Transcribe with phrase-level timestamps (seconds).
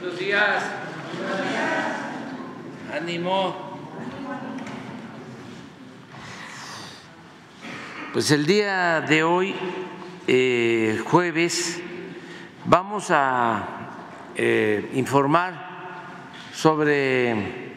[0.00, 0.64] Buenos días.
[2.92, 3.54] Ánimo.
[8.12, 9.54] Pues el día de hoy,
[10.26, 11.80] eh, jueves,
[12.64, 13.68] vamos a
[14.34, 17.76] eh, informar sobre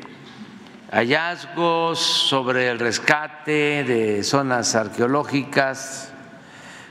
[0.92, 6.12] hallazgos, sobre el rescate de zonas arqueológicas.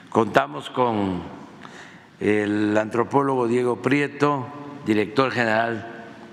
[0.08, 1.24] Contamos con
[2.20, 5.84] el antropólogo Diego Prieto, director general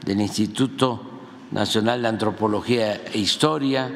[0.06, 1.02] del Instituto
[1.52, 3.90] Nacional de Antropología e Historia.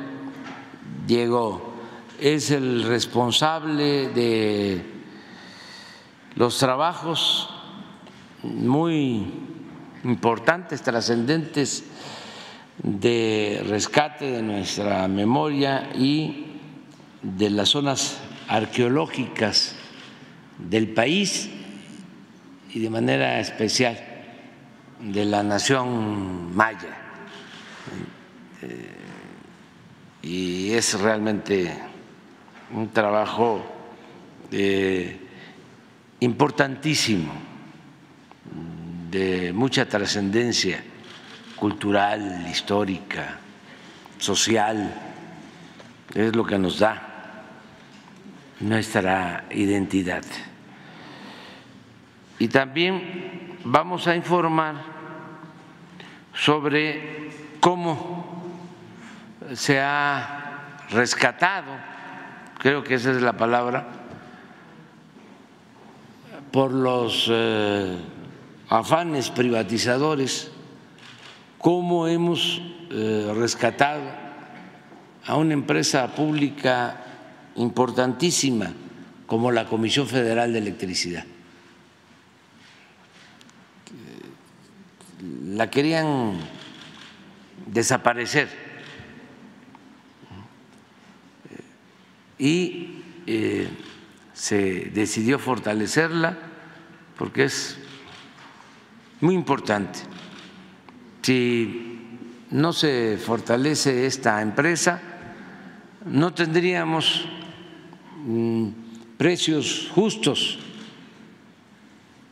[1.05, 1.73] Diego
[2.20, 4.82] es el responsable de
[6.35, 7.49] los trabajos
[8.41, 9.32] muy
[10.04, 11.84] importantes, trascendentes
[12.82, 16.46] de rescate de nuestra memoria y
[17.21, 19.76] de las zonas arqueológicas
[20.58, 21.49] del país
[22.74, 24.07] y de manera especial
[25.00, 26.98] de la nación maya.
[30.21, 31.74] Y es realmente
[32.74, 33.63] un trabajo
[34.52, 35.20] eh,
[36.20, 37.32] importantísimo,
[39.10, 40.84] de mucha trascendencia
[41.55, 43.38] cultural, histórica,
[44.18, 44.93] social,
[46.14, 47.46] es lo que nos da
[48.60, 50.24] nuestra identidad.
[52.40, 54.96] Y también vamos a informar
[56.38, 58.26] sobre cómo
[59.54, 61.71] se ha rescatado,
[62.60, 63.88] creo que esa es la palabra,
[66.52, 67.97] por los eh,
[68.69, 70.52] afanes privatizadores,
[71.58, 74.03] cómo hemos eh, rescatado
[75.25, 77.03] a una empresa pública
[77.56, 78.72] importantísima
[79.25, 81.25] como la Comisión Federal de Electricidad.
[85.46, 86.38] La querían
[87.66, 88.68] desaparecer
[92.38, 93.68] y eh,
[94.34, 96.38] se decidió fortalecerla
[97.18, 97.78] porque es
[99.22, 100.00] muy importante.
[101.22, 102.00] Si
[102.52, 105.02] no se fortalece esta empresa,
[106.06, 107.26] no tendríamos
[108.26, 108.68] mm,
[109.18, 110.60] precios justos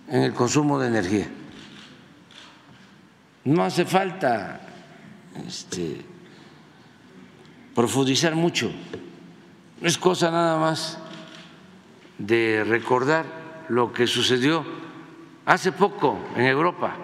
[0.07, 1.28] en el consumo de energía.
[3.45, 4.59] No hace falta
[5.47, 6.01] este,
[7.75, 8.72] profundizar mucho,
[9.81, 10.97] es cosa nada más
[12.17, 13.25] de recordar
[13.69, 14.66] lo que sucedió
[15.45, 16.95] hace poco en Europa,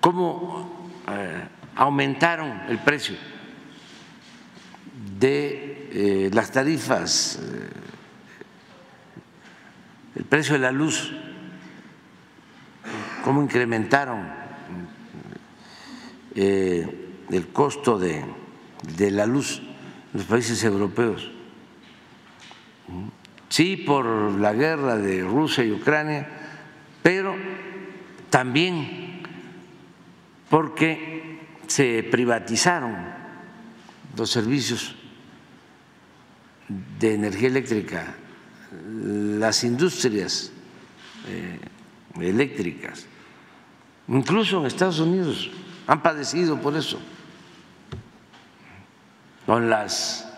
[0.00, 3.16] cómo eh, aumentaron el precio
[5.18, 7.70] de eh, las tarifas, eh,
[10.16, 11.12] el precio de la luz,
[13.24, 14.28] cómo incrementaron
[16.36, 18.22] el costo de,
[18.98, 19.60] de la luz
[20.12, 21.30] en los países europeos.
[23.48, 26.28] Sí por la guerra de Rusia y Ucrania,
[27.02, 27.34] pero
[28.28, 29.22] también
[30.50, 32.94] porque se privatizaron
[34.16, 34.96] los servicios
[36.98, 38.14] de energía eléctrica,
[38.90, 40.52] las industrias
[41.28, 41.58] eh,
[42.20, 43.06] eléctricas,
[44.08, 45.50] incluso en Estados Unidos
[45.86, 46.98] han padecido por eso,
[49.46, 50.32] con las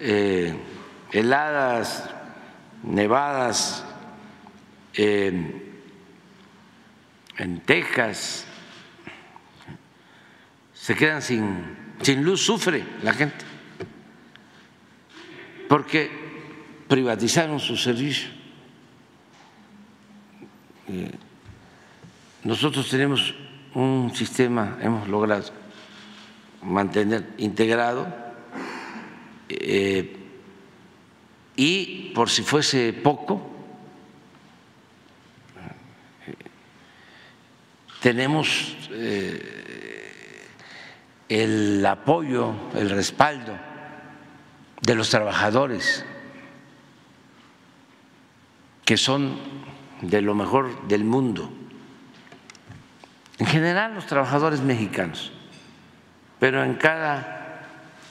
[0.00, 0.54] eh,
[1.12, 2.10] heladas
[2.82, 3.84] nevadas
[4.94, 5.62] en
[7.64, 8.46] Texas,
[10.86, 13.44] se quedan sin, sin luz, sufre la gente,
[15.68, 16.08] porque
[16.86, 18.28] privatizaron su servicio.
[20.88, 21.10] Eh,
[22.46, 23.34] nosotros tenemos
[23.74, 25.50] un sistema, hemos logrado
[26.62, 28.06] mantener integrado
[29.48, 30.16] eh,
[31.56, 33.50] y por si fuese poco,
[38.00, 40.46] tenemos eh,
[41.28, 43.58] el apoyo, el respaldo
[44.82, 46.06] de los trabajadores,
[48.84, 49.36] que son
[50.00, 51.65] de lo mejor del mundo,
[53.38, 55.32] en general los trabajadores mexicanos,
[56.38, 57.62] pero en cada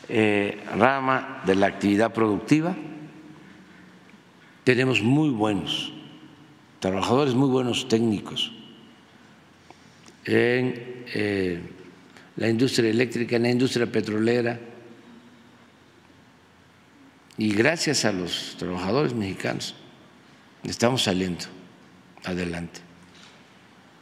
[0.08, 2.76] eh, rama de la actividad productiva
[4.64, 5.94] tenemos muy buenos
[6.80, 8.52] trabajadores, muy buenos técnicos
[10.26, 11.62] en eh,
[12.36, 14.60] la industria eléctrica, en la industria petrolera.
[17.38, 19.76] Y gracias a los trabajadores mexicanos
[20.64, 21.46] estamos saliendo
[22.24, 22.85] adelante.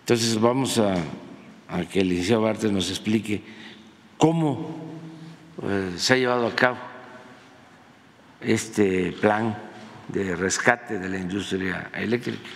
[0.03, 0.95] Entonces vamos a,
[1.89, 3.41] que el licenciado Bartes nos explique
[4.17, 4.75] cómo
[5.63, 6.77] eh, se ha llevado a cabo
[8.41, 9.57] este plan
[10.09, 12.49] de rescate de la industria eléctrica.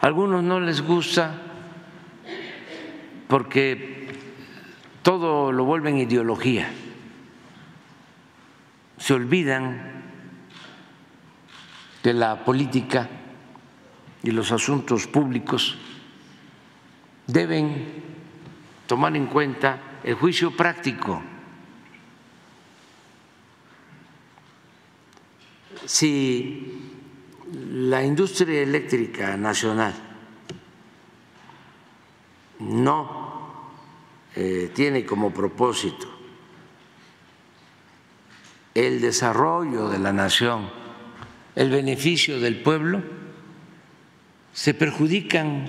[0.00, 1.40] A algunos no les gusta
[3.28, 4.08] porque
[5.04, 6.68] todo lo vuelven ideología,
[8.98, 10.02] se olvidan
[12.02, 13.08] de la política
[14.24, 15.78] y los asuntos públicos
[17.26, 18.04] deben
[18.86, 21.22] tomar en cuenta el juicio práctico.
[25.84, 26.82] Si
[27.52, 29.94] la industria eléctrica nacional
[32.60, 33.70] no
[34.34, 36.16] eh, tiene como propósito
[38.74, 40.68] el desarrollo de la nación,
[41.54, 43.02] el beneficio del pueblo,
[44.52, 45.66] se perjudican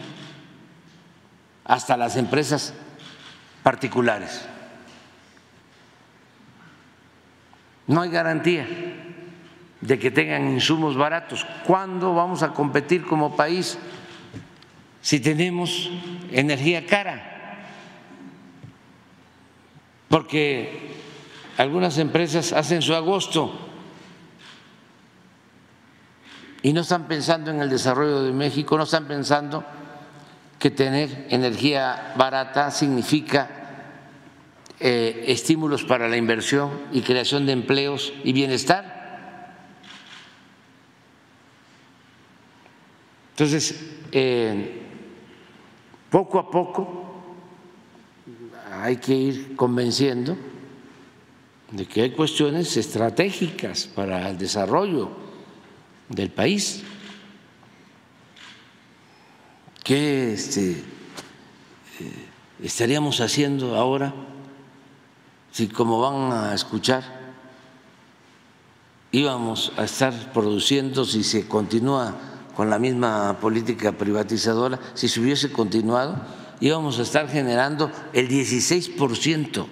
[1.67, 2.73] hasta las empresas
[3.61, 4.47] particulares.
[7.85, 8.65] No hay garantía
[9.81, 11.45] de que tengan insumos baratos.
[11.65, 13.77] ¿Cuándo vamos a competir como país
[15.01, 15.89] si tenemos
[16.31, 17.33] energía cara?
[20.09, 20.95] Porque
[21.57, 23.51] algunas empresas hacen su agosto
[26.61, 29.65] y no están pensando en el desarrollo de México, no están pensando
[30.59, 33.57] que tener energía barata significa
[34.80, 38.98] eh, estímulos para la inversión y creación de empleos y bienestar.
[43.31, 43.80] Entonces,
[44.12, 44.81] eh,
[46.09, 47.06] poco a poco
[48.71, 50.38] hay que ir convenciendo
[51.71, 55.12] de que hay cuestiones estratégicas para el desarrollo
[56.10, 56.83] del país.
[59.88, 60.84] ¿Qué este, eh,
[62.62, 64.13] estaríamos haciendo ahora
[65.54, 67.06] si, como van a escuchar,
[69.13, 72.18] íbamos a estar produciendo si se continúa
[72.54, 76.19] con la misma política privatizadora, si se hubiese continuado,
[76.60, 79.68] íbamos a estar generando el 16%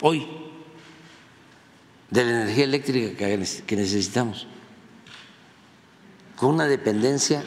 [0.00, 0.26] hoy
[2.10, 3.26] de la energía eléctrica
[3.64, 4.48] que necesitamos,
[6.34, 7.44] con una dependencia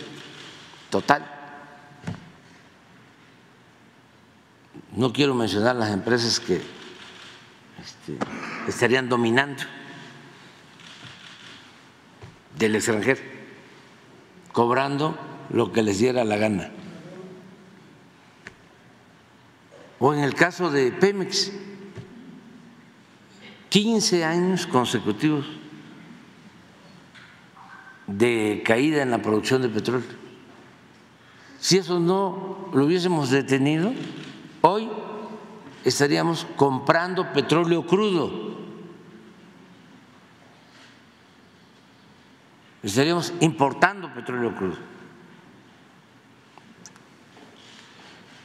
[0.89, 1.32] total.
[4.95, 6.61] No quiero mencionar las empresas que
[7.81, 8.17] este,
[8.67, 9.63] estarían dominando
[12.57, 13.33] del extranjero
[14.53, 15.17] cobrando
[15.49, 16.71] lo que les diera la gana.
[19.99, 21.51] O en el caso de Pemex,
[23.69, 25.45] 15 años consecutivos
[28.05, 30.07] de caída en la producción de petróleo.
[31.59, 33.93] Si eso no lo hubiésemos detenido,
[34.63, 34.89] hoy
[35.85, 38.53] estaríamos comprando petróleo crudo
[42.83, 44.77] estaríamos importando petróleo crudo.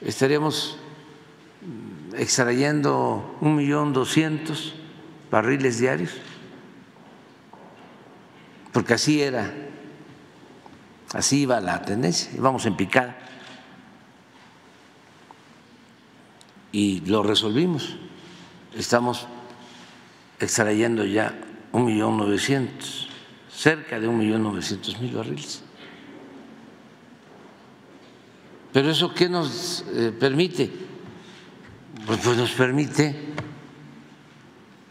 [0.01, 0.79] Estaríamos
[2.17, 4.75] extrayendo un millón doscientos
[5.31, 6.13] barriles diarios,
[8.73, 9.53] porque así era,
[11.13, 13.19] así iba la tendencia, íbamos en picada.
[16.73, 17.97] Y lo resolvimos.
[18.75, 19.27] Estamos
[20.39, 21.39] extrayendo ya
[21.73, 23.09] un millón novecientos
[23.51, 25.63] cerca de un millón novecientos mil barriles.
[28.73, 30.71] Pero eso qué nos eh, permite?
[32.07, 33.17] Pues, pues nos permite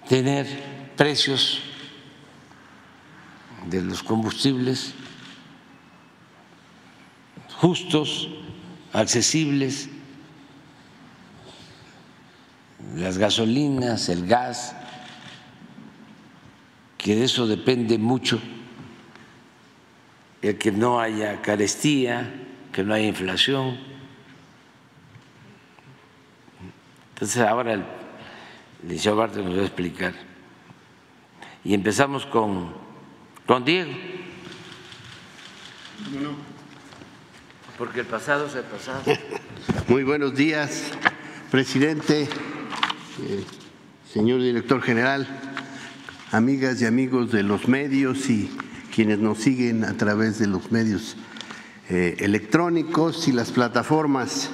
[0.09, 0.45] tener
[0.97, 1.61] precios
[3.69, 4.93] de los combustibles
[7.59, 8.29] justos,
[8.93, 9.89] accesibles,
[12.95, 14.75] las gasolinas, el gas,
[16.97, 18.39] que de eso depende mucho
[20.41, 22.31] el que no haya carestía,
[22.71, 23.77] que no haya inflación.
[27.13, 27.83] Entonces ahora el
[28.83, 30.13] licenciado Barte nos va a explicar.
[31.63, 32.73] Y empezamos con,
[33.45, 33.91] con Diego.
[37.77, 39.01] Porque el pasado es el pasado.
[39.87, 40.91] Muy buenos días,
[41.51, 42.27] presidente,
[44.13, 45.27] señor director general,
[46.31, 48.49] amigas y amigos de los medios y
[48.93, 51.17] quienes nos siguen a través de los medios
[51.89, 54.49] eh, electrónicos y las plataformas.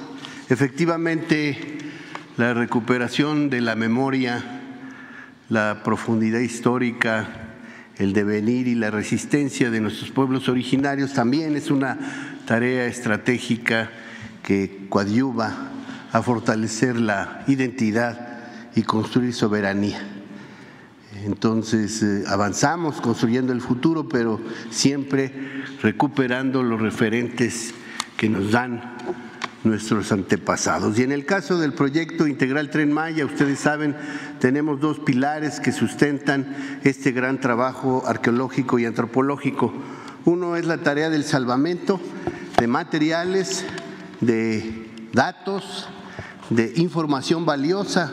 [0.48, 1.78] Efectivamente,
[2.36, 4.62] la recuperación de la memoria,
[5.48, 7.28] la profundidad histórica,
[7.98, 11.98] el devenir y la resistencia de nuestros pueblos originarios también es una
[12.46, 13.90] tarea estratégica
[14.42, 15.70] que coadyuva
[16.12, 18.33] a fortalecer la identidad
[18.74, 20.02] y construir soberanía.
[21.24, 24.40] Entonces eh, avanzamos construyendo el futuro, pero
[24.70, 25.32] siempre
[25.80, 27.72] recuperando los referentes
[28.16, 28.96] que nos dan
[29.62, 30.98] nuestros antepasados.
[30.98, 33.96] Y en el caso del proyecto integral Tren Maya, ustedes saben,
[34.38, 36.54] tenemos dos pilares que sustentan
[36.84, 39.72] este gran trabajo arqueológico y antropológico.
[40.26, 42.00] Uno es la tarea del salvamento
[42.58, 43.64] de materiales,
[44.20, 45.88] de datos,
[46.50, 48.12] de información valiosa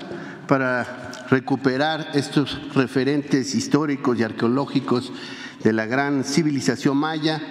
[0.52, 5.14] para recuperar estos referentes históricos y arqueológicos
[5.64, 7.42] de la gran civilización maya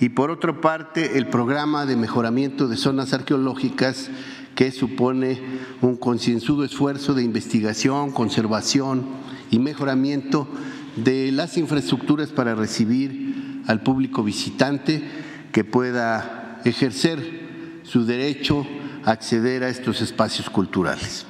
[0.00, 4.08] y por otra parte el programa de mejoramiento de zonas arqueológicas
[4.54, 5.42] que supone
[5.82, 9.04] un concienzudo esfuerzo de investigación, conservación
[9.50, 10.48] y mejoramiento
[10.96, 15.06] de las infraestructuras para recibir al público visitante
[15.52, 18.66] que pueda ejercer su derecho
[19.04, 21.27] a acceder a estos espacios culturales.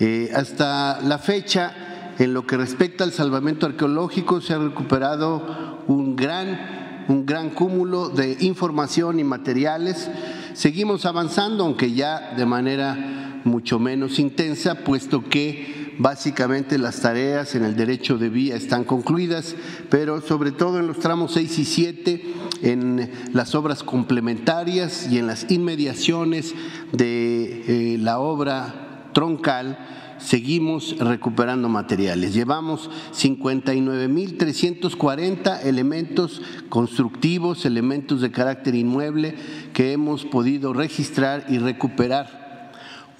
[0.00, 6.16] Eh, hasta la fecha, en lo que respecta al salvamento arqueológico, se ha recuperado un
[6.16, 6.78] gran
[7.08, 10.10] un gran cúmulo de información y materiales.
[10.52, 17.64] Seguimos avanzando, aunque ya de manera mucho menos intensa, puesto que básicamente las tareas en
[17.64, 19.56] el derecho de vía están concluidas,
[19.88, 25.26] pero sobre todo en los tramos 6 y 7, en las obras complementarias y en
[25.26, 26.54] las inmediaciones
[26.92, 29.78] de eh, la obra troncal,
[30.18, 32.34] seguimos recuperando materiales.
[32.34, 39.34] Llevamos 59.340 elementos constructivos, elementos de carácter inmueble
[39.72, 42.48] que hemos podido registrar y recuperar.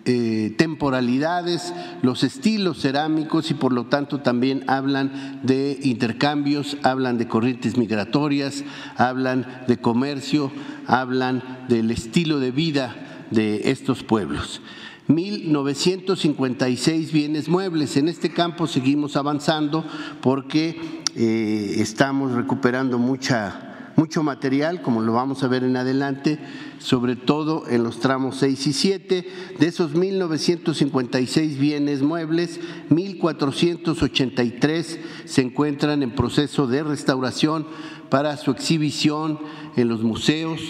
[0.07, 7.27] eh, temporalidades, los estilos cerámicos y por lo tanto también hablan de intercambios, hablan de
[7.27, 8.63] corrientes migratorias,
[8.95, 10.51] hablan de comercio,
[10.87, 12.95] hablan del estilo de vida
[13.31, 14.61] de estos pueblos.
[15.09, 17.97] 1.956 bienes muebles.
[17.97, 19.85] En este campo seguimos avanzando
[20.21, 23.66] porque eh, estamos recuperando mucha,
[23.97, 26.37] mucho material, como lo vamos a ver en adelante,
[26.77, 29.27] sobre todo en los tramos 6 y 7.
[29.59, 32.59] De esos 1.956 bienes muebles,
[32.91, 37.65] 1.483 se encuentran en proceso de restauración
[38.09, 39.39] para su exhibición
[39.75, 40.61] en los museos,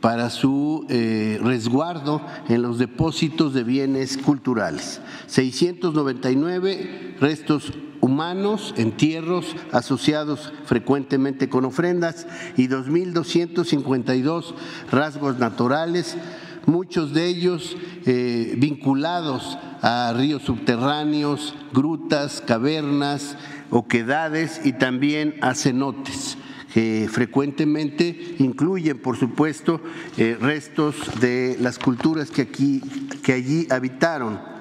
[0.00, 5.00] para su eh, resguardo en los depósitos de bienes culturales.
[5.28, 7.72] 699 restos
[8.02, 14.54] humanos, entierros asociados frecuentemente con ofrendas y 2.252
[14.90, 16.16] rasgos naturales,
[16.66, 23.36] muchos de ellos eh, vinculados a ríos subterráneos, grutas, cavernas,
[23.70, 26.36] oquedades y también a cenotes
[26.74, 29.80] que frecuentemente incluyen, por supuesto,
[30.16, 32.80] eh, restos de las culturas que, aquí,
[33.22, 34.51] que allí habitaron.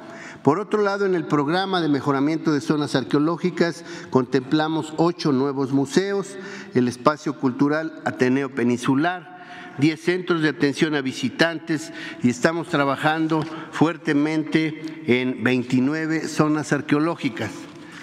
[0.43, 6.36] Por otro lado, en el programa de mejoramiento de zonas arqueológicas contemplamos ocho nuevos museos,
[6.74, 11.93] el espacio cultural Ateneo Peninsular, diez centros de atención a visitantes
[12.24, 17.51] y estamos trabajando fuertemente en 29 zonas arqueológicas.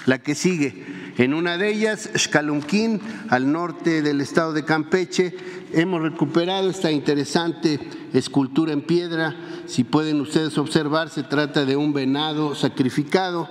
[0.08, 0.86] La que sigue,
[1.18, 5.36] en una de ellas, Xcalunquín, al norte del estado de Campeche,
[5.74, 7.78] hemos recuperado esta interesante
[8.14, 9.36] escultura en piedra.
[9.66, 13.50] Si pueden ustedes observar, se trata de un venado sacrificado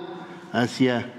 [0.50, 1.14] hacia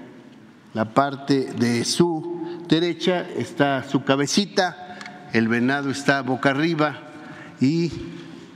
[0.74, 4.98] la parte de su derecha está su cabecita,
[5.32, 6.98] el venado está boca arriba
[7.62, 7.90] y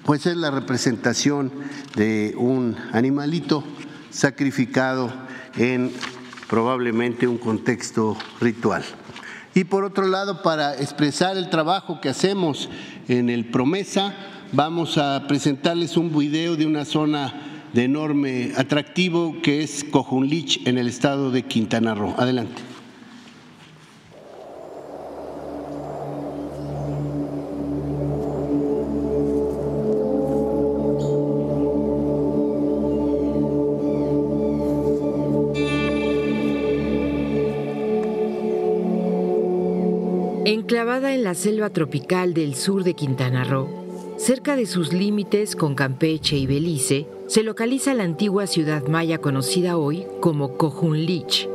[0.05, 1.51] pues es la representación
[1.97, 3.65] de un animalito
[4.11, 5.11] sacrificado
[5.57, 5.91] en
[6.49, 8.85] probablemente un contexto ritual.
[9.55, 12.69] Y por otro lado, para expresar el trabajo que hacemos
[13.09, 14.15] en el Promesa,
[14.53, 17.33] vamos a presentarles un video de una zona
[17.73, 22.15] de enorme atractivo que es Cojunlich en el estado de Quintana Roo.
[22.19, 22.74] Adelante.
[41.25, 43.67] En la selva tropical del sur de Quintana Roo,
[44.19, 49.79] cerca de sus límites con Campeche y Belice, se localiza la antigua ciudad maya conocida
[49.79, 51.49] hoy como Cojunlich.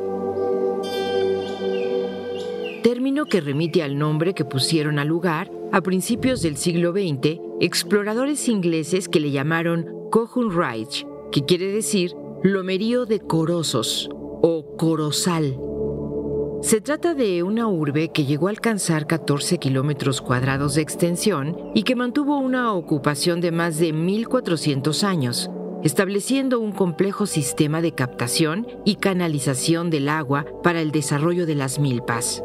[2.81, 8.49] Término que remite al nombre que pusieron al lugar a principios del siglo XX exploradores
[8.49, 14.09] ingleses que le llamaron Cojunreich, que quiere decir lomerío de Corosos
[14.41, 15.68] o Corozal
[16.61, 21.83] se trata de una urbe que llegó a alcanzar 14 kilómetros cuadrados de extensión y
[21.83, 25.49] que mantuvo una ocupación de más de 1.400 años,
[25.83, 31.79] estableciendo un complejo sistema de captación y canalización del agua para el desarrollo de las
[31.79, 32.43] milpas.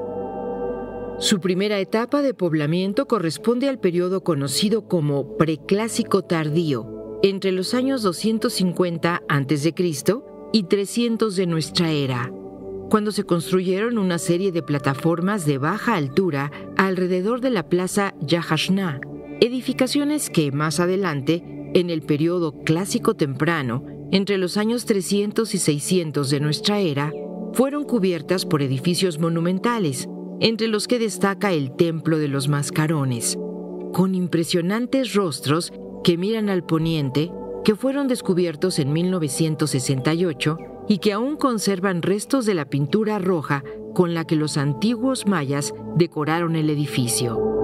[1.19, 8.03] Su primera etapa de poblamiento corresponde al periodo conocido como preclásico tardío, entre los años
[8.03, 9.75] 250 a.C.
[10.53, 12.33] y 300 de nuestra era
[12.91, 19.01] cuando se construyeron una serie de plataformas de baja altura alrededor de la plaza Yahashna,
[19.41, 21.43] edificaciones que más adelante,
[21.75, 27.13] en el periodo clásico temprano, entre los años 300 y 600 de nuestra era,
[27.53, 30.09] fueron cubiertas por edificios monumentales,
[30.41, 33.39] entre los que destaca el Templo de los Mascarones,
[33.93, 35.73] con impresionantes rostros
[36.03, 37.31] que miran al poniente,
[37.65, 43.65] que fueron descubiertos en 1968 y que aún conservan restos de la pintura roja
[43.95, 47.55] con la que los antiguos mayas decoraron el edificio.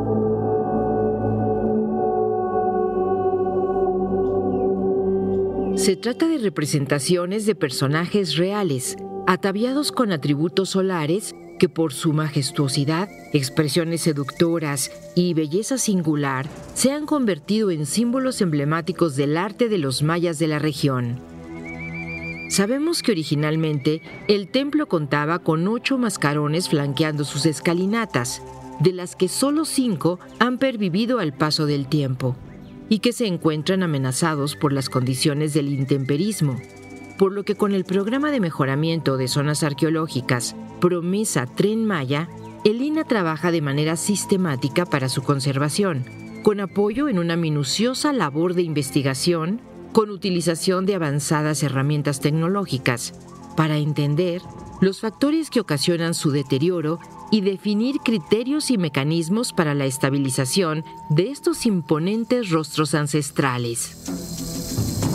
[5.76, 8.96] Se trata de representaciones de personajes reales,
[9.26, 17.06] ataviados con atributos solares que por su majestuosidad, expresiones seductoras y belleza singular se han
[17.06, 21.29] convertido en símbolos emblemáticos del arte de los mayas de la región.
[22.50, 28.42] Sabemos que originalmente el templo contaba con ocho mascarones flanqueando sus escalinatas,
[28.80, 32.34] de las que solo cinco han pervivido al paso del tiempo
[32.88, 36.56] y que se encuentran amenazados por las condiciones del intemperismo,
[37.18, 42.28] por lo que con el programa de mejoramiento de zonas arqueológicas Promesa Tren Maya,
[42.64, 46.04] el INA trabaja de manera sistemática para su conservación,
[46.42, 49.60] con apoyo en una minuciosa labor de investigación
[49.92, 53.14] con utilización de avanzadas herramientas tecnológicas
[53.56, 54.42] para entender
[54.80, 56.98] los factores que ocasionan su deterioro
[57.30, 65.09] y definir criterios y mecanismos para la estabilización de estos imponentes rostros ancestrales.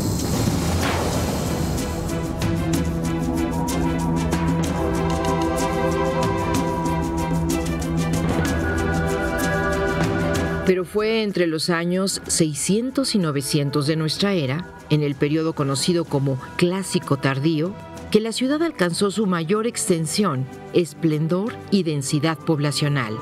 [10.92, 16.40] Fue entre los años 600 y 900 de nuestra era, en el periodo conocido como
[16.58, 17.74] Clásico Tardío,
[18.12, 23.18] que la ciudad alcanzó su mayor extensión, esplendor y densidad poblacional.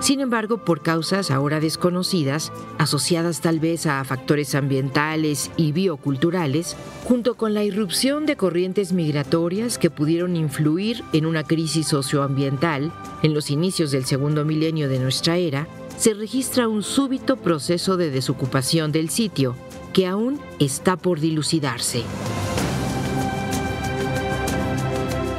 [0.00, 7.36] Sin embargo, por causas ahora desconocidas, asociadas tal vez a factores ambientales y bioculturales, junto
[7.36, 13.50] con la irrupción de corrientes migratorias que pudieron influir en una crisis socioambiental en los
[13.50, 15.66] inicios del segundo milenio de nuestra era,
[15.98, 19.56] se registra un súbito proceso de desocupación del sitio,
[19.92, 22.04] que aún está por dilucidarse.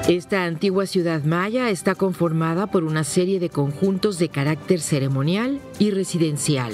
[0.10, 5.92] Esta antigua ciudad maya está conformada por una serie de conjuntos de carácter ceremonial y
[5.92, 6.74] residencial,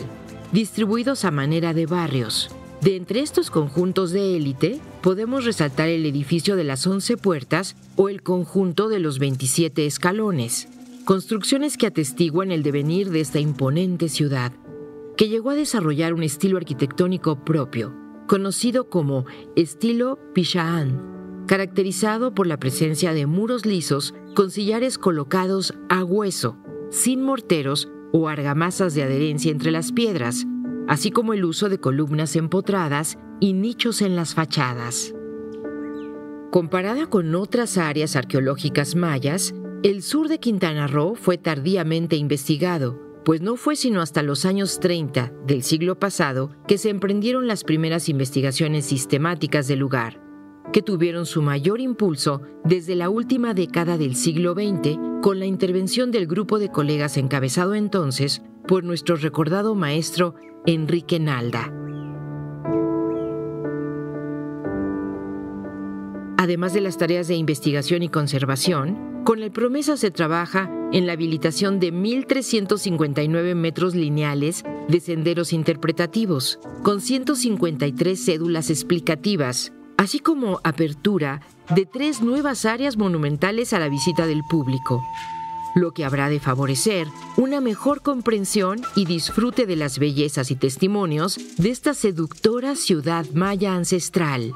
[0.52, 2.50] distribuidos a manera de barrios.
[2.82, 8.10] De entre estos conjuntos de élite, podemos resaltar el edificio de las once puertas o
[8.10, 10.70] el conjunto de los 27 escalones,
[11.06, 14.52] construcciones que atestiguan el devenir de esta imponente ciudad,
[15.16, 17.96] que llegó a desarrollar un estilo arquitectónico propio,
[18.28, 26.04] conocido como estilo Picha'an, caracterizado por la presencia de muros lisos con sillares colocados a
[26.04, 26.58] hueso,
[26.90, 30.46] sin morteros o argamasas de adherencia entre las piedras,
[30.88, 35.14] así como el uso de columnas empotradas y nichos en las fachadas.
[36.52, 43.42] Comparada con otras áreas arqueológicas mayas, el sur de Quintana Roo fue tardíamente investigado, pues
[43.42, 48.10] no fue sino hasta los años 30 del siglo pasado que se emprendieron las primeras
[48.10, 50.22] investigaciones sistemáticas del lugar,
[50.72, 56.12] que tuvieron su mayor impulso desde la última década del siglo XX con la intervención
[56.12, 60.36] del grupo de colegas encabezado entonces por nuestro recordado maestro
[60.66, 61.72] Enrique Nalda.
[66.46, 71.14] Además de las tareas de investigación y conservación, con el Promesa se trabaja en la
[71.14, 81.42] habilitación de 1.359 metros lineales de senderos interpretativos, con 153 cédulas explicativas, así como apertura
[81.74, 85.02] de tres nuevas áreas monumentales a la visita del público.
[85.74, 91.38] lo que habrá de favorecer una mejor comprensión y disfrute de las bellezas y testimonios
[91.58, 94.54] de esta seductora ciudad maya ancestral.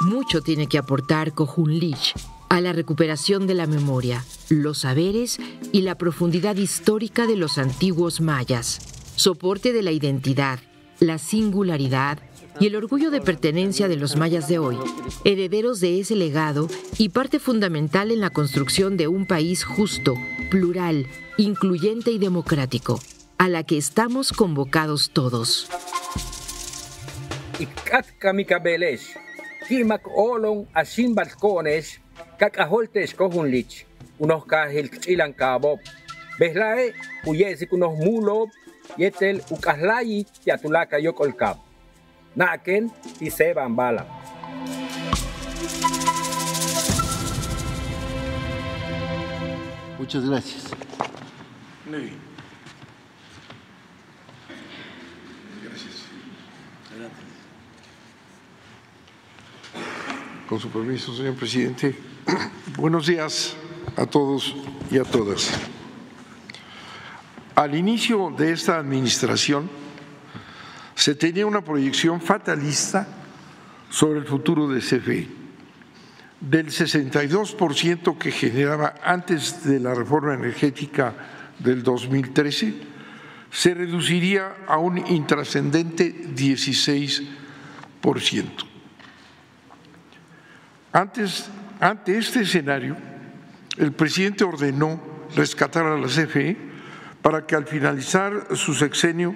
[0.00, 1.32] Mucho tiene que aportar
[1.66, 2.14] Lich
[2.48, 5.38] a la recuperación de la memoria, los saberes
[5.72, 8.78] y la profundidad histórica de los antiguos mayas,
[9.16, 10.60] soporte de la identidad,
[11.00, 12.18] la singularidad
[12.60, 14.78] y el orgullo de pertenencia de los mayas de hoy,
[15.24, 20.14] herederos de ese legado y parte fundamental en la construcción de un país justo,
[20.50, 21.06] plural,
[21.36, 23.00] incluyente y democrático,
[23.36, 25.68] a la que estamos convocados todos.
[29.68, 32.00] Kimak olong asin balcones,
[32.38, 33.84] cacaholtes lich,
[34.18, 35.78] unos cajil chilan cabo,
[36.38, 36.94] behlae,
[37.26, 38.48] uyesi unos mulo,
[38.96, 41.58] yetel ukaslayi, yatulaka yokolkab.
[42.34, 44.06] Naken y se bala.
[49.98, 50.64] Muchas gracias.
[51.84, 52.27] Gracias.
[60.48, 61.94] Con su permiso, señor presidente.
[62.78, 63.54] Buenos días
[63.96, 64.56] a todos
[64.90, 65.50] y a todas.
[67.54, 69.68] Al inicio de esta administración,
[70.94, 73.06] se tenía una proyección fatalista
[73.90, 75.28] sobre el futuro de CFE.
[76.40, 81.12] Del 62% que generaba antes de la reforma energética
[81.58, 82.72] del 2013,
[83.50, 88.77] se reduciría a un intrascendente 16%.
[90.92, 92.96] Antes, ante este escenario,
[93.76, 95.00] el presidente ordenó
[95.36, 96.56] rescatar a la CFE
[97.22, 99.34] para que al finalizar su sexenio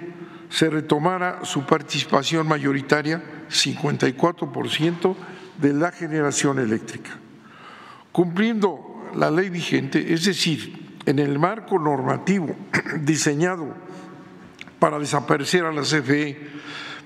[0.49, 5.15] se retomara su participación mayoritaria, 54%
[5.59, 7.11] de la generación eléctrica.
[8.11, 12.55] Cumpliendo la ley vigente, es decir, en el marco normativo
[13.01, 13.73] diseñado
[14.79, 16.37] para desaparecer a la CFE,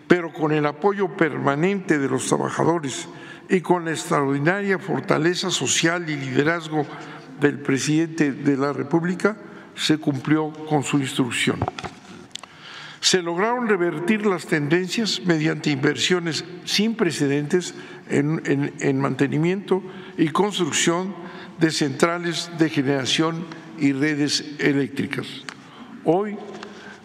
[0.08, 3.08] pero con el apoyo permanente de los trabajadores
[3.50, 6.86] y con la extraordinaria fortaleza social y liderazgo
[7.40, 9.38] del presidente de la República,
[9.76, 11.60] se cumplió con su instrucción.
[13.00, 17.76] Se lograron revertir las tendencias mediante inversiones sin precedentes
[18.10, 19.84] en, mantenimiento
[20.18, 21.14] y construcción
[21.60, 23.46] de centrales de generación
[23.78, 25.28] y redes eléctricas.
[26.04, 26.38] Hoy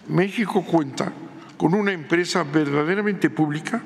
[0.08, 1.12] México cuenta
[1.56, 3.82] con una empresa verdaderamente pública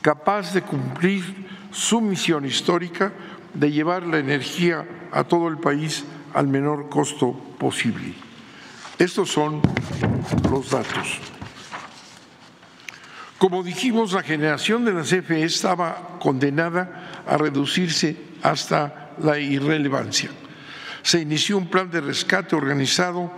[0.00, 3.12] capaz de cumplir su misión histórica
[3.54, 6.04] de llevar la energía a todo el país
[6.34, 8.14] al menor costo posible.
[8.98, 9.60] Estos son
[10.50, 11.18] los datos.
[13.38, 20.30] Como dijimos, la generación de la CFE estaba condenada a reducirse hasta la irrelevancia.
[21.02, 23.32] Se inició un plan de rescate organizado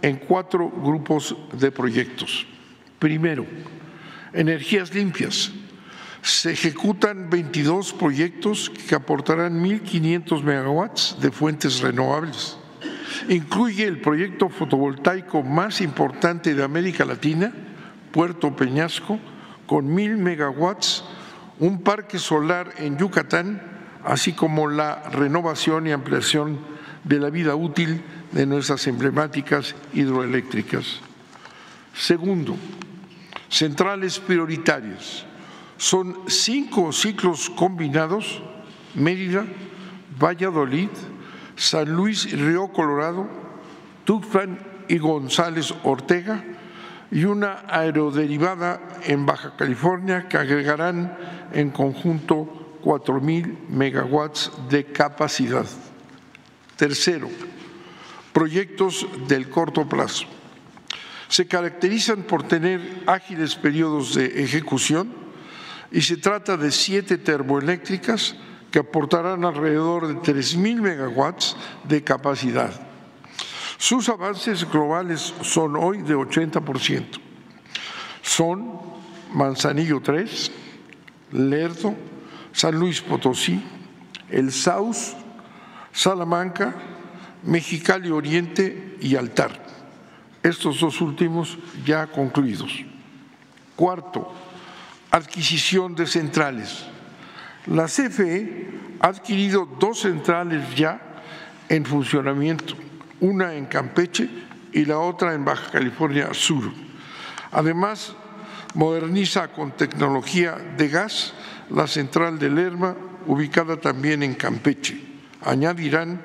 [0.00, 2.46] en cuatro grupos de proyectos.
[2.98, 3.46] Primero,
[4.32, 5.52] energías limpias.
[6.22, 12.56] Se ejecutan 22 proyectos que aportarán 1.500 megawatts de fuentes renovables.
[13.28, 17.52] Incluye el proyecto fotovoltaico más importante de América Latina,
[18.12, 19.18] Puerto Peñasco,
[19.66, 21.04] con mil megawatts,
[21.58, 23.60] un parque solar en Yucatán,
[24.04, 26.58] así como la renovación y ampliación
[27.02, 31.00] de la vida útil de nuestras emblemáticas hidroeléctricas.
[31.94, 32.56] Segundo,
[33.48, 35.26] centrales prioritarias.
[35.82, 38.40] Son cinco ciclos combinados,
[38.94, 39.44] Mérida,
[40.16, 40.90] Valladolid,
[41.56, 43.26] San Luis Río Colorado,
[44.04, 46.44] Tuxpan y González Ortega,
[47.10, 51.18] y una aeroderivada en Baja California que agregarán
[51.52, 55.66] en conjunto 4.000 megawatts de capacidad.
[56.76, 57.28] Tercero,
[58.32, 60.26] proyectos del corto plazo.
[61.26, 65.21] Se caracterizan por tener ágiles periodos de ejecución
[65.92, 68.36] y se trata de siete termoeléctricas
[68.70, 72.92] que aportarán alrededor de 3.000 megawatts de capacidad
[73.82, 77.18] sus avances globales son hoy de 80%.
[78.22, 78.80] Son
[79.34, 80.52] Manzanillo 3,
[81.32, 81.92] Lerdo,
[82.52, 83.60] San Luis Potosí,
[84.30, 85.16] El Saus,
[85.92, 86.76] Salamanca,
[87.42, 89.60] Mexicali Oriente y Altar.
[90.44, 92.84] Estos dos últimos ya concluidos.
[93.74, 94.32] Cuarto,
[95.12, 96.86] adquisición de centrales.
[97.66, 101.00] La CFE ha adquirido dos centrales ya
[101.68, 102.74] en funcionamiento
[103.20, 104.28] una en Campeche
[104.72, 106.72] y la otra en Baja California Sur.
[107.52, 108.14] Además,
[108.74, 111.34] moderniza con tecnología de gas
[111.70, 112.96] la central de Lerma,
[113.26, 115.00] ubicada también en Campeche.
[115.44, 116.20] añadirán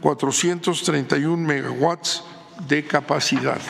[0.00, 2.24] 431 megawatts
[2.66, 3.60] de capacidad.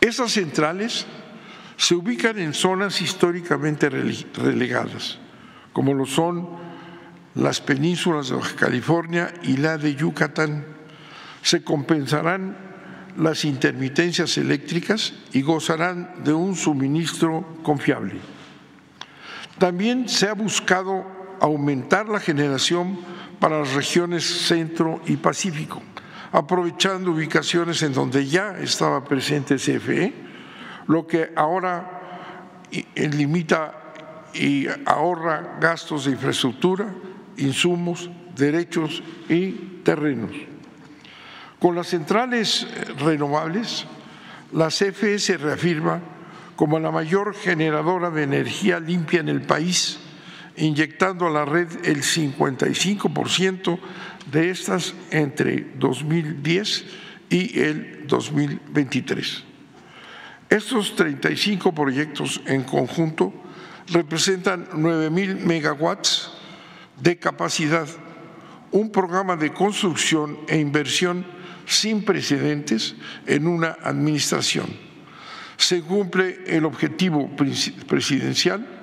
[0.00, 1.06] Esas centrales
[1.76, 5.18] se ubican en zonas históricamente relegadas,
[5.72, 6.48] como lo son
[7.34, 10.64] las penínsulas de Baja California y la de Yucatán.
[11.42, 12.56] Se compensarán
[13.16, 18.14] las intermitencias eléctricas y gozarán de un suministro confiable.
[19.58, 21.04] También se ha buscado
[21.40, 22.98] aumentar la generación
[23.38, 25.82] para las regiones centro y pacífico,
[26.32, 30.12] aprovechando ubicaciones en donde ya estaba presente CFE,
[30.86, 32.00] lo que ahora
[32.94, 33.74] limita
[34.32, 36.94] y ahorra gastos de infraestructura,
[37.36, 40.30] insumos, derechos y terrenos.
[41.58, 42.66] Con las centrales
[42.98, 43.86] renovables,
[44.52, 46.00] la CFE se reafirma
[46.56, 49.98] como la mayor generadora de energía limpia en el país
[50.56, 53.78] inyectando a la red el 55%
[54.30, 56.84] de estas entre 2010
[57.30, 59.44] y el 2023.
[60.48, 63.32] Estos 35 proyectos en conjunto
[63.88, 66.32] representan 9 mil megawatts
[67.00, 67.86] de capacidad,
[68.72, 71.24] un programa de construcción e inversión
[71.66, 72.94] sin precedentes
[73.26, 74.66] en una administración.
[75.56, 78.80] Se cumple el objetivo presidencial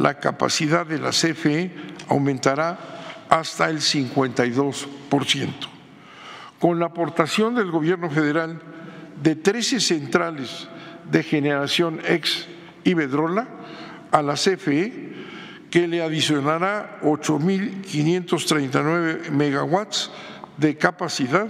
[0.00, 1.70] la capacidad de la CFE
[2.08, 2.99] aumentará
[3.30, 5.48] hasta el 52%.
[6.58, 8.60] Con la aportación del Gobierno federal
[9.22, 10.68] de 13 centrales
[11.10, 12.46] de generación ex
[12.84, 13.48] Iberdrola
[14.10, 15.08] a la CFE,
[15.70, 20.10] que le adicionará 8.539 megawatts
[20.56, 21.46] de capacidad,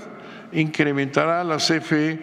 [0.53, 2.21] incrementará la CFE,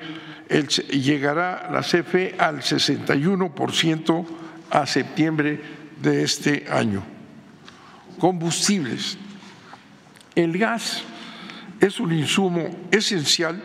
[0.91, 4.25] llegará la CFE al 61%
[4.69, 5.59] a septiembre
[6.01, 7.03] de este año.
[8.19, 9.17] Combustibles.
[10.37, 11.01] El gas
[11.81, 13.59] es un insumo esencial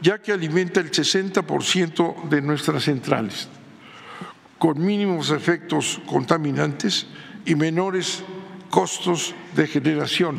[0.00, 3.48] ya que alimenta el 60% de nuestras centrales,
[4.56, 7.08] con mínimos efectos contaminantes
[7.44, 8.22] y menores
[8.70, 10.38] costos de generación,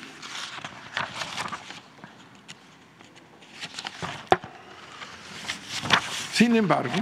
[6.39, 6.95] Sin embargo,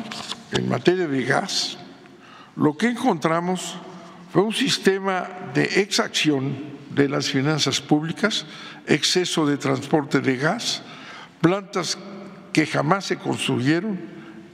[0.52, 1.76] en materia de gas,
[2.56, 3.76] lo que encontramos
[4.32, 6.56] fue un sistema de exacción
[6.88, 8.46] de las finanzas públicas,
[8.86, 10.80] exceso de transporte de gas,
[11.42, 11.98] plantas
[12.50, 14.00] que jamás se construyeron,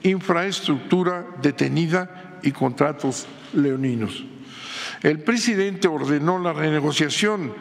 [0.02, 4.24] infraestructura detenida y contratos leoninos.
[5.04, 7.54] El presidente ordenó la renegociación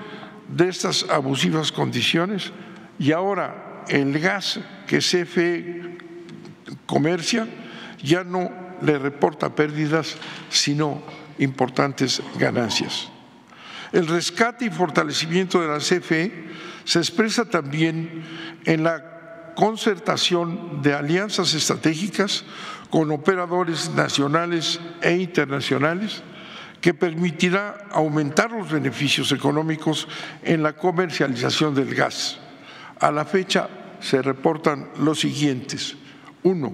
[0.48, 2.52] de estas abusivas condiciones
[2.98, 6.10] y ahora el gas que CFE
[6.86, 7.48] comercia
[8.04, 8.50] ya no
[8.82, 10.16] le reporta pérdidas,
[10.50, 11.02] sino
[11.40, 13.10] importantes ganancias.
[13.92, 16.32] El rescate y fortalecimiento de la CFE
[16.86, 18.24] se expresa también
[18.66, 22.46] en la concertación de alianzas estratégicas
[22.90, 26.24] con operadores nacionales e internacionales
[26.80, 30.08] que permitirá aumentar los beneficios económicos
[30.42, 32.40] en la comercialización del gas.
[33.00, 35.96] A la fecha se reportan los siguientes.
[36.44, 36.72] Uno,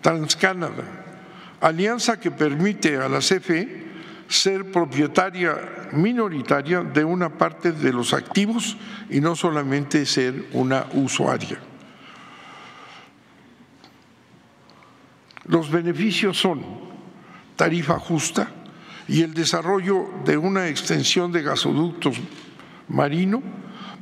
[0.00, 0.84] TransCanada,
[1.60, 3.82] alianza que permite a la CFE
[4.28, 8.76] ser propietaria minoritaria de una parte de los activos
[9.10, 11.58] y no solamente ser una usuaria.
[15.44, 16.62] Los beneficios son
[17.56, 18.48] tarifa justa
[19.08, 22.16] y el desarrollo de una extensión de gasoductos
[22.88, 23.42] marino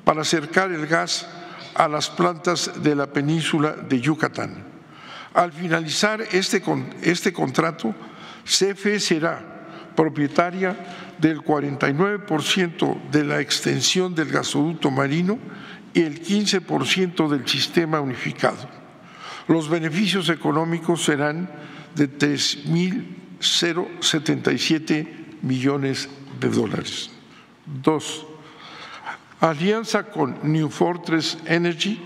[0.04, 1.26] para acercar el gas
[1.74, 4.69] a las plantas de la península de Yucatán.
[5.34, 6.62] Al finalizar este,
[7.02, 7.94] este contrato,
[8.44, 10.74] CFE será propietaria
[11.18, 15.38] del 49% de la extensión del gasoducto marino
[15.92, 18.68] y el 15% del sistema unificado.
[19.46, 21.48] Los beneficios económicos serán
[21.94, 25.08] de 3.077
[25.42, 26.08] millones
[26.40, 27.10] de dólares.
[27.66, 28.26] Dos,
[29.40, 32.00] alianza con New Fortress Energy,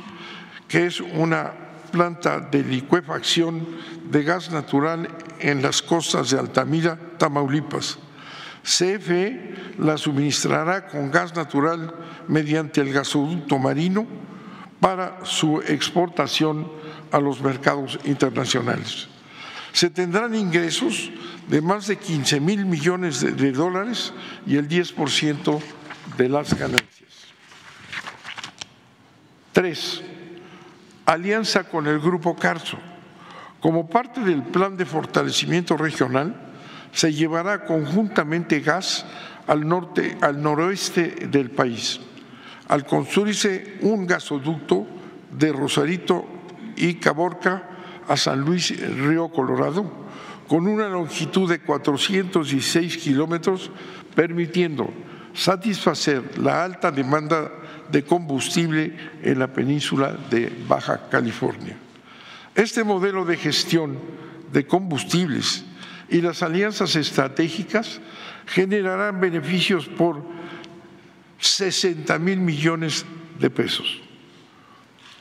[0.69, 1.64] que es una
[1.95, 3.65] planta de licuefacción
[4.11, 7.99] de gas natural en las costas de Altamira, Tamaulipas.
[8.65, 11.95] CFE la suministrará con gas natural
[12.27, 14.07] mediante el gasoducto marino
[14.81, 16.67] para su exportación
[17.13, 19.07] a los mercados internacionales.
[19.73, 21.13] Se tendrán ingresos
[21.47, 24.13] de más de 15 mil millones de, dólares
[24.49, 25.61] y el 10%
[26.17, 26.91] de las ganancias.
[29.53, 30.03] Tres,
[31.07, 32.79] alianza con el Grupo Carso.
[33.61, 36.35] Como parte del plan de fortalecimiento regional,
[36.93, 39.05] se llevará conjuntamente gas
[39.47, 42.01] al norte, al noroeste del país,
[42.69, 44.87] al construirse un gasoducto
[45.31, 46.25] de Rosarito
[46.77, 47.71] y Caborca
[48.09, 49.91] a San Luis Río Colorado,
[50.47, 53.71] con una longitud de 416 kilómetros,
[54.15, 54.93] permitiendo
[55.33, 57.51] satisfacer la alta demanda
[57.95, 61.77] de combustible en la península de Baja California.
[62.53, 64.01] Este modelo de gestión
[64.53, 65.65] de combustibles
[66.09, 68.01] y las alianzas estratégicas
[68.47, 70.25] generarán beneficios por
[71.39, 73.07] 60 mil millones
[73.39, 74.03] de pesos.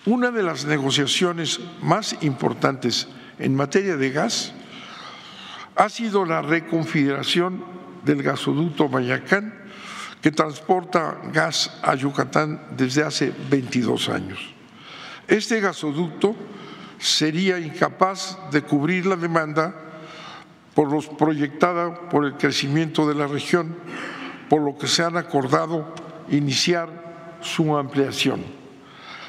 [0.07, 3.07] Una de las negociaciones más importantes
[3.37, 4.51] en materia de gas
[5.75, 7.63] ha sido la reconfiguración
[8.03, 9.62] del gasoducto Mayacán,
[10.23, 14.39] que transporta gas a Yucatán desde hace 22 años.
[15.27, 16.33] Este gasoducto
[16.97, 19.75] sería incapaz de cubrir la demanda
[20.73, 23.75] por los proyectada por el crecimiento de la región,
[24.47, 25.93] por lo que se han acordado
[26.29, 28.45] iniciar su ampliación.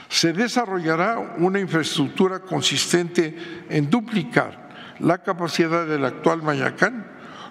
[0.09, 7.05] Se desarrollará una infraestructura consistente en duplicar la capacidad del actual Mayacán,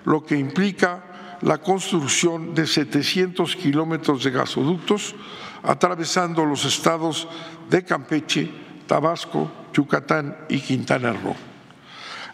[0.06, 1.04] lo que implica
[1.44, 5.14] la construcción de 700 kilómetros de gasoductos
[5.62, 7.28] atravesando los estados
[7.70, 8.50] de Campeche,
[8.88, 11.36] Tabasco, Yucatán y Quintana Roo.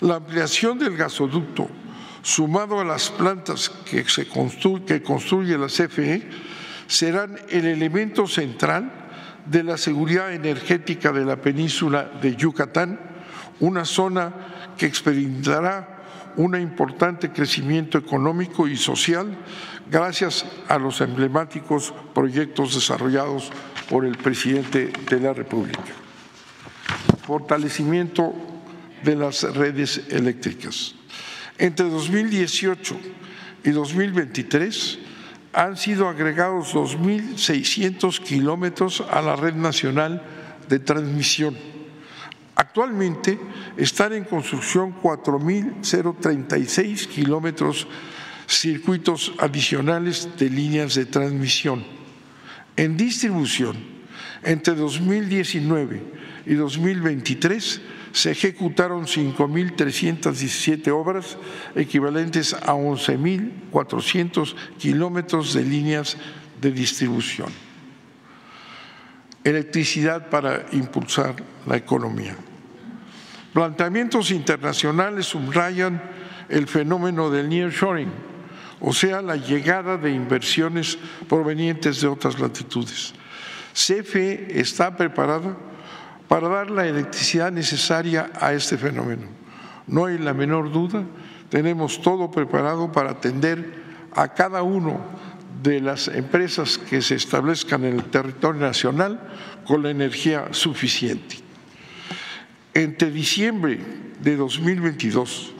[0.01, 1.67] La ampliación del gasoducto,
[2.21, 6.29] sumado a las plantas que, se construye, que construye la CFE,
[6.87, 8.91] serán el elemento central
[9.45, 12.99] de la seguridad energética de la península de Yucatán,
[13.59, 14.33] una zona
[14.77, 15.98] que experimentará
[16.37, 19.37] un importante crecimiento económico y social
[19.89, 23.51] gracias a los emblemáticos proyectos desarrollados
[23.89, 25.93] por el presidente de la República.
[27.25, 28.33] Fortalecimiento
[29.03, 30.95] de las redes eléctricas.
[31.57, 32.97] Entre 2018
[33.63, 34.99] y 2023
[35.53, 40.23] han sido agregados 2.600 kilómetros a la red nacional
[40.69, 41.57] de transmisión
[42.69, 43.37] Actualmente
[43.77, 47.87] están en construcción 4.036 kilómetros
[48.47, 51.83] circuitos adicionales de líneas de transmisión.
[52.77, 53.75] En distribución,
[54.43, 56.03] entre 2019
[56.45, 61.39] y 2023 se ejecutaron 5.317 obras
[61.73, 66.17] equivalentes a 11.400 kilómetros de líneas
[66.61, 67.49] de distribución.
[69.43, 72.37] Electricidad para impulsar la economía.
[73.59, 76.01] Planteamientos internacionales subrayan
[76.47, 78.09] el fenómeno del nearshoring,
[78.79, 83.13] o sea, la llegada de inversiones provenientes de otras latitudes.
[83.73, 85.57] CFE está preparada
[86.29, 89.23] para dar la electricidad necesaria a este fenómeno.
[89.87, 91.03] No hay la menor duda,
[91.49, 93.83] tenemos todo preparado para atender
[94.15, 95.01] a cada uno
[95.61, 99.19] de las empresas que se establezcan en el territorio nacional
[99.65, 101.48] con la energía suficiente.
[102.73, 103.79] Entre diciembre
[104.21, 105.53] de 2022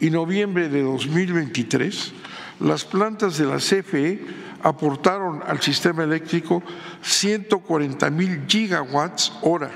[0.00, 2.12] y noviembre de 2023,
[2.60, 4.20] las plantas de la CFE
[4.62, 6.62] aportaron al sistema eléctrico
[7.02, 9.70] 140 mil gigawatts hora.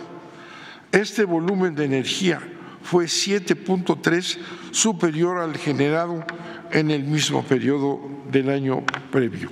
[0.91, 2.41] Este volumen de energía
[2.83, 4.39] fue 7.3
[4.73, 6.25] superior al generado
[6.73, 8.01] en el mismo periodo
[8.31, 9.51] del año previo.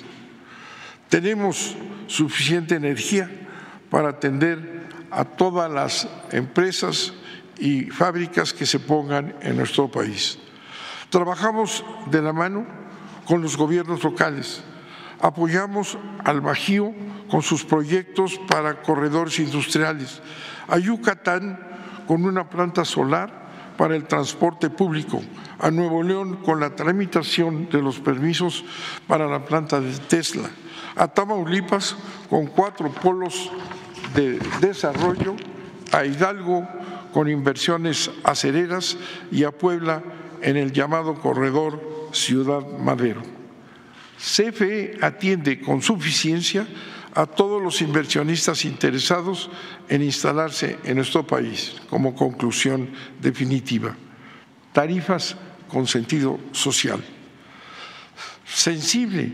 [1.08, 3.30] Tenemos suficiente energía
[3.90, 7.14] para atender a todas las empresas
[7.58, 10.38] y fábricas que se pongan en nuestro país.
[11.10, 12.66] Trabajamos de la mano
[13.26, 14.62] con los gobiernos locales,
[15.20, 16.92] apoyamos al Bajío
[17.30, 20.22] con sus proyectos para corredores industriales,
[20.68, 21.58] a Yucatán
[22.06, 25.22] con una planta solar para el transporte público,
[25.58, 28.64] a Nuevo León con la tramitación de los permisos
[29.06, 30.48] para la planta de Tesla,
[30.96, 31.96] a Tamaulipas
[32.28, 33.50] con cuatro polos
[34.14, 35.36] de desarrollo,
[35.92, 36.66] a Hidalgo
[37.18, 38.96] con inversiones acereras
[39.32, 40.04] y a Puebla
[40.40, 43.22] en el llamado corredor Ciudad Madero.
[44.16, 46.64] CFE atiende con suficiencia
[47.16, 49.50] a todos los inversionistas interesados
[49.88, 52.88] en instalarse en nuestro país como conclusión
[53.20, 53.96] definitiva.
[54.72, 55.34] Tarifas
[55.66, 57.02] con sentido social.
[58.46, 59.32] Sensible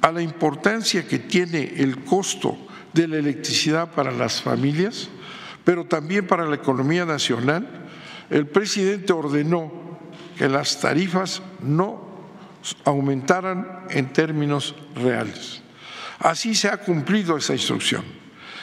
[0.00, 2.58] a la importancia que tiene el costo
[2.92, 5.10] de la electricidad para las familias,
[5.64, 7.88] pero también para la economía nacional,
[8.30, 9.72] el presidente ordenó
[10.36, 12.08] que las tarifas no
[12.84, 15.62] aumentaran en términos reales.
[16.18, 18.20] Así se ha cumplido esa instrucción.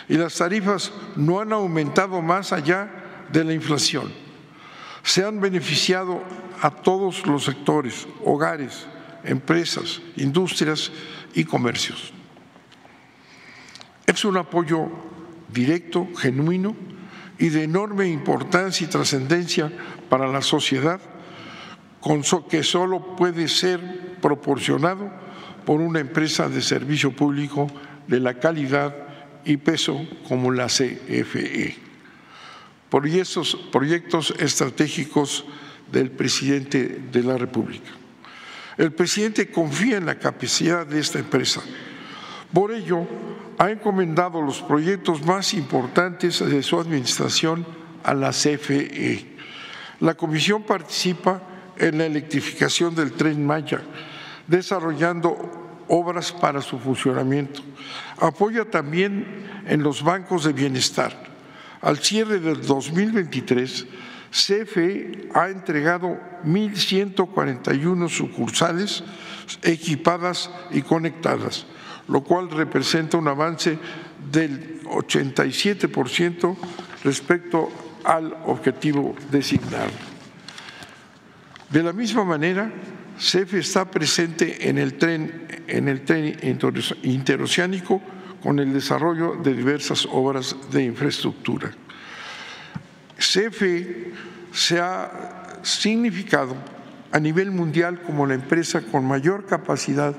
[0.09, 2.89] y las tarifas no han aumentado más allá
[3.29, 4.13] de la inflación.
[5.03, 6.23] Se han beneficiado
[6.61, 8.87] a todos los sectores, hogares,
[9.25, 10.91] empresas, industrias
[11.33, 12.13] y comercios.
[14.05, 14.89] Es un apoyo
[15.53, 16.75] directo, genuino
[17.37, 19.71] y de enorme importancia y trascendencia
[20.09, 20.99] para la sociedad,
[22.49, 25.11] que solo puede ser proporcionado
[25.65, 27.67] por una empresa de servicio público
[28.07, 28.95] de la calidad
[29.43, 31.75] y peso como la CFE.
[32.89, 35.45] Proyectos, proyectos estratégicos
[35.91, 37.91] del presidente de la República.
[38.77, 41.61] El presidente confía en la capacidad de esta empresa.
[42.53, 43.05] Por ello,
[43.57, 47.65] ha encomendado los proyectos más importantes de su administración
[48.03, 49.25] a la CFE.
[49.99, 51.41] La comisión participa
[51.77, 53.81] en la electrificación del tren Maya,
[54.47, 57.61] desarrollando obras para su funcionamiento.
[58.19, 61.27] Apoya también en los bancos de bienestar.
[61.81, 63.87] Al cierre del 2023,
[64.31, 69.03] CFE ha entregado 1.141 sucursales
[69.63, 71.65] equipadas y conectadas,
[72.07, 73.77] lo cual representa un avance
[74.31, 76.55] del 87%
[77.03, 77.69] respecto
[78.03, 79.91] al objetivo designado.
[81.69, 82.71] De la misma manera,
[83.17, 86.37] CFE está presente en el tren, en el tren
[87.03, 88.01] interoceánico
[88.41, 91.71] con el desarrollo de diversas obras de infraestructura.
[93.17, 94.13] CFE
[94.53, 96.55] se ha significado
[97.11, 100.15] a nivel mundial como la empresa con mayor capacidad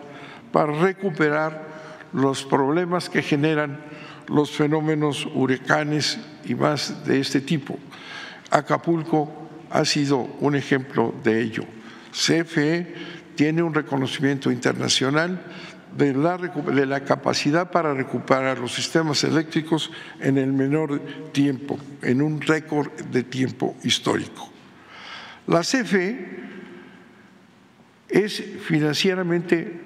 [0.52, 1.67] para recuperar
[2.12, 3.80] los problemas que generan
[4.28, 7.78] los fenómenos huracanes y más de este tipo.
[8.50, 11.64] Acapulco ha sido un ejemplo de ello.
[12.12, 12.94] CFE
[13.34, 15.40] tiene un reconocimiento internacional
[15.96, 19.90] de la, de la, capacidad para recuperar los sistemas eléctricos
[20.20, 21.00] en el menor
[21.32, 24.50] tiempo, en un récord de tiempo histórico.
[25.46, 26.38] La CFE
[28.08, 29.80] es financieramente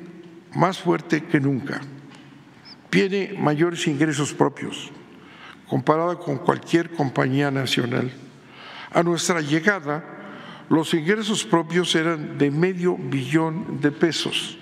[0.55, 1.81] más fuerte que nunca,
[2.93, 4.93] tiene mayores ingresos propios
[5.67, 8.13] comparada con cualquier compañía nacional.
[8.93, 10.05] A nuestra llegada,
[10.69, 14.59] los ingresos propios eran de medio billón de pesos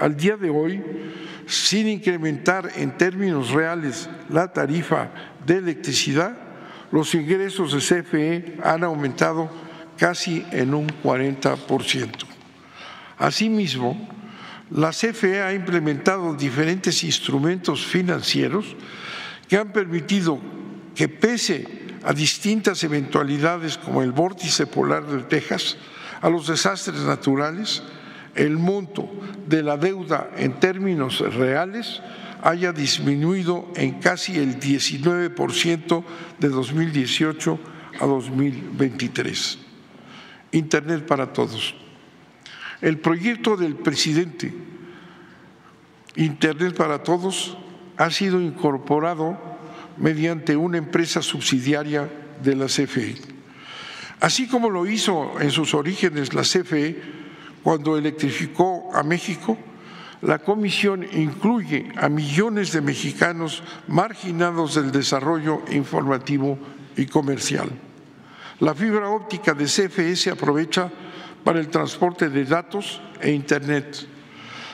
[0.00, 0.82] al día de hoy,
[1.46, 5.10] sin incrementar en términos reales la tarifa
[5.46, 6.36] de electricidad,
[6.90, 9.48] los ingresos de CFE han aumentado
[9.96, 12.10] casi en un 40%.
[13.18, 14.08] Asimismo,
[14.70, 18.76] la CFE ha implementado diferentes instrumentos financieros
[19.48, 20.38] que han permitido
[20.94, 21.66] que pese
[22.04, 25.76] a distintas eventualidades como el vórtice polar de Texas,
[26.20, 27.82] a los desastres naturales,
[28.34, 29.10] el monto
[29.46, 32.00] de la deuda en términos reales
[32.42, 36.04] haya disminuido en casi el 19%
[36.38, 37.58] de 2018
[38.00, 39.58] a 2023.
[40.52, 41.74] Internet para todos.
[42.80, 44.52] El proyecto del presidente
[46.16, 47.56] Internet para todos
[47.96, 49.38] ha sido incorporado
[49.96, 52.10] mediante una empresa subsidiaria
[52.42, 53.16] de la CFE.
[54.20, 57.00] Así como lo hizo en sus orígenes la CFE,
[57.62, 59.56] cuando electrificó a México,
[60.22, 66.58] la comisión incluye a millones de mexicanos marginados del desarrollo informativo
[66.96, 67.70] y comercial.
[68.60, 70.90] La fibra óptica de CFE se aprovecha
[71.44, 74.06] para el transporte de datos e Internet.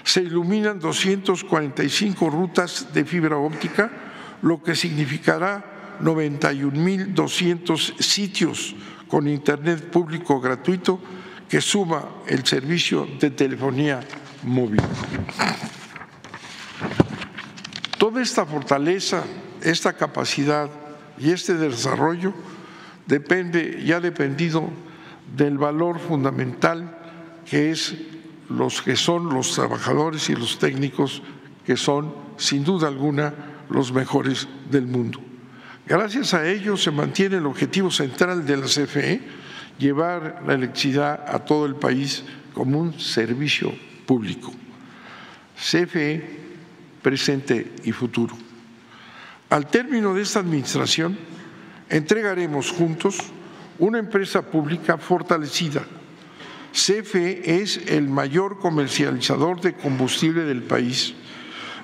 [0.04, 3.90] Se iluminan 245 rutas de fibra óptica,
[4.42, 8.74] lo que significará 91.200 sitios
[9.08, 11.00] con Internet público gratuito
[11.48, 14.00] que suma el servicio de telefonía
[14.42, 14.82] móvil.
[17.98, 19.24] Toda esta fortaleza,
[19.62, 20.68] esta capacidad
[21.18, 22.34] y este desarrollo
[23.06, 24.70] depende y ha dependido
[25.34, 26.98] del valor fundamental
[27.48, 27.94] que es
[28.48, 31.22] los que son los trabajadores y los técnicos
[31.64, 33.34] que son sin duda alguna
[33.68, 35.20] los mejores del mundo.
[35.86, 39.20] Gracias a ello se mantiene el objetivo central de la CFE,
[39.78, 42.24] llevar la electricidad a todo el país
[42.54, 43.72] como un servicio
[44.04, 44.52] público.
[45.56, 46.40] CFE,
[47.02, 48.36] presente y futuro.
[49.48, 51.16] Al término de esta administración,
[51.88, 53.18] entregaremos juntos
[53.78, 55.84] una empresa pública fortalecida.
[56.72, 61.14] CFE es el mayor comercializador de combustible del país.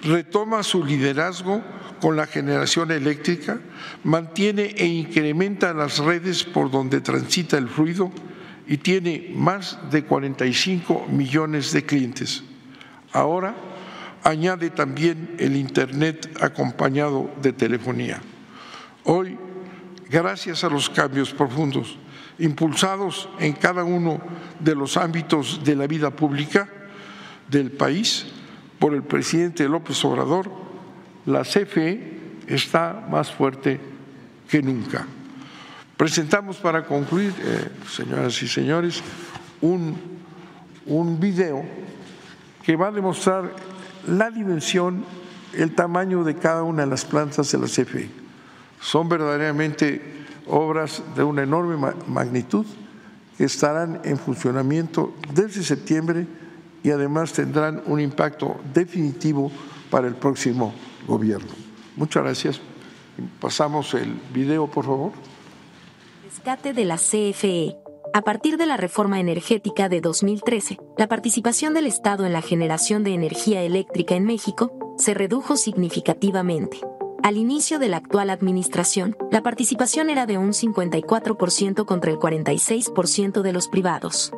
[0.03, 1.63] Retoma su liderazgo
[2.01, 3.61] con la generación eléctrica,
[4.05, 8.11] mantiene e incrementa las redes por donde transita el fluido
[8.67, 12.43] y tiene más de 45 millones de clientes.
[13.13, 13.55] Ahora
[14.25, 18.21] añade también el Internet acompañado de telefonía.
[19.05, 19.39] Hoy,
[20.13, 21.97] gracias a los cambios profundos
[22.39, 24.21] impulsados en cada uno
[24.61, 26.69] de los ámbitos de la vida pública
[27.49, 28.27] del país
[28.79, 30.51] por el presidente López Obrador,
[31.25, 33.81] la CFE está más fuerte
[34.49, 35.07] que nunca.
[35.97, 39.03] Presentamos para concluir, eh, señoras y señores,
[39.61, 39.97] un,
[40.87, 41.65] un video
[42.65, 43.55] que va a demostrar
[44.09, 45.05] la dimensión,
[45.53, 48.22] el tamaño de cada una de las plantas de la CFE.
[48.83, 50.03] Son verdaderamente
[50.49, 52.67] obras de una enorme magnitud
[53.39, 56.27] que estarán en funcionamiento desde septiembre
[56.83, 59.53] y además tendrán un impacto definitivo
[59.89, 60.75] para el próximo
[61.07, 61.53] gobierno.
[61.97, 62.61] Muchas gracias.
[63.41, 65.13] Pasamos el video, por favor.
[66.25, 67.77] Rescate de la CFE.
[68.15, 73.05] A partir de la reforma energética de 2013, la participación del Estado en la generación
[73.05, 76.81] de energía eléctrica en México se redujo significativamente.
[77.23, 83.43] Al inicio de la actual administración, la participación era de un 54% contra el 46%
[83.43, 84.33] de los privados.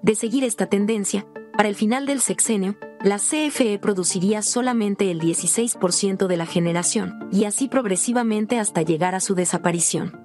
[0.00, 6.26] De seguir esta tendencia, para el final del sexenio, la CFE produciría solamente el 16%
[6.26, 10.18] de la generación, y así progresivamente hasta llegar a su desaparición.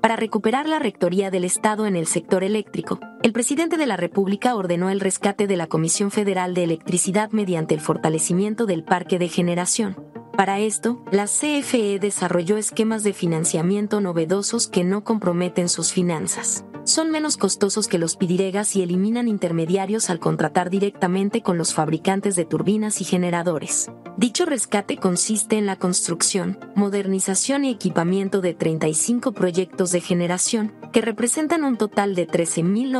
[0.00, 4.54] Para recuperar la rectoría del Estado en el sector eléctrico, el presidente de la República
[4.54, 9.28] ordenó el rescate de la Comisión Federal de Electricidad mediante el fortalecimiento del parque de
[9.28, 9.96] generación,
[10.38, 16.64] para esto, la CFE desarrolló esquemas de financiamiento novedosos que no comprometen sus finanzas.
[16.84, 22.36] Son menos costosos que los pidiregas y eliminan intermediarios al contratar directamente con los fabricantes
[22.36, 23.90] de turbinas y generadores.
[24.16, 31.00] Dicho rescate consiste en la construcción, modernización y equipamiento de 35 proyectos de generación, que
[31.00, 32.26] representan un total de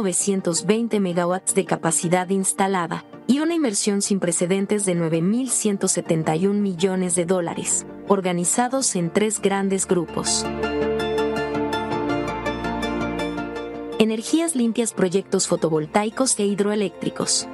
[0.09, 7.87] 13.920 megawatts de capacidad instalada, y una inversión sin precedentes de 9.171 millones de dólares,
[8.07, 10.47] organizados en tres grandes grupos.
[13.99, 17.47] Energías limpias proyectos fotovoltaicos e hidroeléctricos.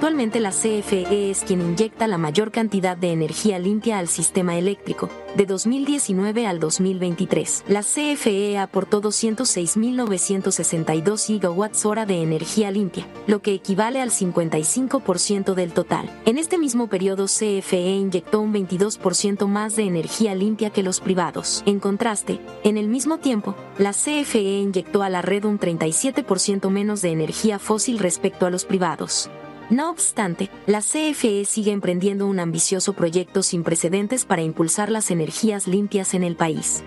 [0.00, 5.10] Actualmente la CFE es quien inyecta la mayor cantidad de energía limpia al sistema eléctrico.
[5.36, 13.52] De 2019 al 2023, la CFE aportó 206.962 gigawatts hora de energía limpia, lo que
[13.52, 16.08] equivale al 55% del total.
[16.24, 21.62] En este mismo periodo, CFE inyectó un 22% más de energía limpia que los privados.
[21.66, 27.02] En contraste, en el mismo tiempo, la CFE inyectó a la red un 37% menos
[27.02, 29.28] de energía fósil respecto a los privados.
[29.70, 35.68] No obstante, la CFE sigue emprendiendo un ambicioso proyecto sin precedentes para impulsar las energías
[35.68, 36.82] limpias en el país.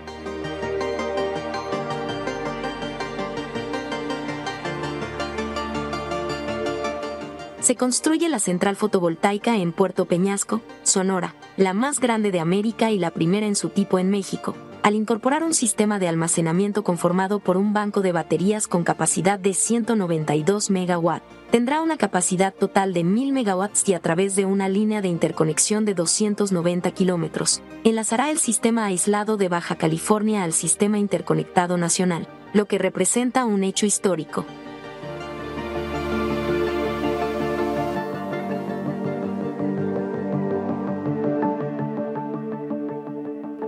[7.64, 12.98] se construye la central fotovoltaica en Puerto Peñasco, Sonora, la más grande de América y
[12.98, 14.54] la primera en su tipo en México,
[14.84, 19.54] al incorporar un sistema de almacenamiento conformado por un banco de baterías con capacidad de
[19.54, 21.10] 192 MW.
[21.50, 25.86] Tendrá una capacidad total de 1000 MW y a través de una línea de interconexión
[25.86, 32.66] de 290 kilómetros, enlazará el sistema aislado de Baja California al sistema interconectado nacional, lo
[32.66, 34.44] que representa un hecho histórico.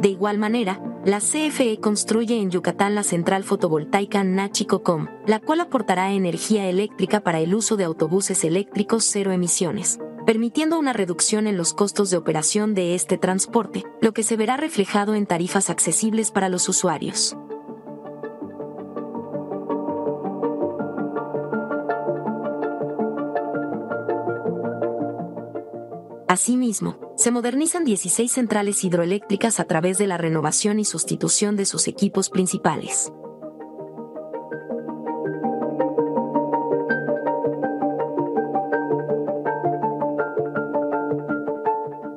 [0.03, 6.13] De igual manera, la CFE construye en Yucatán la central fotovoltaica Nachicocom, la cual aportará
[6.13, 11.75] energía eléctrica para el uso de autobuses eléctricos cero emisiones, permitiendo una reducción en los
[11.75, 16.49] costos de operación de este transporte, lo que se verá reflejado en tarifas accesibles para
[16.49, 17.37] los usuarios.
[26.37, 31.89] Asimismo, se modernizan 16 centrales hidroeléctricas a través de la renovación y sustitución de sus
[31.89, 33.11] equipos principales.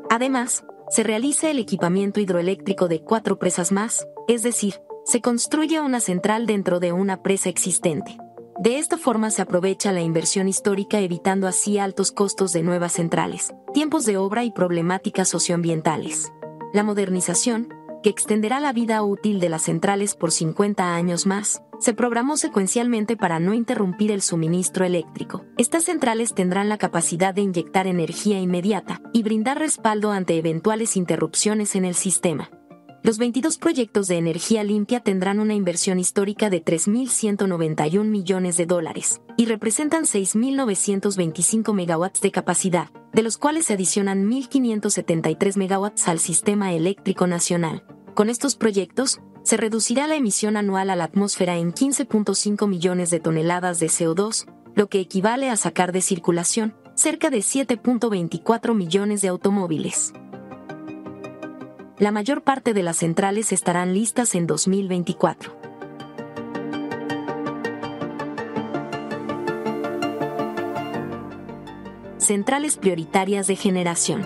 [0.09, 6.01] Además, se realiza el equipamiento hidroeléctrico de cuatro presas más, es decir, se construye una
[6.01, 8.17] central dentro de una presa existente.
[8.59, 13.53] De esta forma se aprovecha la inversión histórica evitando así altos costos de nuevas centrales,
[13.73, 16.33] tiempos de obra y problemáticas socioambientales.
[16.73, 17.69] La modernización,
[18.03, 23.15] que extenderá la vida útil de las centrales por 50 años más, se programó secuencialmente
[23.15, 25.45] para no interrumpir el suministro eléctrico.
[25.57, 31.75] Estas centrales tendrán la capacidad de inyectar energía inmediata y brindar respaldo ante eventuales interrupciones
[31.75, 32.49] en el sistema.
[33.01, 39.21] Los 22 proyectos de energía limpia tendrán una inversión histórica de 3.191 millones de dólares
[39.37, 46.73] y representan 6.925 megawatts de capacidad, de los cuales se adicionan 1.573 megawatts al sistema
[46.73, 47.83] eléctrico nacional.
[48.15, 53.21] Con estos proyectos, se reducirá la emisión anual a la atmósfera en 15.5 millones de
[53.21, 54.45] toneladas de CO2,
[54.75, 60.11] lo que equivale a sacar de circulación cerca de 7.24 millones de automóviles
[61.99, 65.53] la mayor parte de las centrales estarán listas en 2024.
[72.17, 74.25] Centrales prioritarias de generación.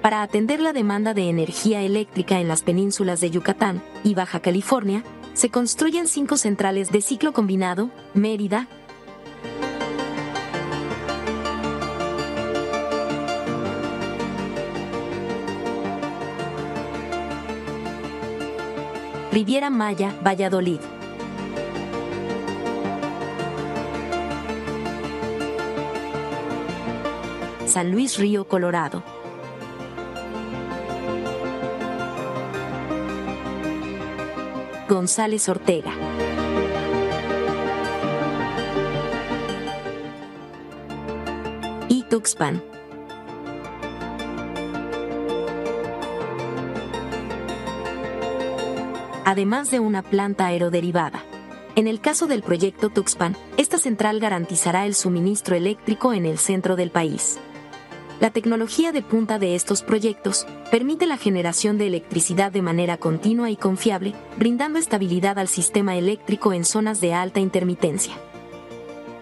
[0.00, 5.02] Para atender la demanda de energía eléctrica en las penínsulas de Yucatán y Baja California,
[5.34, 8.68] se construyen cinco centrales de ciclo combinado, Mérida,
[19.40, 20.80] Riviera Maya, Valladolid.
[27.64, 29.02] San Luis Río, Colorado.
[34.86, 35.94] González Ortega.
[41.88, 42.69] Y Tuxpan.
[49.30, 51.22] Además de una planta aeroderivada.
[51.76, 56.74] En el caso del proyecto Tuxpan, esta central garantizará el suministro eléctrico en el centro
[56.74, 57.38] del país.
[58.18, 63.50] La tecnología de punta de estos proyectos permite la generación de electricidad de manera continua
[63.50, 68.14] y confiable, brindando estabilidad al sistema eléctrico en zonas de alta intermitencia.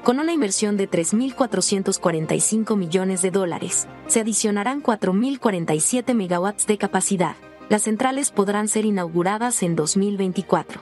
[0.04, 7.36] Con una inversión de 3.445 millones de dólares, se adicionarán 4.047 megawatts de capacidad,
[7.69, 10.81] las centrales podrán ser inauguradas en 2024.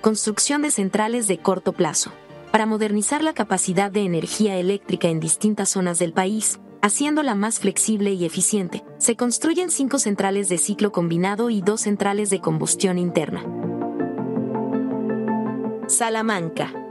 [0.00, 2.12] Construcción de centrales de corto plazo.
[2.50, 8.12] Para modernizar la capacidad de energía eléctrica en distintas zonas del país, haciéndola más flexible
[8.12, 13.44] y eficiente, se construyen cinco centrales de ciclo combinado y dos centrales de combustión interna.
[15.86, 16.87] Salamanca.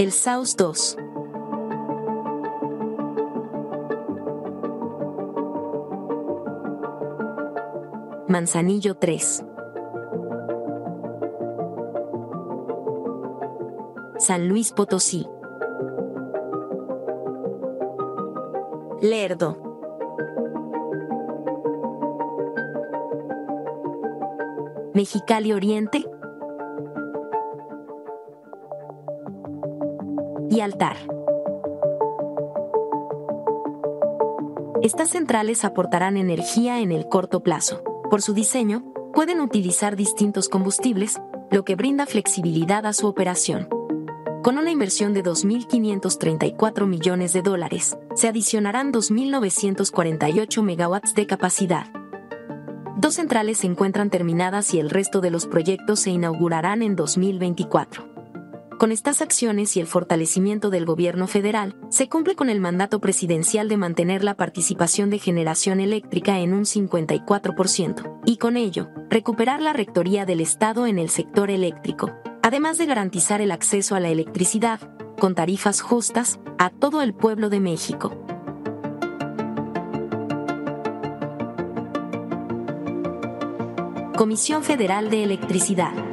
[0.00, 0.96] El Saus 2.
[8.26, 9.44] Manzanillo 3.
[14.16, 15.26] San Luis Potosí.
[19.02, 19.58] Lerdo.
[24.94, 26.09] Mexicali Oriente.
[30.50, 30.96] Y altar.
[34.82, 37.82] Estas centrales aportarán energía en el corto plazo.
[38.10, 38.84] Por su diseño,
[39.14, 41.20] pueden utilizar distintos combustibles,
[41.50, 43.68] lo que brinda flexibilidad a su operación.
[44.42, 51.86] Con una inversión de 2.534 millones de dólares, se adicionarán 2.948 megawatts de capacidad.
[52.96, 58.09] Dos centrales se encuentran terminadas y el resto de los proyectos se inaugurarán en 2024.
[58.80, 63.68] Con estas acciones y el fortalecimiento del gobierno federal, se cumple con el mandato presidencial
[63.68, 69.74] de mantener la participación de generación eléctrica en un 54%, y con ello, recuperar la
[69.74, 72.10] rectoría del Estado en el sector eléctrico,
[72.42, 74.80] además de garantizar el acceso a la electricidad,
[75.18, 78.16] con tarifas justas, a todo el pueblo de México.
[84.16, 86.09] Comisión Federal de Electricidad.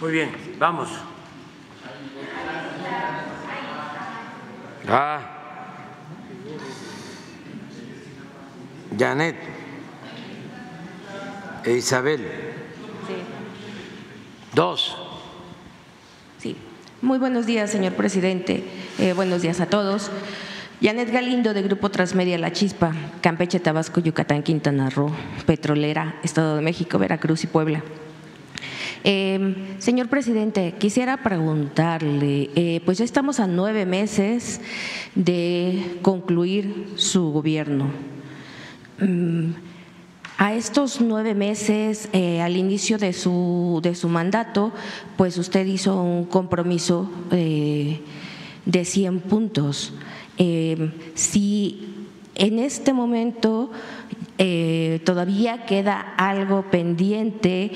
[0.00, 0.90] Muy bien, vamos.
[4.86, 5.20] Ah.
[8.98, 9.36] Janet
[11.64, 12.20] e Isabel.
[12.20, 13.14] Sí.
[14.54, 14.96] Dos.
[16.38, 16.56] Sí.
[17.00, 18.62] Muy buenos días, señor presidente.
[18.98, 20.10] Eh, buenos días a todos.
[20.82, 25.10] Janet Galindo, de Grupo Transmedia La Chispa, Campeche, Tabasco, Yucatán, Quintana Roo,
[25.46, 27.82] Petrolera, Estado de México, Veracruz y Puebla.
[29.02, 34.60] Eh, señor presidente, quisiera preguntarle, eh, pues ya estamos a nueve meses
[35.14, 37.90] de concluir su gobierno.
[38.98, 39.52] mm,
[40.38, 44.72] a estos nueve meses, eh, al inicio de su, de su mandato,
[45.16, 48.00] pues usted hizo un compromiso eh,
[48.66, 49.94] de 100 puntos.
[50.38, 53.70] Eh, si en este momento
[55.04, 57.72] todavía queda algo pendiente,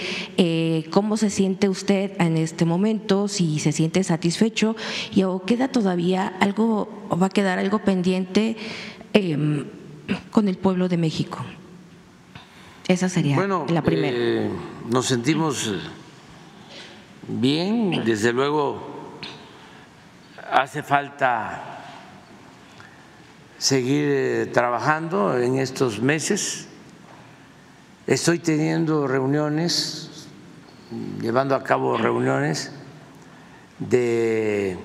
[0.90, 3.28] ¿cómo se siente usted en este momento?
[3.28, 4.76] Si se siente satisfecho
[5.14, 8.58] y o queda todavía algo, o va a quedar algo pendiente
[10.30, 11.38] con el pueblo de México.
[12.88, 13.36] Esa sería
[13.68, 14.16] la primera.
[14.18, 14.50] Eh,
[14.90, 15.72] nos sentimos
[17.28, 18.82] bien, desde luego
[20.50, 21.79] hace falta
[23.60, 26.66] seguir eh, trabajando en estos meses.
[28.08, 30.26] Estoy teniendo reuniones,
[31.20, 32.72] llevando a cabo reuniones
[33.78, 34.76] de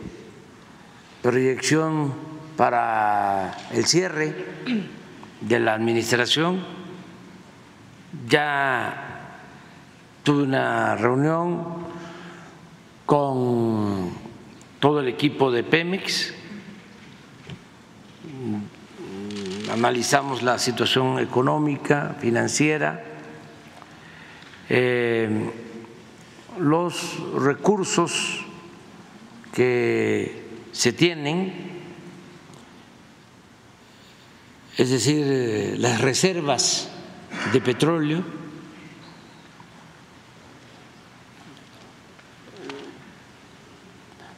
[1.23, 2.13] proyección
[2.55, 4.35] para el cierre
[5.41, 6.75] de la administración
[8.29, 9.39] ya
[10.23, 11.63] tuve una reunión
[13.05, 14.11] con
[14.79, 16.33] todo el equipo de Pemex,
[19.71, 23.03] analizamos la situación económica, financiera,
[24.69, 25.51] eh,
[26.57, 28.45] los recursos
[29.53, 31.53] que se tienen,
[34.77, 36.89] es decir, las reservas
[37.53, 38.23] de petróleo.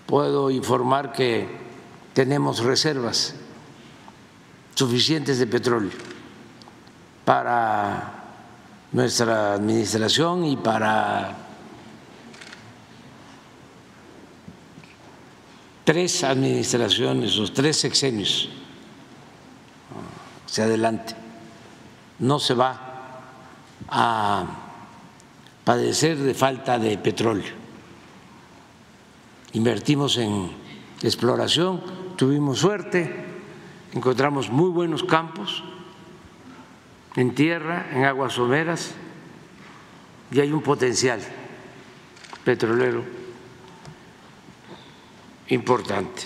[0.05, 1.47] Puedo informar que
[2.13, 3.35] tenemos reservas
[4.77, 5.89] suficientes de petróleo
[7.25, 8.13] para
[8.91, 11.35] nuestra administración y para
[15.83, 18.49] tres administraciones o tres sexenios
[20.45, 21.15] hacia adelante.
[22.19, 23.23] No se va
[23.89, 24.45] a
[25.65, 27.51] padecer de falta de petróleo.
[29.53, 30.51] Invertimos en
[31.01, 31.81] exploración,
[32.15, 33.26] tuvimos suerte,
[33.93, 35.63] encontramos muy buenos campos
[37.15, 38.95] en tierra, en aguas someras,
[40.31, 41.19] y hay un potencial
[42.43, 43.03] petrolero
[45.49, 46.23] importante.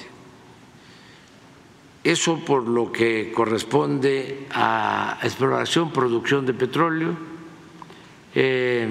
[2.04, 7.32] Eso por lo que corresponde a exploración, producción de petróleo
[8.34, 8.88] eh,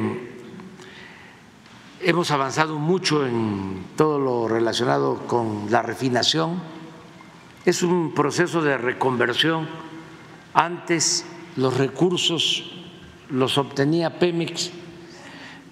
[2.03, 6.80] hemos avanzado mucho en todo lo relacionado con la refinación.
[7.65, 9.69] Es un proceso de reconversión.
[10.55, 12.73] Antes los recursos
[13.29, 14.71] los obtenía Pemex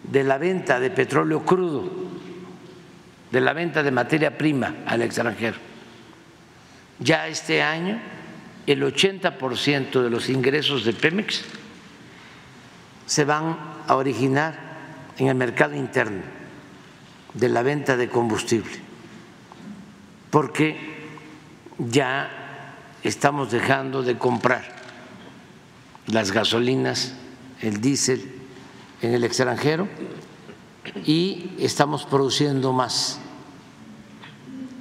[0.05, 1.91] de la venta de petróleo crudo,
[3.30, 5.57] de la venta de materia prima al extranjero.
[7.01, 8.01] Ya este año
[8.66, 11.43] el 80% de los ingresos de Pemex
[13.07, 14.59] se van a originar
[15.16, 16.22] en el mercado interno
[17.32, 18.72] de la venta de combustible,
[20.30, 20.88] porque
[21.79, 22.31] ya
[23.03, 24.64] estamos dejando de comprar
[26.07, 27.14] las gasolinas,
[27.61, 28.33] el diésel
[29.03, 29.89] en el extranjero
[31.05, 33.20] y estamos produciendo más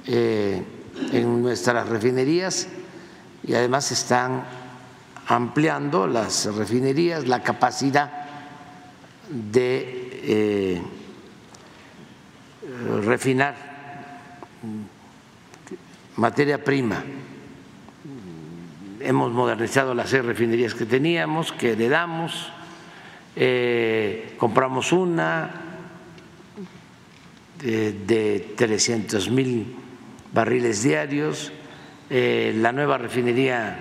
[0.06, 0.62] eh,
[1.12, 2.68] en nuestras refinerías
[3.46, 4.44] y además están
[5.26, 8.10] ampliando las refinerías la capacidad
[9.30, 10.82] de eh,
[13.04, 13.67] refinar
[16.18, 17.02] materia prima.
[19.00, 22.50] Hemos modernizado las seis refinerías que teníamos, que heredamos,
[23.36, 25.50] eh, compramos una
[27.62, 29.76] de, de 300 mil
[30.32, 31.52] barriles diarios,
[32.10, 33.78] eh, la nueva refinería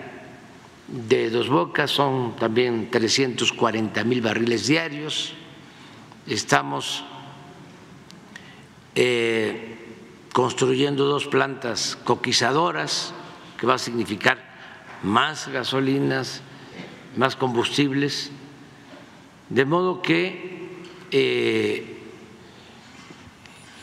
[0.87, 5.33] de Dos Bocas son también 340 mil barriles diarios.
[6.27, 7.03] Estamos
[8.95, 9.76] eh,
[10.37, 13.11] construyendo dos plantas coquizadoras
[13.57, 14.37] que va a significar
[15.01, 16.43] más gasolinas,
[17.15, 18.29] más combustibles,
[19.49, 22.03] de modo que eh,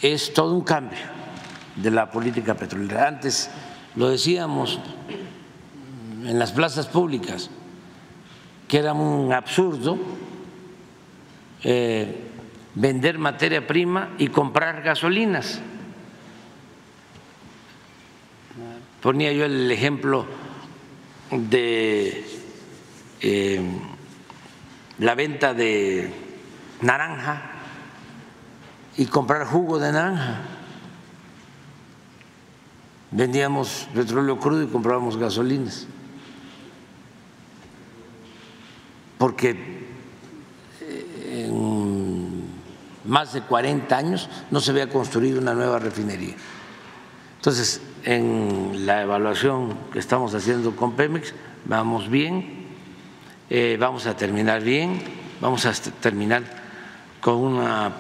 [0.01, 1.01] es todo un cambio
[1.75, 3.09] de la política petrolera.
[3.09, 3.51] Antes
[3.97, 4.79] lo decíamos
[6.23, 7.51] en las plazas públicas,
[8.69, 9.99] que era un absurdo
[11.65, 12.31] eh,
[12.77, 15.61] vender materia prima y comprar gasolinas.
[19.05, 20.27] Ponía yo el ejemplo
[21.31, 22.27] de
[23.21, 23.63] eh,
[24.99, 26.13] la venta de
[26.81, 27.53] naranja
[28.97, 30.41] y comprar jugo de naranja
[33.13, 35.87] vendíamos petróleo crudo y comprábamos gasolinas.
[39.25, 39.57] porque
[41.31, 42.45] en
[43.07, 46.35] más de 40 años no se había construido una nueva refinería.
[47.37, 51.35] Entonces, en la evaluación que estamos haciendo con Pemex,
[51.65, 52.67] vamos bien,
[53.51, 55.01] eh, vamos a terminar bien,
[55.41, 56.43] vamos a terminar
[57.21, 57.93] con una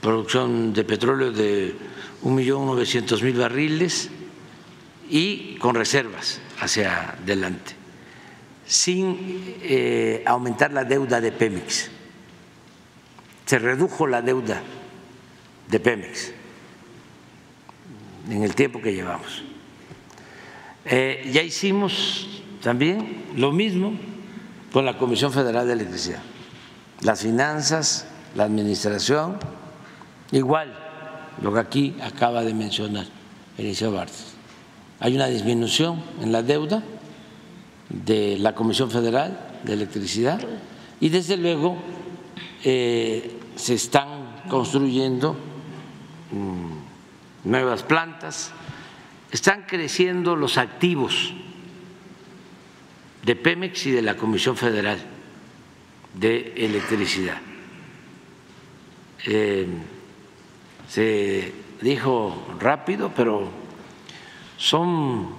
[0.00, 1.74] producción de petróleo de
[2.22, 4.10] 1.900.000 barriles
[5.10, 7.72] y con reservas hacia adelante,
[8.66, 11.90] sin eh, aumentar la deuda de Pemex.
[13.44, 14.62] Se redujo la deuda
[15.68, 16.33] de Pemex
[18.28, 19.42] en el tiempo que llevamos.
[20.84, 23.94] Eh, ya hicimos también lo mismo
[24.72, 26.22] con la Comisión Federal de Electricidad,
[27.00, 29.38] las finanzas, la administración,
[30.32, 30.76] igual
[31.40, 33.06] lo que aquí acaba de mencionar
[33.56, 34.34] Eliseo Bartes.
[35.00, 36.82] Hay una disminución en la deuda
[37.88, 40.40] de la Comisión Federal de Electricidad
[41.00, 41.76] y desde luego
[42.64, 45.36] eh, se están construyendo
[46.32, 46.73] mm,
[47.44, 48.52] nuevas plantas,
[49.30, 51.32] están creciendo los activos
[53.22, 54.98] de Pemex y de la Comisión Federal
[56.14, 57.38] de Electricidad.
[59.26, 59.66] Eh,
[60.88, 63.48] se dijo rápido, pero
[64.56, 65.34] son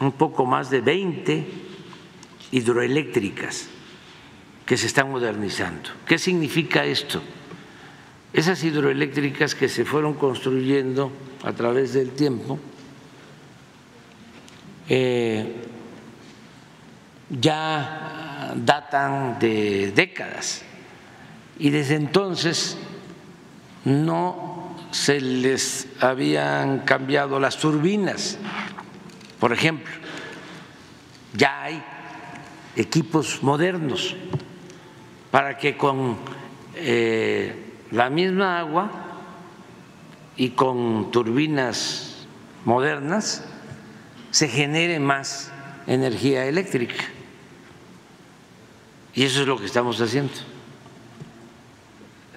[0.00, 1.46] un poco más de 20
[2.52, 3.68] hidroeléctricas
[4.64, 5.90] que se están modernizando.
[6.06, 7.22] ¿Qué significa esto?
[8.32, 11.12] Esas hidroeléctricas que se fueron construyendo
[11.44, 12.58] a través del tiempo
[14.88, 15.54] eh,
[17.28, 20.62] ya datan de décadas
[21.58, 22.78] y desde entonces
[23.84, 28.38] no se les habían cambiado las turbinas.
[29.38, 29.92] Por ejemplo,
[31.34, 31.82] ya hay
[32.76, 34.16] equipos modernos
[35.30, 36.18] para que con
[36.74, 38.90] eh, la misma agua
[40.36, 42.26] y con turbinas
[42.64, 43.44] modernas
[44.30, 45.52] se genere más
[45.86, 47.04] energía eléctrica.
[49.14, 50.32] Y eso es lo que estamos haciendo.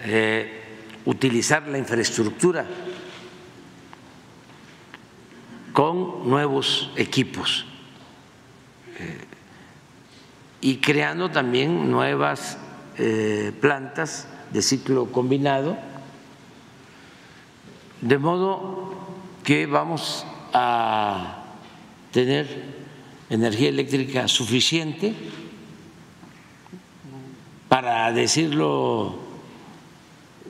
[0.03, 0.61] Eh,
[1.05, 2.65] utilizar la infraestructura
[5.71, 7.65] con nuevos equipos
[8.99, 9.19] eh,
[10.61, 12.57] y creando también nuevas
[12.97, 15.75] eh, plantas de ciclo combinado,
[17.99, 18.95] de modo
[19.43, 21.43] que vamos a
[22.13, 22.47] tener
[23.29, 25.13] energía eléctrica suficiente
[27.67, 29.19] para decirlo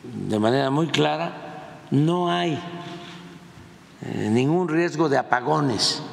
[0.04, 2.60] de manera muy clara, no hay
[4.04, 6.04] eh, ningún riesgo de apagones,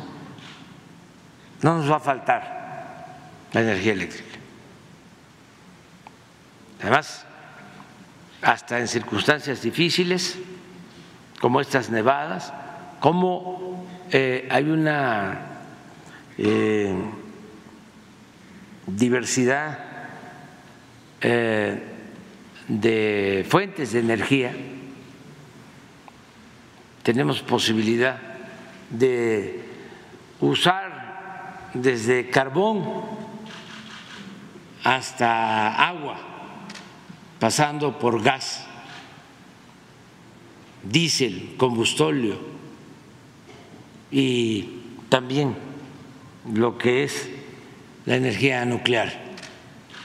[1.60, 3.18] no nos va a faltar
[3.52, 4.38] la energía eléctrica.
[6.80, 7.26] Además,
[8.42, 10.38] hasta en circunstancias difíciles,
[11.40, 12.52] como estas nevadas,
[13.00, 15.46] como eh, hay una
[16.38, 16.94] eh,
[18.86, 19.90] diversidad
[22.68, 24.52] de fuentes de energía,
[27.02, 28.18] tenemos posibilidad
[28.90, 29.60] de
[30.40, 32.82] usar desde carbón
[34.84, 36.18] hasta agua,
[37.42, 38.64] pasando por gas,
[40.84, 42.38] diésel, combustóleo
[44.12, 44.68] y
[45.08, 45.56] también
[46.54, 47.28] lo que es
[48.06, 49.12] la energía nuclear.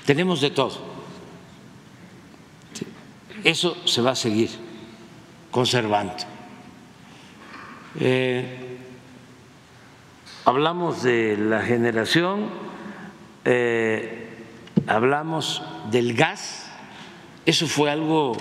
[0.08, 0.82] Tenemos de todo.
[3.44, 4.50] Eso se va a seguir
[5.52, 6.16] conservando.
[8.00, 8.80] Eh,
[10.44, 12.50] hablamos de la generación,
[13.46, 14.28] eh,
[14.88, 15.62] hablamos
[15.92, 16.67] del gas,
[17.48, 18.36] eso fue algo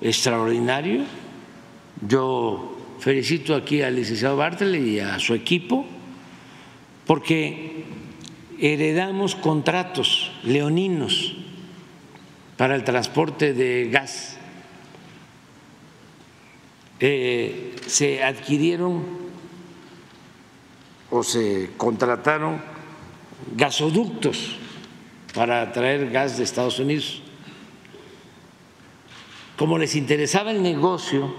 [0.00, 1.02] extraordinario.
[2.06, 5.84] Yo felicito aquí al licenciado Bartley y a su equipo
[7.04, 7.84] porque
[8.60, 11.34] heredamos contratos leoninos
[12.56, 14.38] para el transporte de gas
[17.00, 19.02] eh, se adquirieron
[21.10, 22.62] o se contrataron
[23.56, 24.54] gasoductos
[25.34, 27.22] para traer gas de Estados Unidos.
[29.62, 31.32] Como les interesaba el negocio,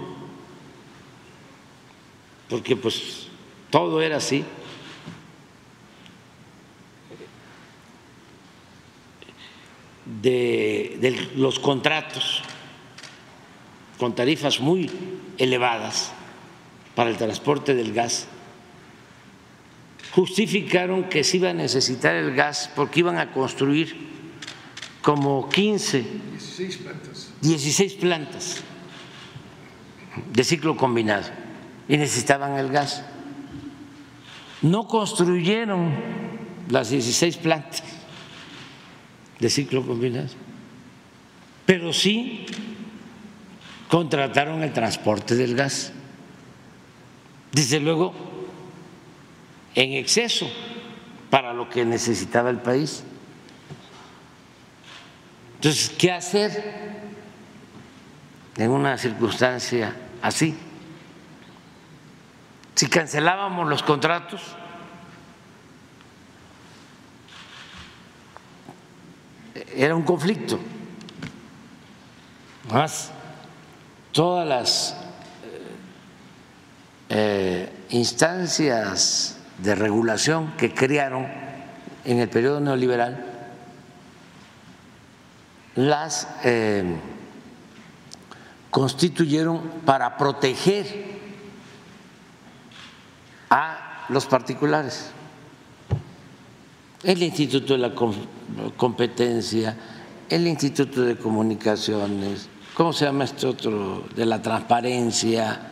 [2.48, 3.26] porque pues
[3.68, 4.42] todo era así,
[10.22, 12.40] de, los contratos
[13.98, 14.90] con tarifas muy
[15.36, 16.10] elevadas
[16.94, 18.26] para el transporte del gas,
[20.12, 24.13] justificaron que se iba a necesitar el gas porque iban a construir
[25.04, 26.00] como 15,
[26.30, 27.30] 16 plantas.
[27.42, 28.62] 16 plantas
[30.32, 31.28] de ciclo combinado
[31.86, 33.04] y necesitaban el gas.
[34.62, 35.92] No construyeron
[36.70, 37.82] las 16 plantas
[39.38, 40.30] de ciclo combinado,
[41.66, 42.46] pero sí
[43.88, 45.92] contrataron el transporte del gas.
[47.52, 48.14] Desde luego,
[49.74, 50.50] en exceso
[51.28, 53.04] para lo que necesitaba el país.
[55.64, 56.74] Entonces, ¿qué hacer
[58.58, 60.54] en una circunstancia así?
[62.74, 64.42] Si cancelábamos los contratos,
[69.74, 70.60] era un conflicto.
[72.70, 73.10] Más
[74.12, 74.96] todas las
[77.08, 81.26] eh, instancias de regulación que crearon
[82.04, 83.33] en el periodo neoliberal
[85.76, 86.96] las eh,
[88.70, 91.14] constituyeron para proteger
[93.50, 95.10] a los particulares.
[97.02, 97.92] El Instituto de la
[98.76, 99.76] Competencia,
[100.28, 104.04] el Instituto de Comunicaciones, ¿cómo se llama este otro?
[104.14, 105.70] De la transparencia,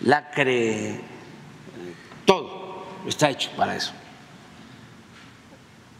[0.00, 1.00] la CRE,
[2.24, 3.92] todo está hecho para eso.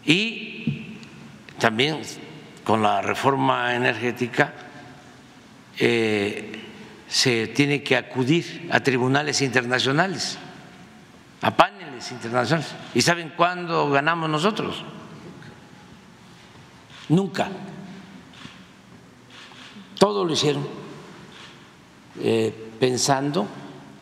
[0.07, 0.84] Y
[1.65, 2.03] también
[2.62, 4.53] con la reforma energética
[5.79, 6.62] eh,
[7.09, 10.37] se tiene que acudir a tribunales internacionales,
[11.41, 12.71] a paneles internacionales.
[12.95, 14.85] ¿Y saben cuándo ganamos nosotros?
[17.09, 17.49] Nunca.
[19.99, 20.69] Todo lo hicieron
[22.21, 23.49] eh, pensando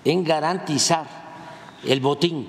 [0.05, 1.07] en garantizar
[1.85, 2.45] el botín,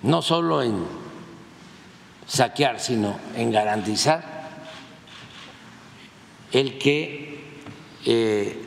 [0.00, 1.07] no solo en
[2.28, 4.38] saquear, sino en garantizar
[6.52, 7.40] el que
[8.04, 8.62] eh,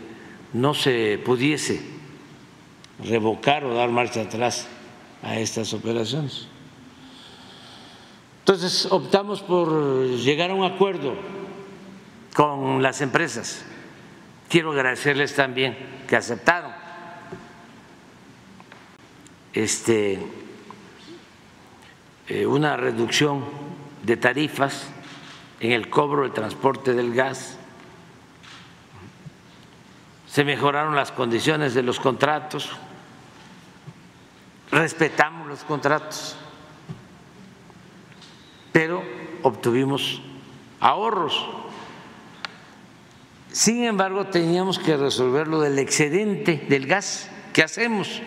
[0.54, 1.82] no se pudiese
[3.04, 4.68] revocar o dar marcha atrás
[5.24, 6.48] a estas operaciones.
[8.40, 11.16] Entonces optamos por llegar a un acuerdo
[12.34, 13.64] con las empresas.
[14.50, 16.72] Quiero agradecerles también que aceptaron
[19.54, 20.20] este,
[22.48, 23.44] una reducción
[24.04, 24.88] de tarifas
[25.60, 27.58] en el cobro del transporte del gas,
[30.28, 32.70] se mejoraron las condiciones de los contratos,
[34.72, 36.38] respetamos los contratos,
[38.72, 39.04] pero
[39.44, 40.22] obtuvimos
[40.80, 41.48] ahorros.
[43.52, 47.30] Sin embargo, teníamos que resolver lo del excedente del gas.
[47.52, 48.22] ¿Qué hacemos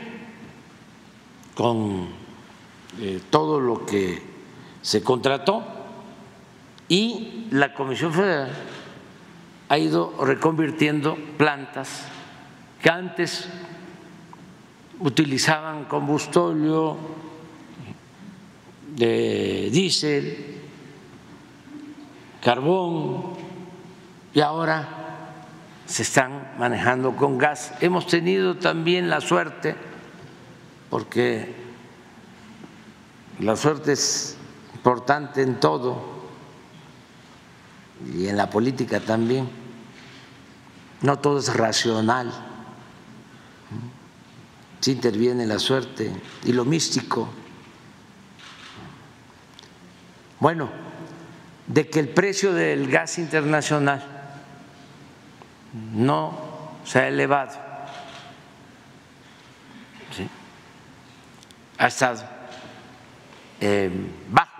[1.55, 2.24] con
[3.01, 4.23] eh, todo lo que
[4.83, 5.65] se contrató?
[6.89, 8.53] Y la Comisión Federal
[9.69, 12.07] ha ido reconvirtiendo plantas
[12.83, 13.49] que antes
[15.01, 16.97] utilizaban combustóleo
[18.95, 20.61] de diésel,
[22.43, 23.35] carbón,
[24.33, 24.89] y ahora
[25.87, 27.73] se están manejando con gas.
[27.81, 29.75] Hemos tenido también la suerte,
[30.91, 31.64] porque
[33.41, 34.37] la suerte es
[34.75, 36.15] importante en todo
[38.13, 39.49] y en la política también.
[41.03, 42.33] No todo es racional.
[44.81, 46.13] Si interviene la suerte
[46.45, 47.29] y lo místico.
[50.41, 50.71] Bueno,
[51.67, 54.05] de que el precio del gas internacional
[55.93, 56.39] no
[56.85, 57.53] se ha elevado,
[61.79, 62.34] ha estado
[63.67, 63.91] eh,
[64.31, 64.53] bajo.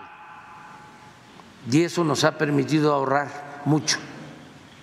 [1.71, 3.99] Y eso nos ha permitido ahorrar mucho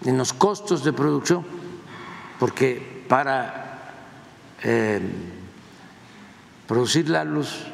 [0.04, 1.44] en los costos de producción,
[2.38, 3.94] porque para
[4.62, 5.00] eh,
[6.68, 7.66] producir la luz,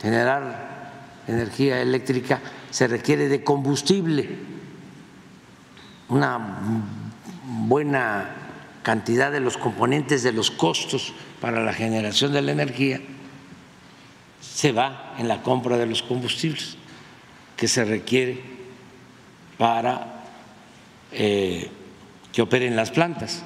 [0.00, 2.40] generar energía eléctrica,
[2.70, 4.38] se requiere de combustible,
[6.08, 6.60] una
[7.42, 8.36] buena
[8.84, 13.00] cantidad de los componentes de los costos para la generación de la energía
[14.40, 16.76] se va en la compra de los combustibles
[17.56, 18.40] que se requiere
[19.58, 20.24] para
[21.12, 21.70] eh,
[22.32, 23.42] que operen las plantas.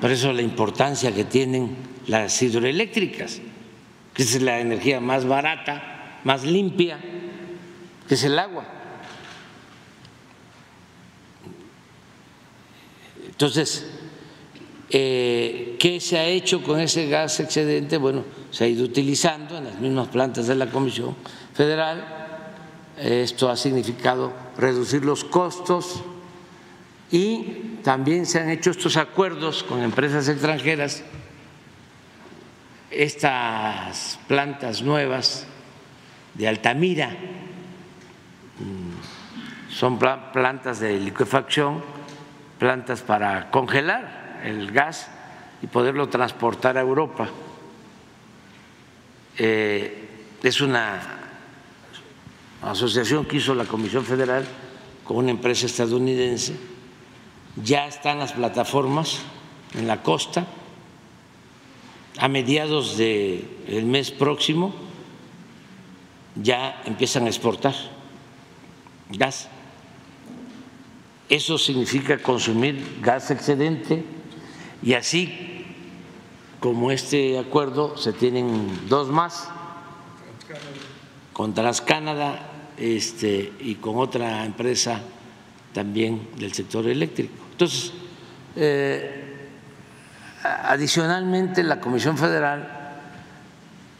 [0.00, 3.40] Por eso la importancia que tienen las hidroeléctricas,
[4.14, 6.98] que es la energía más barata, más limpia,
[8.08, 8.66] que es el agua.
[13.28, 13.86] Entonces,
[14.92, 17.96] Eh, ¿Qué se ha hecho con ese gas excedente?
[17.96, 21.14] Bueno, se ha ido utilizando en las mismas plantas de la Comisión
[21.54, 22.04] Federal.
[22.98, 26.02] Esto ha significado reducir los costos
[27.10, 31.02] y también se han hecho estos acuerdos con empresas extranjeras.
[32.90, 35.46] Estas plantas nuevas
[36.34, 37.10] de Altamira
[38.58, 41.82] mm, son plantas de liquefacción,
[42.58, 45.08] plantas para congelar el gas
[45.62, 47.28] y poderlo transportar a Europa.
[49.38, 50.08] Eh,
[50.42, 51.00] es una
[52.62, 54.46] asociación que hizo la Comisión Federal
[55.04, 56.54] con una empresa estadounidense.
[57.62, 59.18] Ya están las plataformas
[59.74, 60.46] en la costa.
[62.18, 64.74] A mediados del mes próximo
[66.34, 67.74] ya empiezan a exportar
[69.10, 69.48] gas.
[71.28, 74.04] Eso significa consumir gas excedente
[74.82, 75.49] y así
[76.60, 79.48] como este acuerdo, se tienen dos más
[81.32, 85.00] con TransCanada este, y con otra empresa
[85.72, 87.32] también del sector eléctrico.
[87.52, 87.92] Entonces,
[88.56, 89.48] eh,
[90.42, 92.98] adicionalmente, la Comisión Federal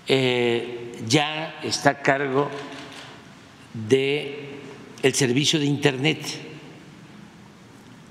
[0.06, 2.50] eh, ya está a cargo
[3.72, 4.58] de
[5.02, 6.20] el servicio de Internet,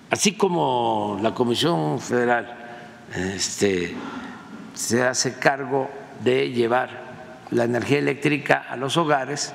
[0.09, 2.55] así como la Comisión Federal
[3.15, 3.95] este,
[4.73, 5.89] se hace cargo
[6.23, 6.89] de llevar
[7.51, 9.53] la energía eléctrica a los hogares.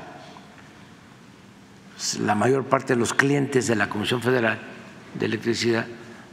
[2.21, 4.59] La mayor parte de los clientes de la Comisión Federal
[5.15, 5.87] de Electricidad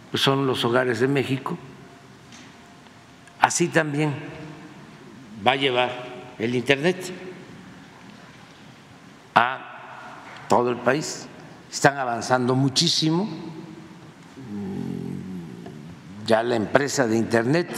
[0.09, 1.57] pues son los hogares de México.
[3.39, 4.13] Así también
[5.45, 5.89] va a llevar
[6.37, 6.97] el Internet
[9.35, 10.19] a
[10.49, 11.27] todo el país.
[11.71, 13.29] Están avanzando muchísimo
[16.25, 17.69] ya la empresa de Internet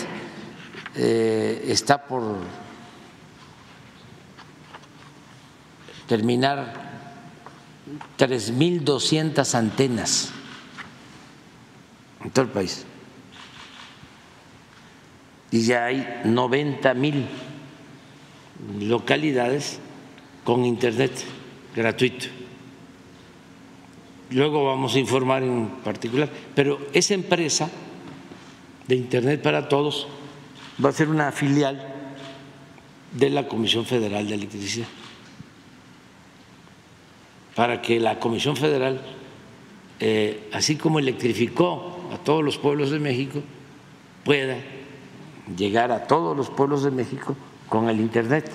[0.95, 2.37] eh, está por
[6.07, 6.91] terminar
[8.17, 10.31] 3.200 antenas
[12.23, 12.85] en todo el país.
[15.51, 17.27] Y ya hay 90 mil
[18.79, 19.79] localidades
[20.43, 21.11] con Internet
[21.75, 22.27] gratuito.
[24.31, 27.69] Luego vamos a informar en particular, pero esa empresa
[28.87, 30.07] de Internet para Todos
[30.83, 31.93] va a ser una filial
[33.11, 34.87] de la Comisión Federal de Electricidad,
[37.55, 39.01] para que la Comisión Federal,
[39.99, 43.41] eh, así como electrificó a todos los pueblos de México,
[44.23, 44.57] pueda
[45.55, 47.35] llegar a todos los pueblos de México
[47.69, 48.49] con el Internet.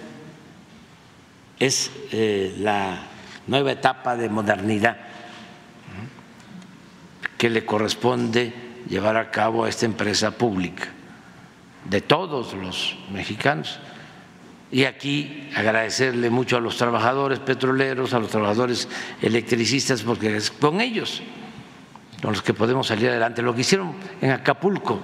[1.60, 3.02] Es eh, la
[3.46, 4.96] nueva etapa de modernidad
[7.36, 8.52] que le corresponde
[8.88, 10.88] llevar a cabo a esta empresa pública
[11.88, 13.80] de todos los mexicanos.
[14.70, 18.88] Y aquí agradecerle mucho a los trabajadores petroleros, a los trabajadores
[19.22, 21.22] electricistas, porque es con ellos
[22.20, 23.42] con los que podemos salir adelante.
[23.42, 25.00] Lo que hicieron en Acapulco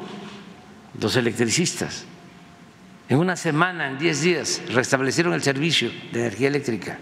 [1.00, 2.04] los electricistas,
[3.08, 6.98] en una semana, en diez días, restablecieron el servicio de energía eléctrica.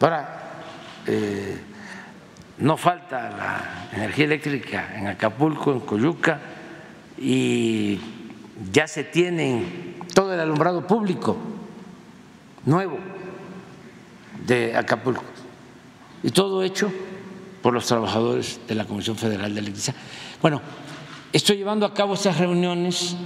[0.00, 0.42] Ahora,
[1.06, 1.58] eh,
[2.58, 6.40] no falta la energía eléctrica en Acapulco, en Coyuca,
[7.18, 7.98] y
[8.72, 11.36] ya se tiene todo el alumbrado público
[12.64, 12.98] nuevo
[14.46, 15.22] de Acapulco.
[16.22, 16.90] Y todo hecho
[17.62, 19.96] por los trabajadores de la Comisión Federal de Electricidad.
[20.40, 20.60] Bueno,
[21.32, 23.16] estoy llevando a cabo estas reuniones,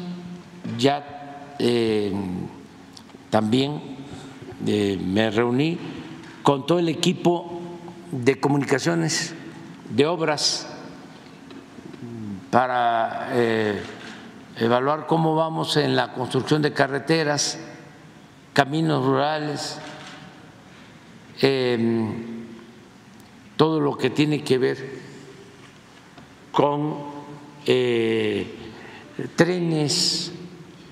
[0.78, 2.12] ya eh,
[3.30, 3.80] también
[4.66, 5.78] eh, me reuní
[6.42, 7.60] con todo el equipo
[8.10, 9.34] de comunicaciones,
[9.90, 10.66] de obras,
[12.50, 13.80] para eh,
[14.56, 17.58] evaluar cómo vamos en la construcción de carreteras,
[18.52, 19.78] caminos rurales,
[21.40, 22.46] em,
[23.56, 25.00] todo lo que tiene que ver
[26.50, 27.10] con
[27.66, 28.56] eh,
[29.36, 30.32] trenes,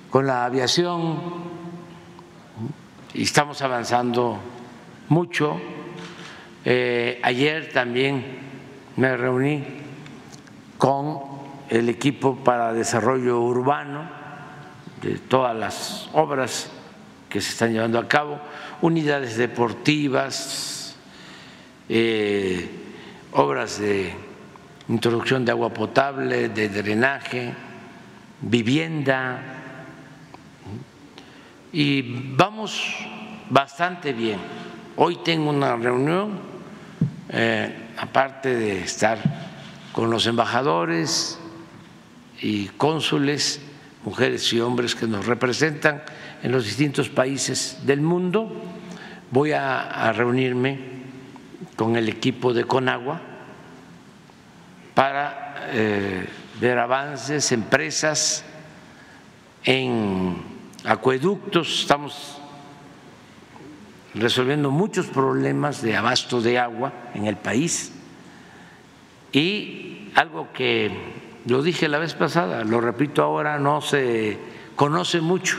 [0.09, 1.19] con la aviación,
[3.13, 4.37] y estamos avanzando
[5.09, 5.59] mucho.
[6.63, 8.23] Eh, ayer también
[8.95, 9.63] me reuní
[10.77, 11.28] con
[11.69, 14.09] el equipo para desarrollo urbano
[15.01, 16.69] de todas las obras
[17.29, 18.39] que se están llevando a cabo,
[18.81, 20.95] unidades deportivas,
[21.87, 22.69] eh,
[23.33, 24.13] obras de
[24.87, 27.53] introducción de agua potable, de drenaje,
[28.41, 29.59] vivienda,
[31.71, 32.01] y
[32.35, 32.95] vamos
[33.49, 34.39] bastante bien.
[34.95, 36.39] Hoy tengo una reunión
[37.29, 39.19] eh, aparte de estar
[39.91, 41.39] con los embajadores
[42.41, 43.61] y cónsules,
[44.05, 46.03] mujeres y hombres que nos representan
[46.41, 48.51] en los distintos países del mundo.
[49.31, 50.79] Voy a, reunirme
[51.75, 53.21] con el equipo de Conagua
[54.93, 56.27] para eh,
[56.59, 58.43] ver avances, empresas
[59.63, 60.37] en
[60.83, 62.39] acueductos, estamos
[64.15, 67.91] resolviendo muchos problemas de abasto de agua en el país
[69.31, 74.37] y algo que lo dije la vez pasada, lo repito ahora, no se
[74.75, 75.57] conoce mucho,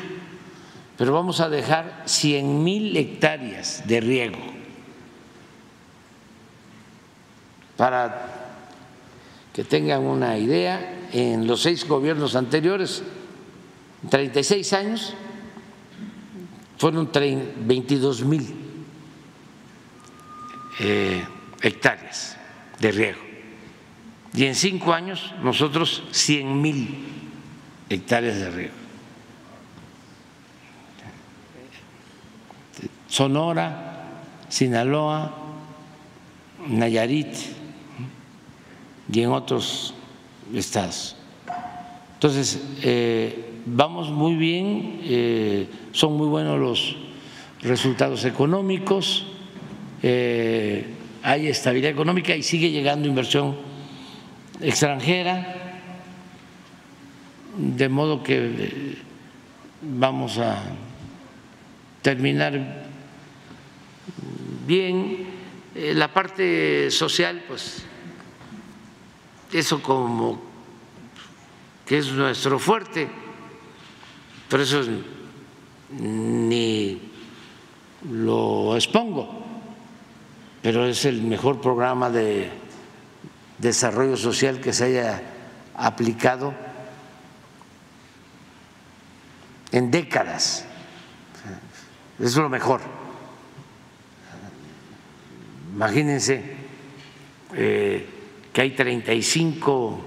[0.97, 4.39] pero vamos a dejar 100 mil hectáreas de riego
[7.77, 8.41] para
[9.55, 13.03] que tengan una idea, en los seis gobiernos anteriores,
[14.09, 15.15] 36 años,
[16.77, 18.55] fueron 22 mil
[20.79, 21.25] eh,
[21.63, 22.37] hectáreas
[22.79, 23.30] de riego.
[24.35, 26.99] Y en cinco años nosotros 100 mil
[27.89, 28.75] hectáreas de riego.
[33.09, 34.07] Sonora,
[34.49, 35.35] Sinaloa,
[36.69, 37.35] Nayarit
[39.13, 39.95] y en otros
[40.55, 41.17] estados.
[42.15, 46.97] Entonces, eh, vamos muy bien, eh, son muy buenos los
[47.63, 49.27] resultados económicos,
[50.03, 50.87] eh,
[51.23, 53.70] hay estabilidad económica y sigue llegando inversión
[54.61, 55.83] extranjera,
[57.57, 58.99] de modo que eh,
[59.83, 60.63] vamos a
[62.03, 62.89] terminar
[64.67, 65.39] bien.
[65.73, 67.85] La parte social, pues
[69.53, 70.43] eso como
[71.87, 73.09] que es nuestro fuerte
[74.51, 74.83] por eso
[75.91, 77.01] ni
[78.11, 79.45] lo expongo,
[80.61, 82.51] pero es el mejor programa de
[83.61, 85.23] desarrollo social que se haya
[85.75, 86.55] aplicado
[89.73, 90.65] en décadas.
[92.19, 92.81] Es lo mejor.
[95.75, 96.43] Imagínense
[97.55, 98.09] eh,
[98.53, 100.05] que hay 35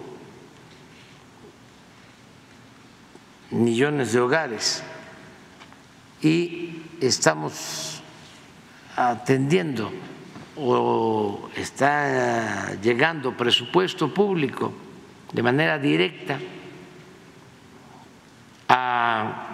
[3.52, 4.84] millones de hogares
[6.22, 8.02] y estamos
[8.96, 9.92] atendiendo
[10.58, 14.72] o está llegando presupuesto público
[15.32, 16.40] de manera directa
[18.70, 19.50] a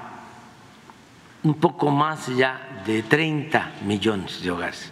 [1.44, 4.92] un poco más ya de 30 millones de hogares.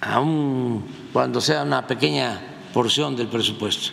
[0.00, 2.38] Aún cuando sea una pequeña
[2.72, 3.92] porción del presupuesto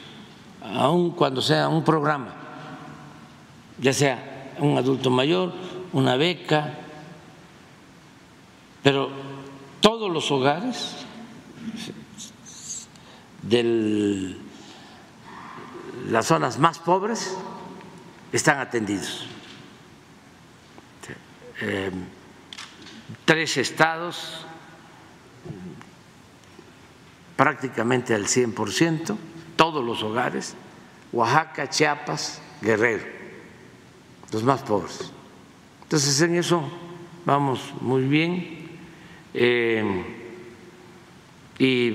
[0.74, 2.34] aun cuando sea un programa,
[3.78, 5.54] ya sea un adulto mayor,
[5.94, 6.74] una beca,
[8.86, 9.10] pero
[9.82, 10.94] todos los hogares
[13.42, 14.36] de
[16.08, 17.36] las zonas más pobres
[18.32, 19.26] están atendidos.
[21.62, 21.90] Eh,
[23.26, 24.46] tres estados
[27.36, 29.18] prácticamente al 100 por ciento
[29.56, 30.54] todos los hogares,
[31.12, 33.06] Oaxaca, Chiapas, Guerrero,
[34.32, 35.12] los más pobres.
[35.82, 36.62] Entonces en eso
[37.26, 38.65] vamos muy bien
[39.38, 39.84] eh,
[41.60, 41.94] y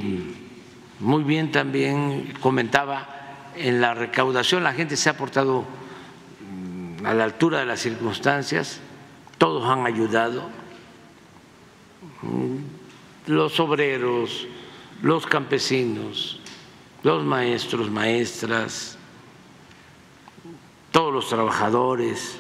[1.00, 3.08] muy bien también comentaba
[3.56, 5.64] en la recaudación, la gente se ha portado
[6.40, 8.80] mm, a la altura de las circunstancias,
[9.38, 10.50] todos han ayudado,
[12.20, 12.56] mm,
[13.28, 14.46] los obreros,
[15.02, 16.40] los campesinos,
[17.02, 18.98] los maestros, maestras,
[20.92, 22.36] todos los trabajadores,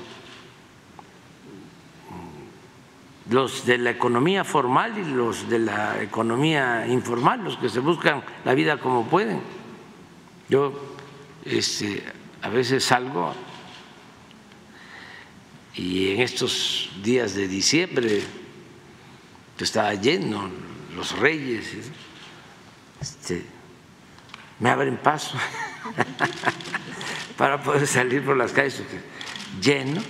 [3.30, 8.22] los de la economía formal y los de la economía informal, los que se buscan
[8.44, 9.40] la vida como pueden.
[10.48, 10.96] Yo
[11.44, 12.02] este,
[12.42, 13.32] a veces salgo
[15.74, 18.22] y en estos días de diciembre
[19.58, 20.50] estaba lleno,
[20.96, 21.72] los reyes.
[23.00, 23.44] Este,
[24.58, 25.38] me abren paso
[27.36, 28.82] para poder salir por las calles
[29.60, 30.02] lleno.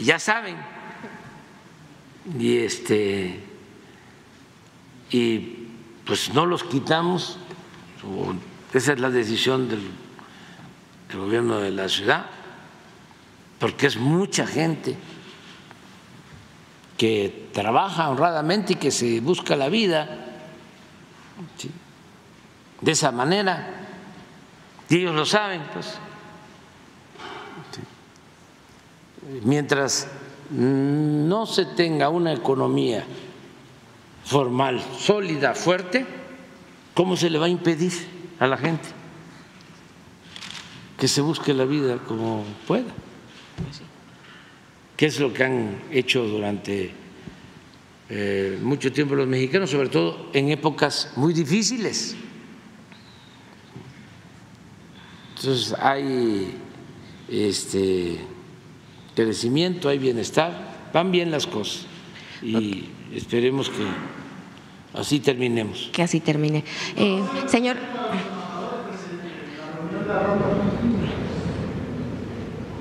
[0.00, 0.71] ya saben.
[2.38, 3.52] Y este
[5.12, 5.68] y
[6.06, 7.36] pues no los quitamos,
[8.72, 9.82] esa es la decisión del,
[11.14, 12.24] gobierno de la ciudad,
[13.58, 14.96] porque es mucha gente
[16.96, 20.18] que trabaja honradamente y que se busca la vida.
[22.80, 23.86] de esa manera.
[24.88, 25.98] Y ellos lo saben, pues.
[29.44, 30.08] Mientras
[30.52, 33.04] no se tenga una economía
[34.24, 36.06] formal, sólida, fuerte,
[36.94, 37.92] ¿cómo se le va a impedir
[38.38, 38.88] a la gente
[41.02, 42.92] que se busque la vida como pueda.
[44.96, 46.92] ¿Qué es lo que han hecho durante
[48.08, 52.14] eh, mucho tiempo los mexicanos, sobre todo en épocas muy difíciles?
[55.34, 56.54] Entonces hay
[57.28, 58.20] este
[59.14, 61.86] crecimiento, hay bienestar, van bien las cosas
[62.42, 62.84] y
[63.14, 63.84] esperemos que
[64.98, 65.90] así terminemos.
[65.92, 66.64] Que así termine.
[66.96, 67.76] Eh, señor.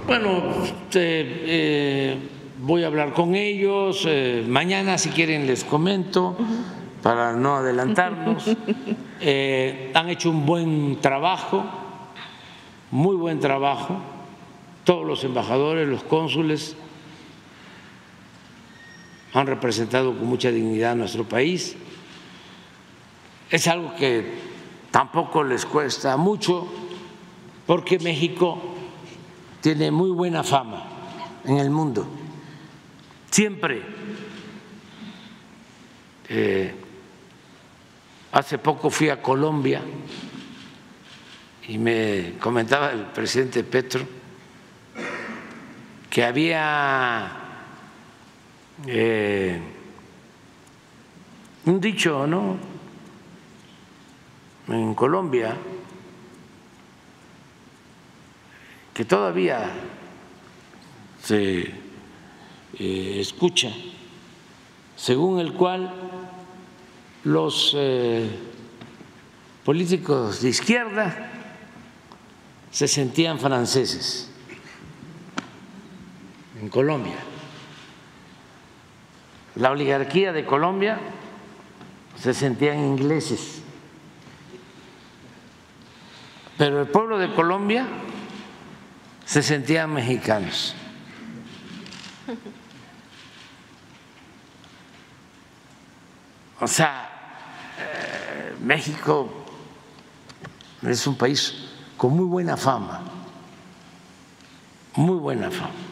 [0.07, 0.43] Bueno,
[0.93, 2.17] eh,
[2.61, 4.03] voy a hablar con ellos.
[4.07, 6.35] eh, mañana, si quieren, les comento
[7.01, 8.45] para no adelantarnos.
[9.93, 11.63] Han hecho un buen trabajo,
[12.89, 14.01] muy buen trabajo.
[14.83, 16.75] Todos los embajadores, los cónsules
[19.33, 21.75] han representado con mucha dignidad a nuestro país.
[23.49, 24.39] Es algo que
[24.91, 26.67] tampoco les cuesta mucho
[27.65, 28.59] porque México
[29.61, 30.83] tiene muy buena fama
[31.45, 32.07] en el mundo.
[33.29, 33.81] Siempre.
[36.27, 36.73] Eh,
[38.31, 39.81] hace poco fui a Colombia
[41.67, 44.20] y me comentaba el presidente Petro
[46.11, 47.31] que había
[48.85, 49.61] eh,
[51.65, 52.57] un dicho, ¿no?
[54.67, 55.55] En Colombia,
[58.93, 59.71] que todavía
[61.23, 63.71] se eh, escucha,
[64.97, 65.93] según el cual
[67.23, 68.29] los eh,
[69.63, 71.31] políticos de izquierda
[72.69, 74.30] se sentían franceses
[76.61, 77.17] en Colombia.
[79.55, 80.99] La oligarquía de Colombia
[82.17, 83.61] se sentían ingleses,
[86.57, 87.88] pero el pueblo de Colombia
[89.25, 90.75] se sentían mexicanos.
[96.59, 97.09] O sea,
[97.79, 99.45] eh, México
[100.83, 101.55] es un país
[101.97, 103.01] con muy buena fama,
[104.95, 105.90] muy buena fama.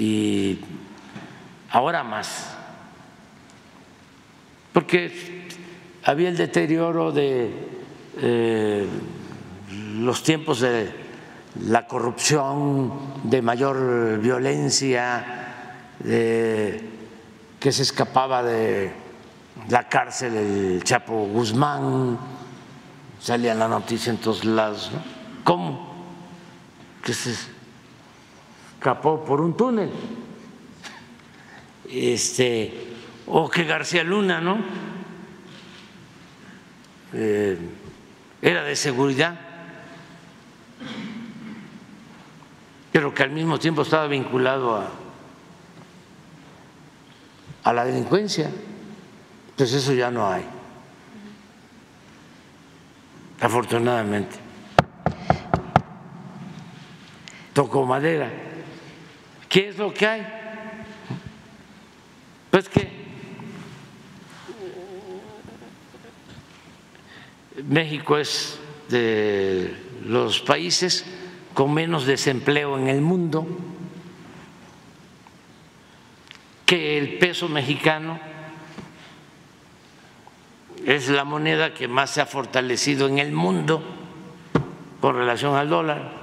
[0.00, 0.58] Y
[1.72, 2.56] ahora más,
[4.72, 5.46] porque
[6.04, 7.50] había el deterioro de
[8.16, 8.88] eh,
[9.98, 10.90] los tiempos de
[11.66, 12.90] la corrupción,
[13.24, 15.36] de mayor violencia,
[16.02, 16.80] que
[17.70, 18.90] se escapaba de
[19.68, 22.18] la cárcel el Chapo Guzmán,
[23.20, 24.90] salía la noticia en todos lados.
[25.44, 25.92] ¿Cómo?
[27.04, 27.59] Que se
[28.80, 29.90] escapó por un túnel.
[31.86, 32.72] Este,
[33.26, 34.56] o que García Luna, ¿no?
[37.12, 37.58] Eh,
[38.40, 39.38] era de seguridad,
[42.90, 44.88] pero que al mismo tiempo estaba vinculado a,
[47.64, 48.50] a la delincuencia.
[49.58, 50.44] Pues eso ya no hay,
[53.42, 54.36] afortunadamente.
[57.52, 58.46] Tocó madera.
[59.50, 60.26] ¿Qué es lo que hay?
[62.52, 62.88] Pues que
[67.64, 69.74] México es de
[70.06, 71.04] los países
[71.52, 73.44] con menos desempleo en el mundo,
[76.64, 78.20] que el peso mexicano
[80.86, 83.82] es la moneda que más se ha fortalecido en el mundo
[85.00, 86.19] con relación al dólar,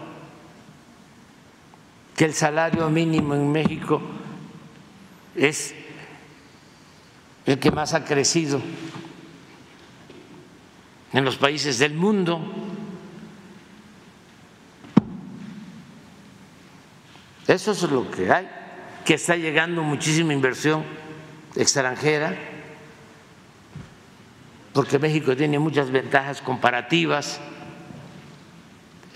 [2.18, 4.02] que el salario mínimo en México
[5.36, 5.76] es
[7.46, 8.60] el que más ha crecido
[11.14, 12.42] en los países del mundo.
[17.48, 18.50] Eso es lo que hay,
[19.06, 20.84] que está llegando muchísima inversión
[21.56, 22.36] extranjera,
[24.74, 27.40] porque México tiene muchas ventajas comparativas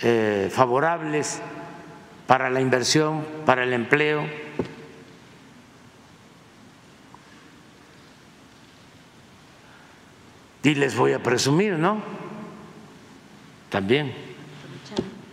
[0.04, 1.42] eh, favorables
[2.32, 4.26] para la inversión, para el empleo.
[10.64, 12.02] Y les voy a presumir, ¿no?
[13.70, 14.14] También.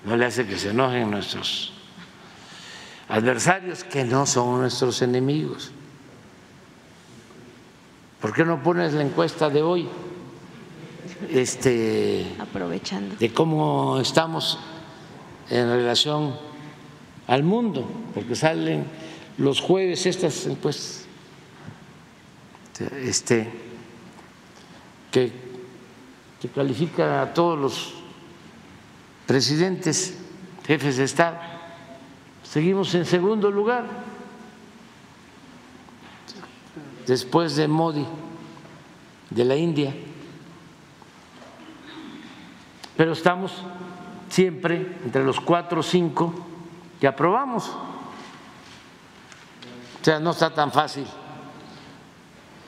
[0.05, 1.73] No le hace que se enojen nuestros
[3.09, 5.71] adversarios que no son nuestros enemigos.
[8.21, 9.89] ¿Por qué no pones la encuesta de hoy?
[11.31, 13.15] Este, Aprovechando.
[13.15, 14.59] de cómo estamos
[15.49, 16.48] en relación
[17.29, 18.85] al mundo, porque salen
[19.37, 21.05] los jueves estas encuestas.
[23.03, 23.51] Este,
[25.11, 25.33] que,
[26.41, 27.95] que califica a todos los
[29.27, 30.17] presidentes,
[30.67, 31.39] jefes de Estado.
[32.45, 33.85] Seguimos en segundo lugar,
[37.07, 38.07] después de Modi,
[39.31, 39.93] de la India.
[42.97, 43.65] Pero estamos
[44.31, 46.35] siempre entre los cuatro o cinco
[47.01, 47.69] que aprobamos.
[50.01, 51.07] O sea, no está tan fácil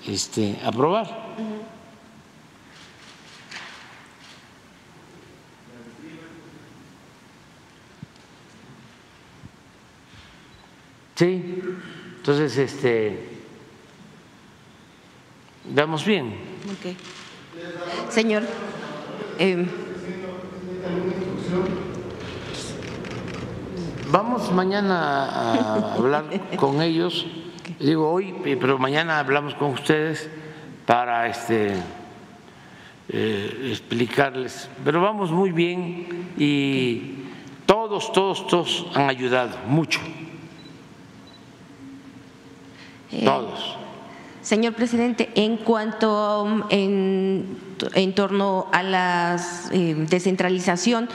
[0.07, 1.31] este, aprobar.
[11.15, 11.63] Sí,
[12.17, 13.43] entonces, este,
[15.65, 16.35] vamos bien.
[16.73, 16.97] Ok.
[18.11, 18.43] Señor.
[19.39, 19.67] eh,
[24.13, 26.25] Vamos mañana a hablar
[26.57, 27.27] con ellos,
[27.79, 30.29] digo hoy, pero mañana hablamos con ustedes
[30.85, 31.75] para este
[33.09, 34.69] eh, explicarles.
[34.85, 37.19] Pero vamos muy bien y
[37.67, 40.01] todos, todos, todos han ayudado mucho,
[43.13, 43.77] eh, todos.
[44.43, 47.59] Señor presidente, en cuanto en,
[47.95, 49.37] en torno a la
[49.71, 51.09] descentralización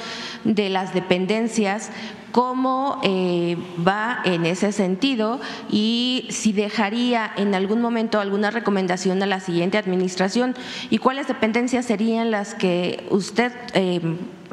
[0.46, 1.92] de las dependencias,
[2.36, 3.56] ¿cómo eh,
[3.88, 5.40] va en ese sentido?
[5.72, 10.54] Y si dejaría en algún momento alguna recomendación a la siguiente administración
[10.90, 14.02] y cuáles dependencias serían las que usted eh,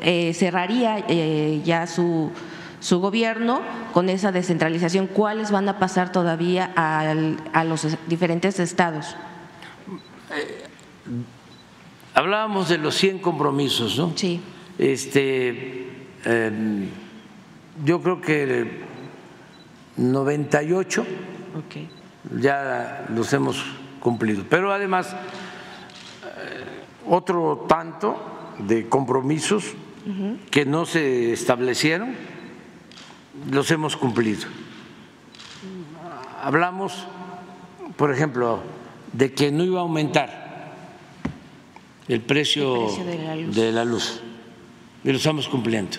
[0.01, 1.05] eh, cerraría
[1.65, 2.31] ya su
[2.79, 3.61] su gobierno
[3.93, 9.17] con esa descentralización, ¿cuáles van a pasar todavía al- a los diferentes estados?
[12.15, 14.13] Hablábamos de los 100 compromisos, ¿no?
[14.17, 14.41] Sí.
[14.79, 15.89] Este,
[16.25, 16.89] eh,
[17.85, 18.81] yo creo que
[19.97, 21.03] 98
[21.59, 22.41] Ok.
[22.41, 23.63] ya los hemos
[24.01, 24.45] cumplido.
[24.49, 25.17] Pero además, eh,
[27.07, 28.17] otro tanto
[28.59, 29.65] de compromisos
[30.51, 32.15] que no se establecieron,
[33.51, 34.47] los hemos cumplido.
[36.43, 37.07] Hablamos,
[37.97, 38.63] por ejemplo,
[39.13, 40.73] de que no iba a aumentar
[42.09, 43.55] el precio, El precio de la luz.
[43.55, 44.21] de la luz,
[45.05, 45.99] y lo estamos cumpliendo.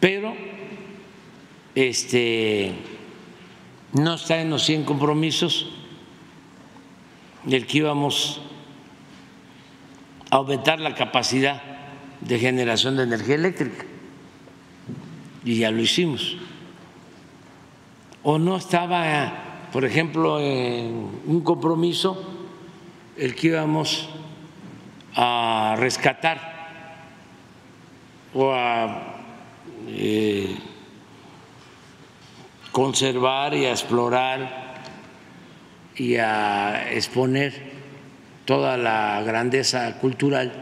[0.00, 0.34] Pero
[1.74, 2.72] este
[3.92, 5.70] no está en los 100 compromisos
[7.48, 8.40] el que íbamos
[10.30, 11.62] a aumentar la capacidad
[12.20, 13.84] de generación de energía eléctrica
[15.44, 16.36] y ya lo hicimos.
[18.22, 22.20] O no estaba, por ejemplo, en un compromiso
[23.16, 24.08] el que íbamos
[25.14, 26.56] a rescatar
[28.34, 29.15] o a
[29.86, 30.56] eh,
[32.72, 34.82] conservar y a explorar
[35.96, 37.54] y a exponer
[38.44, 40.52] toda la grandeza cultural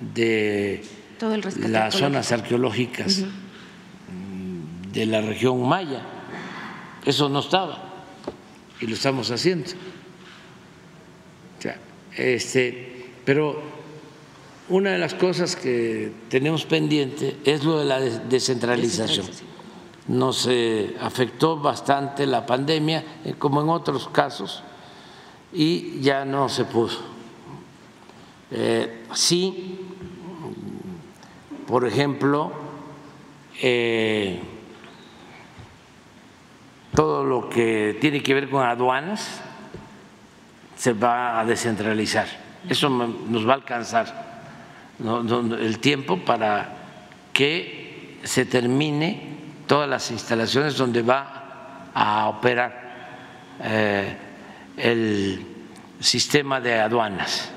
[0.00, 0.82] de
[1.18, 3.24] Todo el rescate las zonas arqueológicas
[4.92, 6.02] de la región maya.
[7.04, 7.82] Eso no estaba
[8.80, 9.70] y lo estamos haciendo.
[11.58, 11.78] O sea,
[12.16, 13.71] este, pero
[14.72, 19.26] una de las cosas que tenemos pendiente es lo de la des- descentralización.
[20.08, 24.62] Nos eh, afectó bastante la pandemia, eh, como en otros casos,
[25.52, 26.96] y ya no se pudo.
[28.50, 29.78] Eh, sí,
[31.66, 32.50] por ejemplo,
[33.60, 34.40] eh,
[36.94, 39.40] todo lo que tiene que ver con aduanas
[40.76, 42.26] se va a descentralizar.
[42.68, 44.31] Eso nos va a alcanzar
[45.02, 46.76] el tiempo para
[47.32, 49.32] que se termine
[49.66, 52.82] todas las instalaciones donde va a operar
[53.62, 54.16] eh,
[54.76, 55.46] el
[56.00, 57.50] sistema de aduanas.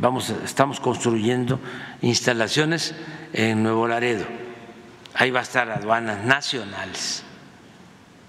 [0.00, 1.60] Vamos, estamos construyendo
[2.02, 2.94] instalaciones
[3.32, 4.24] en Nuevo Laredo.
[5.14, 7.22] Ahí va a estar aduanas nacionales.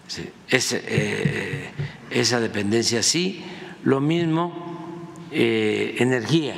[0.08, 1.70] Sí, ese, eh,
[2.10, 3.44] esa dependencia sí.
[3.84, 6.56] Lo mismo eh, energía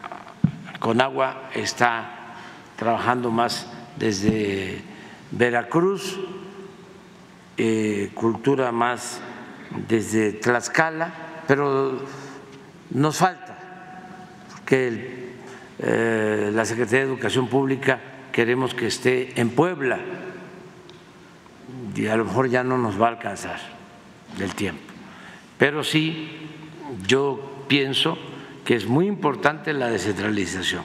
[0.79, 2.35] Conagua está
[2.77, 4.83] trabajando más desde
[5.31, 6.19] Veracruz,
[7.57, 9.21] eh, Cultura más
[9.89, 11.13] desde Tlaxcala,
[11.47, 12.01] pero
[12.91, 13.57] nos falta,
[14.51, 15.33] porque el,
[15.79, 18.01] eh, la Secretaría de Educación Pública
[18.33, 20.01] queremos que esté en Puebla
[21.95, 23.61] y a lo mejor ya no nos va a alcanzar
[24.37, 24.92] del tiempo.
[25.59, 26.29] Pero sí,
[27.07, 28.19] yo pienso
[28.65, 30.85] que es muy importante la descentralización.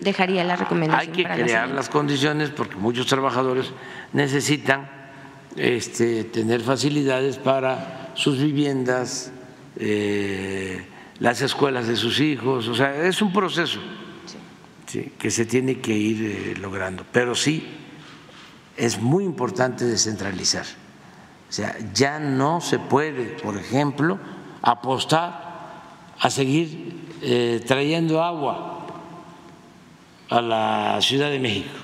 [0.00, 3.72] Dejaría la recomendación Hay que para crear las condiciones porque muchos trabajadores
[4.12, 4.90] necesitan
[5.56, 9.32] este, tener facilidades para sus viviendas,
[9.78, 10.86] eh,
[11.18, 13.80] las escuelas de sus hijos, o sea, es un proceso
[15.18, 17.66] que se tiene que ir eh, logrando, pero sí
[18.76, 20.66] es muy importante descentralizar.
[21.48, 24.18] O sea, ya no se puede, por ejemplo,
[24.62, 25.46] apostar
[26.18, 28.86] a seguir eh, trayendo agua
[30.28, 31.76] a la Ciudad de México,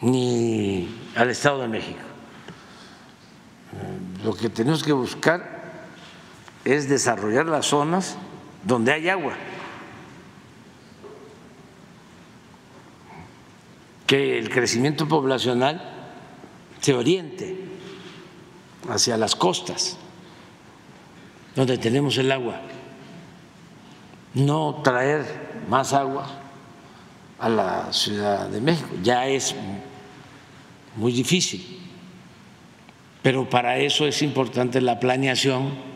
[0.00, 2.00] ni al Estado de México.
[4.24, 5.58] Lo que tenemos que buscar
[6.64, 8.16] es desarrollar las zonas
[8.64, 9.34] donde hay agua.
[14.08, 15.82] Que el crecimiento poblacional
[16.80, 17.56] se oriente
[18.88, 19.98] hacia las costas,
[21.54, 22.58] donde tenemos el agua,
[24.32, 25.26] no traer
[25.68, 26.26] más agua
[27.38, 28.88] a la Ciudad de México.
[29.02, 29.54] Ya es
[30.96, 31.78] muy difícil,
[33.22, 35.86] pero para eso es importante la planeación.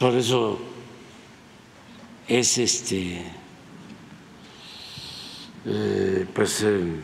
[0.00, 0.58] Por eso
[2.26, 3.22] es este
[5.66, 6.94] eh, pues eh,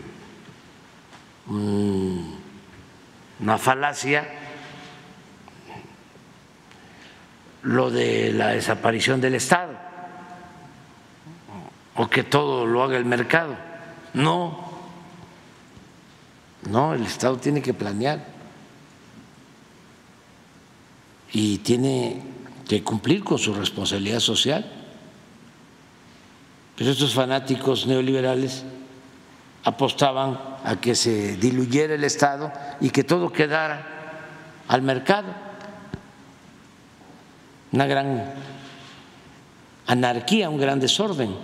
[3.40, 4.24] una falacia
[7.62, 9.72] lo de la desaparición del Estado
[11.96, 13.56] o que todo lo haga el mercado.
[14.14, 14.70] No,
[16.68, 18.24] no, el Estado tiene que planear
[21.32, 22.22] y tiene
[22.68, 24.81] que cumplir con su responsabilidad social.
[26.76, 28.64] Pero estos fanáticos neoliberales
[29.64, 33.86] apostaban a que se diluyera el Estado y que todo quedara
[34.68, 35.28] al mercado.
[37.72, 38.34] Una gran
[39.86, 41.36] anarquía, un gran desorden.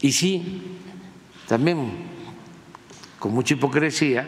[0.00, 0.78] Y sí,
[1.46, 2.06] también
[3.18, 4.26] con mucha hipocresía,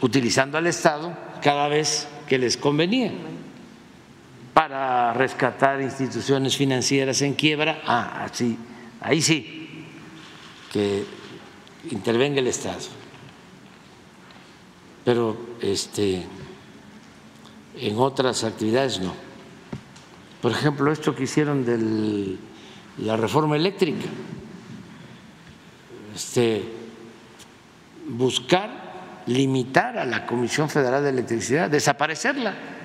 [0.00, 3.12] utilizando al Estado cada vez que les convenía
[4.56, 8.56] para rescatar instituciones financieras en quiebra, ah, así,
[9.02, 9.84] ahí sí,
[10.72, 11.04] que
[11.90, 12.78] intervenga el Estado.
[15.04, 16.24] Pero este,
[17.76, 19.12] en otras actividades no.
[20.40, 22.38] Por ejemplo, esto que hicieron de
[23.04, 24.06] la reforma eléctrica,
[26.14, 26.64] este,
[28.08, 32.75] buscar limitar a la Comisión Federal de Electricidad, desaparecerla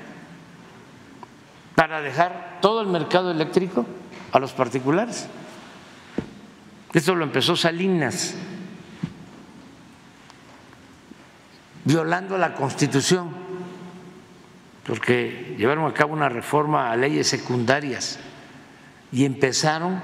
[1.75, 3.85] para dejar todo el mercado eléctrico
[4.31, 5.27] a los particulares.
[6.93, 8.35] Esto lo empezó Salinas,
[11.85, 13.29] violando la Constitución,
[14.85, 18.19] porque llevaron a cabo una reforma a leyes secundarias
[19.11, 20.01] y empezaron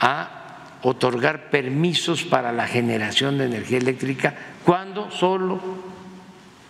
[0.00, 4.34] a otorgar permisos para la generación de energía eléctrica
[4.64, 5.60] cuando solo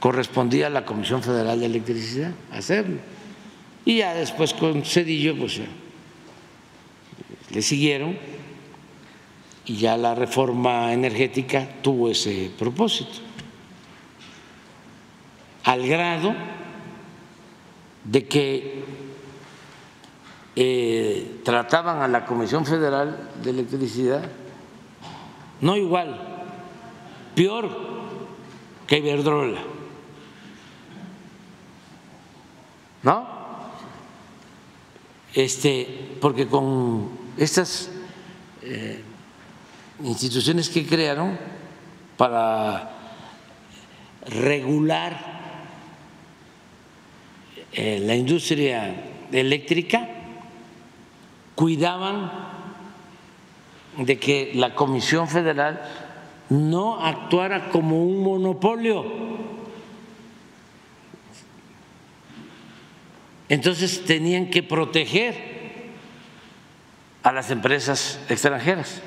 [0.00, 2.98] correspondía a la Comisión Federal de Electricidad hacerlo.
[3.84, 5.60] Y ya después con Cedillo, pues
[7.50, 8.16] le siguieron
[9.66, 13.20] y ya la reforma energética tuvo ese propósito.
[15.64, 16.34] Al grado
[18.04, 18.84] de que
[20.56, 24.30] eh, trataban a la Comisión Federal de Electricidad
[25.62, 26.20] no igual,
[27.36, 27.70] peor
[28.86, 29.60] que Iberdrola.
[33.04, 33.41] ¿No?
[35.34, 37.90] Este, porque con estas
[38.62, 39.00] eh,
[40.04, 41.38] instituciones que crearon
[42.16, 42.90] para
[44.26, 45.32] regular
[47.72, 48.94] eh, la industria
[49.32, 50.08] eléctrica,
[51.54, 52.30] cuidaban
[53.96, 55.82] de que la Comisión Federal
[56.50, 59.04] no actuara como un monopolio
[63.52, 65.36] Entonces tenían que proteger
[67.22, 69.02] a las empresas extranjeras.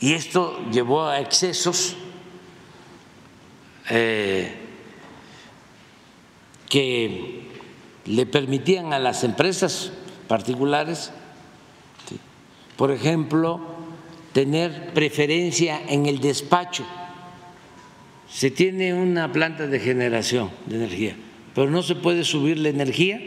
[0.00, 1.96] Y esto llevó a excesos
[3.90, 4.56] eh,
[6.70, 7.50] que
[8.06, 9.92] le permitían a las empresas
[10.28, 11.12] particulares,
[12.78, 13.60] por ejemplo,
[14.32, 16.86] tener preferencia en el despacho
[18.30, 21.16] se tiene una planta de generación de energía,
[21.54, 23.20] pero no se puede subir la energía.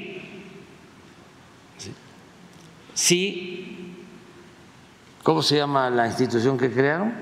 [2.93, 3.95] Si,
[5.21, 7.13] ¿cómo se llama la institución que crearon?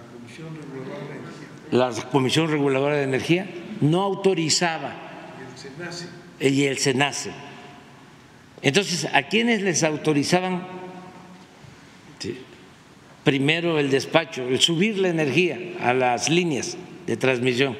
[0.10, 1.48] Comisión Reguladora de Energía.
[1.70, 3.50] La Comisión Reguladora de Energía
[3.80, 4.92] no autorizaba.
[6.40, 7.32] Y el SENACE.
[8.62, 10.66] Entonces, ¿a quiénes les autorizaban
[13.26, 16.76] primero el despacho, el subir la energía a las líneas
[17.08, 17.76] de transmisión?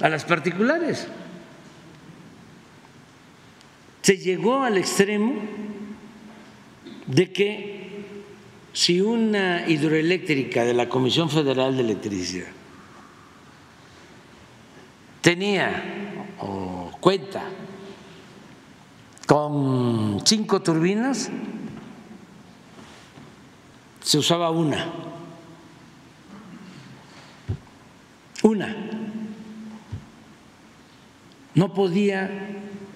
[0.00, 1.06] A las particulares.
[4.00, 5.34] Se llegó al extremo
[7.06, 8.04] de que
[8.72, 12.48] si una hidroeléctrica de la Comisión Federal de Electricidad
[15.20, 17.42] tenía o cuenta
[19.26, 21.30] con cinco turbinas,
[24.02, 24.86] se usaba una.
[28.42, 28.76] Una.
[31.54, 32.30] No podía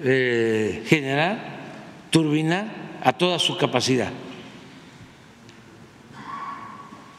[0.03, 1.39] eh, generar,
[2.11, 2.67] turbinar
[3.03, 4.11] a toda su capacidad.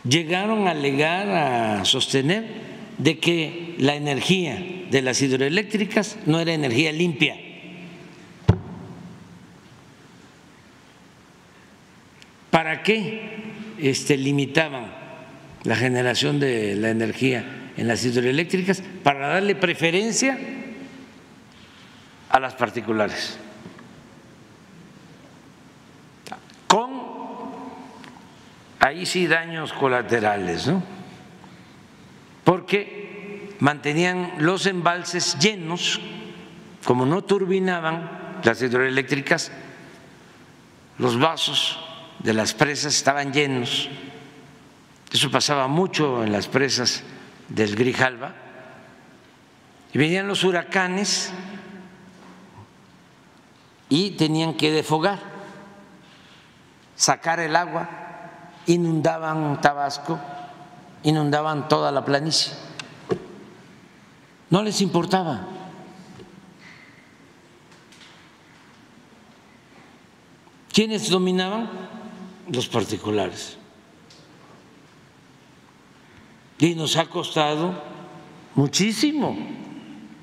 [0.07, 2.45] Llegaron a alegar, a sostener
[2.97, 7.37] de que la energía de las hidroeléctricas no era energía limpia.
[12.51, 13.44] ¿Para qué
[13.77, 14.88] este, limitaban
[15.64, 18.81] la generación de la energía en las hidroeléctricas?
[19.03, 20.38] Para darle preferencia
[22.30, 23.38] a las particulares.
[26.68, 26.89] Con,
[28.80, 30.84] ahí sí, daños colaterales, ¿no?
[32.43, 35.99] Porque mantenían los embalses llenos,
[36.84, 39.52] como no turbinaban las hidroeléctricas,
[40.97, 41.84] los vasos
[42.26, 43.88] de las presas estaban llenos.
[45.11, 47.03] Eso pasaba mucho en las presas
[47.49, 48.34] del Grijalba.
[49.93, 51.31] Y venían los huracanes
[53.89, 55.19] y tenían que defogar,
[56.95, 57.88] sacar el agua,
[58.65, 60.19] inundaban Tabasco,
[61.03, 62.53] inundaban toda la planicie.
[64.49, 65.47] No les importaba.
[70.73, 71.93] ¿Quiénes dominaban?
[72.51, 73.57] Los particulares.
[76.59, 77.81] Y nos ha costado
[78.55, 79.38] muchísimo,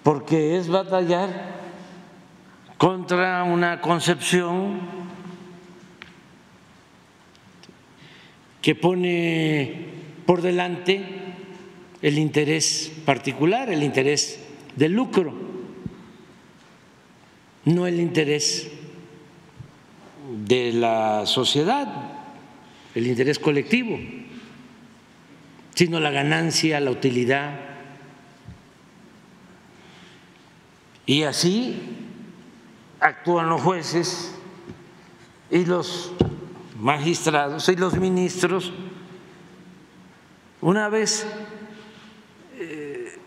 [0.02, 1.60] porque es batallar
[2.78, 4.80] contra una concepción
[8.62, 9.86] que pone
[10.24, 11.04] por delante
[12.00, 14.40] el interés particular, el interés
[14.76, 15.34] del lucro,
[17.64, 18.70] no el interés
[20.46, 22.11] de la sociedad,
[22.94, 23.98] el interés colectivo,
[25.74, 27.58] sino la ganancia, la utilidad.
[31.06, 31.80] Y así
[33.00, 34.34] actúan los jueces
[35.50, 36.12] y los
[36.78, 38.72] magistrados y los ministros.
[40.60, 41.26] Una vez
[42.58, 43.18] eh,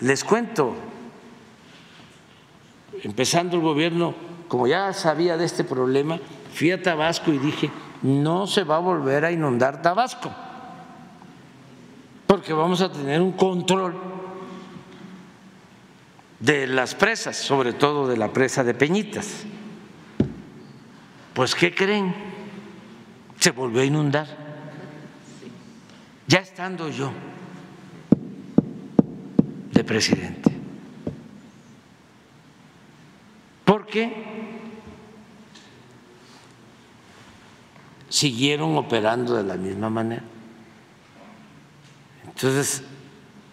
[0.00, 0.76] les cuento,
[3.02, 4.14] empezando el gobierno,
[4.48, 6.20] como ya sabía de este problema,
[6.54, 7.70] fui a Tabasco y dije,
[8.04, 10.30] no se va a volver a inundar Tabasco,
[12.26, 13.94] porque vamos a tener un control
[16.38, 19.44] de las presas, sobre todo de la presa de Peñitas.
[21.32, 22.14] Pues, ¿qué creen?
[23.40, 24.26] Se volvió a inundar.
[26.26, 27.10] Ya estando yo
[29.72, 30.52] de presidente.
[33.64, 34.53] Porque
[38.08, 40.22] siguieron operando de la misma manera.
[42.26, 42.82] Entonces,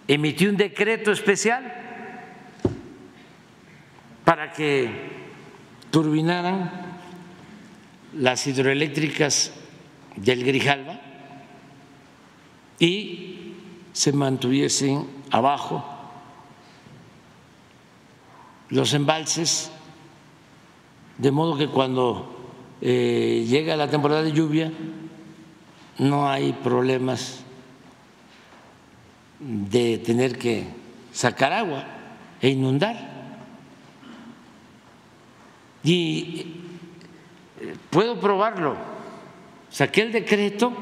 [0.07, 1.73] emití un decreto especial
[4.25, 4.89] para que
[5.91, 6.71] turbinaran
[8.13, 9.51] las hidroeléctricas
[10.15, 10.99] del Grijalba
[12.79, 13.53] y
[13.93, 15.85] se mantuviesen abajo
[18.69, 19.69] los embalses,
[21.17, 22.40] de modo que cuando
[22.81, 24.71] eh, llega la temporada de lluvia
[26.01, 27.41] no hay problemas
[29.39, 30.65] de tener que
[31.13, 31.85] sacar agua
[32.41, 33.09] e inundar.
[35.83, 36.55] Y
[37.59, 38.75] eh, puedo probarlo.
[39.69, 40.73] Saqué el decreto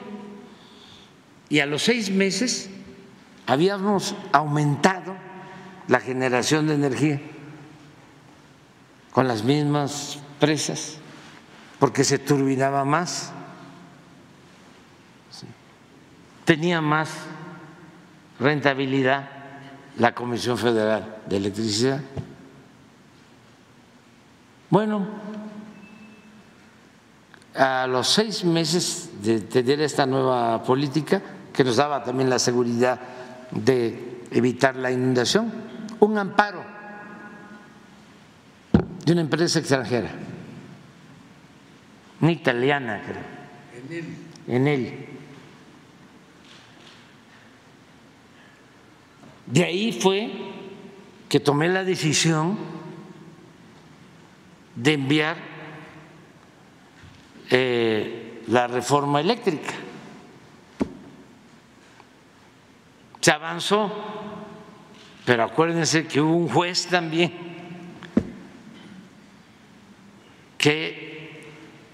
[1.47, 2.69] y a los seis meses
[3.45, 5.15] habíamos aumentado
[5.87, 7.21] la generación de energía
[9.11, 10.97] con las mismas presas,
[11.79, 13.31] porque se turbinaba más,
[16.45, 17.09] tenía más
[18.39, 19.29] rentabilidad
[19.97, 22.01] la Comisión Federal de Electricidad.
[24.69, 25.07] Bueno,
[27.55, 31.21] a los seis meses de tener esta nueva política,
[31.53, 32.99] que nos daba también la seguridad
[33.51, 35.51] de evitar la inundación,
[35.99, 36.63] un amparo
[39.05, 40.09] de una empresa extranjera,
[42.21, 43.39] una italiana, creo.
[44.47, 45.05] En él.
[49.45, 50.31] De ahí fue
[51.27, 52.57] que tomé la decisión
[54.75, 55.37] de enviar
[57.49, 59.73] eh, la reforma eléctrica.
[63.21, 63.91] Se avanzó,
[65.25, 67.49] pero acuérdense que hubo un juez también
[70.59, 71.08] que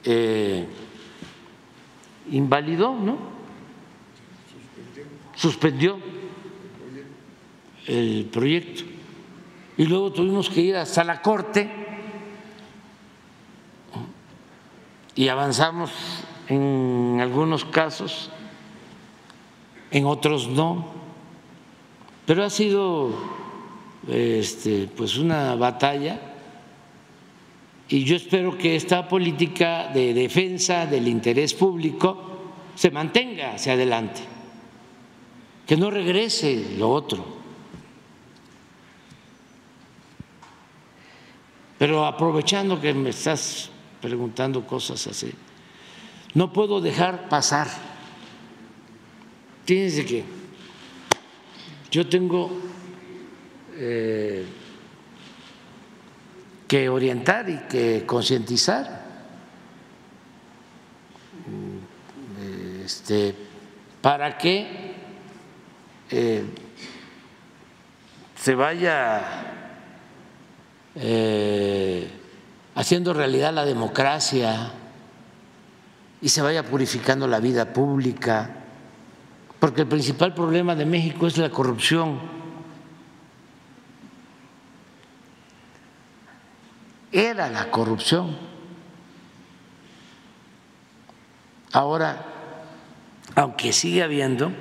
[0.06, 0.68] eh,
[2.32, 3.18] invalidó, ¿no?
[5.36, 5.98] Suspendió
[7.88, 8.84] el proyecto.
[9.78, 11.70] Y luego tuvimos que ir hasta la Corte
[15.16, 15.92] y avanzamos
[16.48, 18.30] en algunos casos,
[19.92, 20.94] en otros no.
[22.26, 23.12] Pero ha sido
[24.08, 26.35] este, pues una batalla
[27.88, 34.22] y yo espero que esta política de defensa del interés público se mantenga hacia adelante,
[35.68, 37.26] que no regrese lo otro.
[41.78, 43.70] Pero aprovechando que me estás
[44.02, 45.32] preguntando cosas así,
[46.34, 47.68] no puedo dejar pasar.
[49.66, 50.24] Fíjense que
[51.92, 52.52] yo tengo
[53.76, 54.46] eh,
[56.68, 59.06] que orientar y que concientizar
[62.86, 63.36] este,
[64.00, 64.94] para que
[66.12, 66.46] eh,
[68.36, 69.22] se vaya
[70.94, 72.08] eh,
[72.76, 74.72] haciendo realidad la democracia
[76.22, 78.52] y se vaya purificando la vida pública,
[79.60, 82.35] porque el principal problema de México es la corrupción.
[87.16, 88.36] Era la corrupción.
[91.72, 92.26] Ahora,
[93.36, 94.52] aunque sigue habiendo,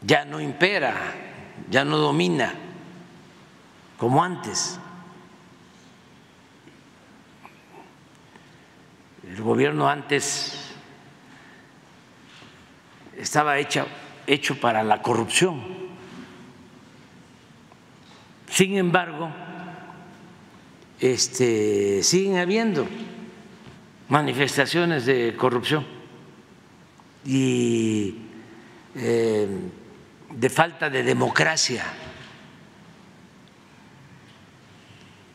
[0.00, 0.94] ya no impera,
[1.68, 2.54] ya no domina
[3.98, 4.80] como antes.
[9.28, 10.72] El gobierno antes
[13.18, 13.86] estaba hecho,
[14.62, 15.62] para la corrupción.
[18.48, 19.30] Sin embargo,
[21.00, 22.86] este, siguen habiendo
[24.08, 25.86] manifestaciones de corrupción
[27.24, 28.16] y
[28.94, 29.48] eh,
[30.34, 31.84] de falta de democracia.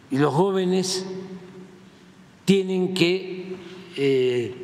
[0.09, 1.05] Y los jóvenes
[2.45, 3.55] tienen que
[3.95, 4.55] eh,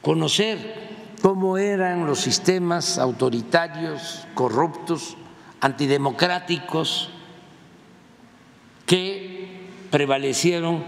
[0.00, 0.84] conocer
[1.20, 5.16] cómo eran los sistemas autoritarios, corruptos,
[5.60, 7.10] antidemocráticos
[8.86, 9.23] que
[9.94, 10.82] prevalecieron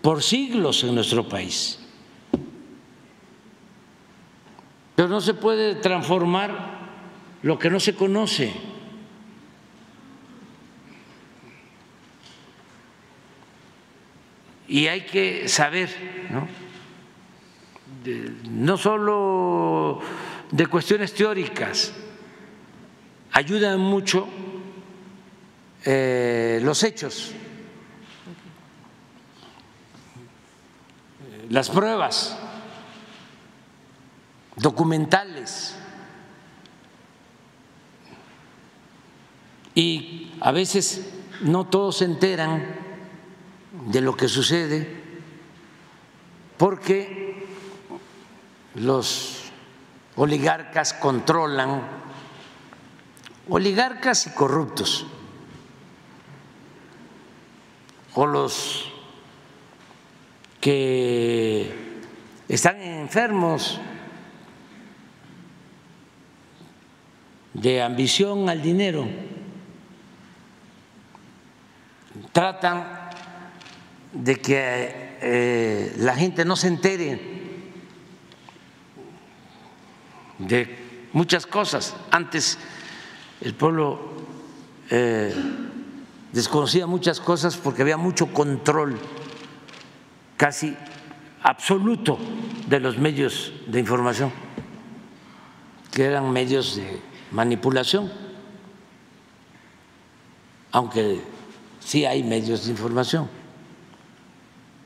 [0.00, 1.78] por siglos en nuestro país.
[4.96, 6.88] Pero no se puede transformar
[7.42, 8.50] lo que no se conoce.
[14.66, 15.90] y hay que saber,
[16.30, 16.48] ¿no?
[18.48, 20.00] no solo
[20.50, 21.92] de cuestiones teóricas,
[23.32, 24.26] ayudan mucho
[25.84, 27.34] eh, los hechos,
[31.54, 32.36] las pruebas
[34.56, 35.76] documentales.
[39.76, 41.12] Y a veces
[41.42, 42.74] no todos se enteran
[43.86, 45.00] de lo que sucede
[46.56, 47.46] porque
[48.74, 49.44] los
[50.16, 51.82] oligarcas controlan,
[53.48, 55.06] oligarcas y corruptos,
[58.14, 58.93] o los
[60.64, 61.70] que
[62.48, 63.78] están enfermos
[67.52, 69.06] de ambición al dinero,
[72.32, 73.10] tratan
[74.14, 77.20] de que eh, la gente no se entere
[80.38, 80.78] de
[81.12, 81.94] muchas cosas.
[82.10, 82.56] Antes
[83.42, 84.14] el pueblo
[84.88, 85.34] eh,
[86.32, 88.98] desconocía muchas cosas porque había mucho control
[90.36, 90.76] casi
[91.42, 92.18] absoluto
[92.66, 94.32] de los medios de información,
[95.92, 97.00] que eran medios de
[97.30, 98.10] manipulación,
[100.72, 101.20] aunque
[101.80, 103.28] sí hay medios de información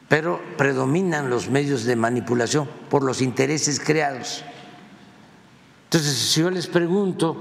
[0.09, 4.43] pero predominan los medios de manipulación por los intereses creados.
[5.85, 7.37] Entonces, si yo les pregunto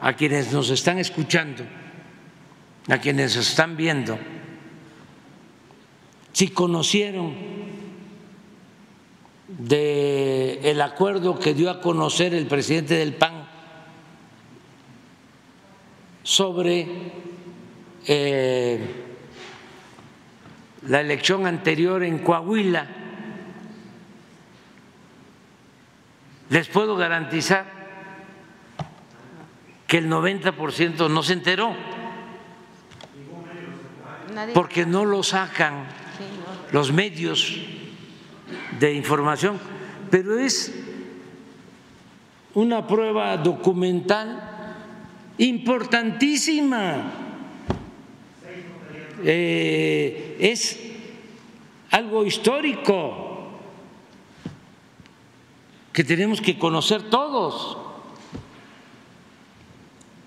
[0.00, 1.64] a quienes nos están escuchando,
[2.88, 4.18] a quienes nos están viendo,
[6.38, 7.34] si conocieron
[9.48, 13.44] de el acuerdo que dio a conocer el presidente del PAN
[16.22, 16.86] sobre
[18.06, 18.78] eh,
[20.82, 22.86] la elección anterior en Coahuila.
[26.50, 27.66] Les puedo garantizar
[29.88, 31.74] que el 90% no se enteró
[34.54, 35.97] porque no lo sacan
[36.72, 37.56] los medios
[38.78, 39.58] de información,
[40.10, 40.74] pero es
[42.54, 44.74] una prueba documental
[45.38, 47.12] importantísima.
[49.24, 50.78] Eh, es
[51.90, 53.28] algo histórico
[55.92, 57.76] que tenemos que conocer todos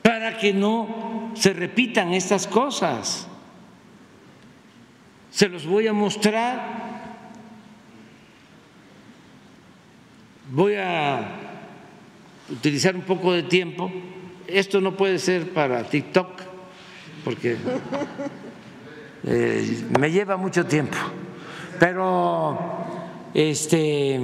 [0.01, 3.27] para que no se repitan estas cosas.
[5.32, 6.91] Se los voy a mostrar.
[10.52, 11.40] Voy a
[12.49, 13.91] utilizar un poco de tiempo.
[14.45, 16.52] Esto no puede ser para TikTok
[17.24, 17.58] porque
[19.24, 20.98] eh, me lleva mucho tiempo.
[21.80, 22.58] Pero
[23.34, 24.20] este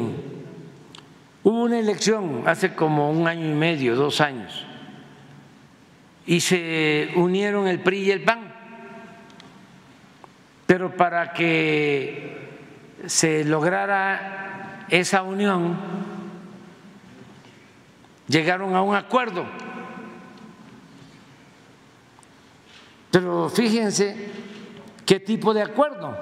[1.43, 4.65] hubo una elección hace como un año y medio, dos años,
[6.25, 8.46] y se unieron el PRI y el PAN.
[10.67, 12.37] Pero para que
[13.05, 15.77] se lograra esa unión,
[18.27, 19.45] llegaron a un acuerdo.
[23.09, 24.29] Pero fíjense
[25.05, 26.17] qué tipo de acuerdo.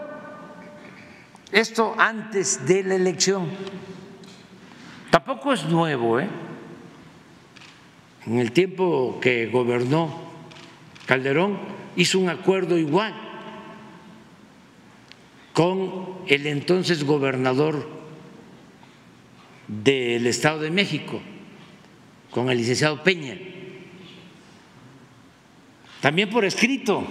[1.51, 3.49] Esto antes de la elección.
[5.09, 6.29] Tampoco es nuevo, ¿eh?
[8.27, 10.25] En el tiempo que gobernó
[11.05, 11.57] Calderón
[11.95, 13.24] hizo un acuerdo igual
[15.55, 17.87] con el entonces gobernador
[19.69, 21.21] del Estado de México,
[22.29, 23.37] con el licenciado Peña,
[26.01, 27.05] también por escrito.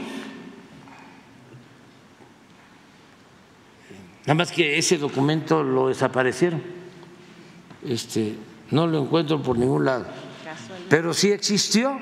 [4.26, 6.62] Nada más que ese documento lo desaparecieron.
[7.82, 8.34] Este,
[8.70, 10.06] no lo encuentro por ningún lado.
[10.90, 11.98] Pero sí existió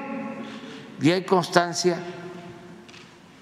[1.01, 2.01] y hay constancia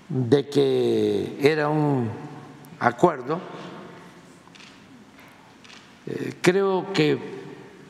[0.07, 2.30] de que era un
[2.81, 3.41] acuerdo,
[6.07, 7.19] eh, creo que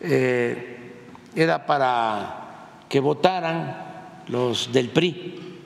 [0.01, 0.93] eh,
[1.35, 3.77] era para que votaran
[4.29, 5.59] los del PRI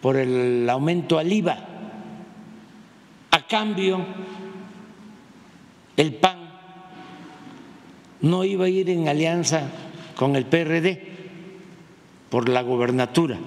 [0.00, 1.58] por el aumento al IVA.
[3.32, 3.46] A.
[3.46, 4.04] Cambio,
[5.96, 6.38] el PAN
[8.22, 9.68] no iba a ir en alianza
[10.16, 11.00] con el PRD
[12.28, 13.38] por la gobernatura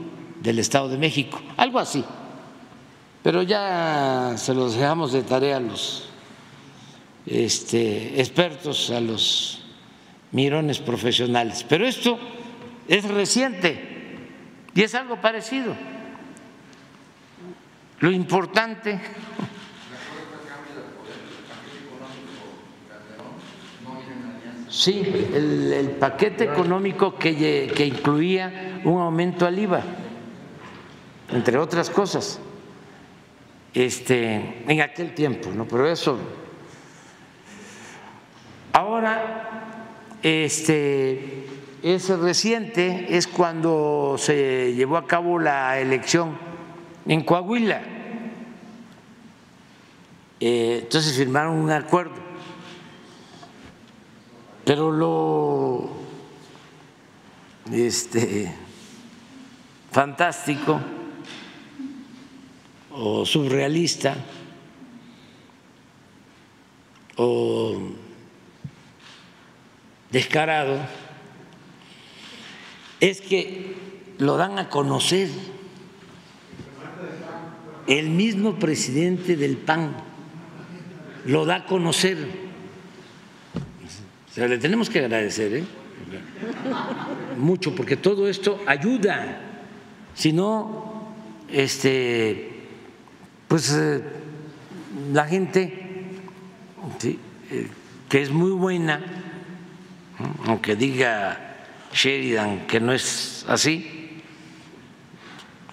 [0.42, 2.04] del Estado de México, algo así
[3.24, 6.06] pero ya se los dejamos de tarea a los
[7.26, 9.64] este, expertos, a los
[10.32, 11.66] mirones profesionales.
[11.68, 12.18] Pero esto
[12.88, 14.18] es reciente
[14.74, 15.76] y es algo parecido.
[18.00, 19.00] Lo importante
[24.70, 25.02] Sí,
[25.34, 29.82] el, paquete económico que incluía un aumento al IVA,
[31.34, 32.40] entre otras cosas
[33.74, 35.66] este, en aquel tiempo, ¿no?
[35.66, 36.20] Pero eso.
[38.74, 39.78] Ahora,
[40.22, 41.46] este,
[41.84, 46.38] es reciente, es cuando se llevó a cabo la elección
[47.08, 47.82] en Coahuila.
[50.40, 52.14] Eh, entonces firmaron un acuerdo.
[54.66, 55.90] Pero lo
[57.72, 58.54] este,
[59.92, 60.80] fantástico
[63.00, 64.18] o surrealista
[67.16, 67.80] o
[70.12, 70.80] descarado
[73.00, 73.76] es que
[74.18, 75.30] lo dan a conocer
[77.88, 79.96] el mismo presidente del PAN
[81.26, 82.18] lo da a conocer.
[84.30, 85.64] O sea, le tenemos que agradecer ¿eh?
[87.38, 89.42] mucho porque todo esto ayuda.
[90.14, 91.14] Si no,
[91.52, 92.49] este
[93.50, 94.02] pues eh,
[95.12, 95.74] la gente
[97.04, 97.70] eh,
[98.08, 99.02] que es muy buena,
[100.46, 101.58] aunque diga
[101.92, 104.22] Sheridan que no es así,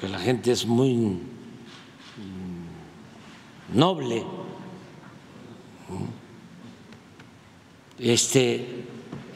[0.00, 1.20] que la gente es muy mm,
[3.74, 4.24] noble,
[7.98, 8.84] este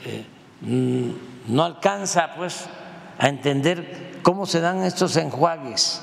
[0.07, 0.25] eh,
[0.63, 1.11] mm,
[1.49, 2.65] no alcanza pues
[3.19, 6.01] a entender cómo se dan estos enjuagues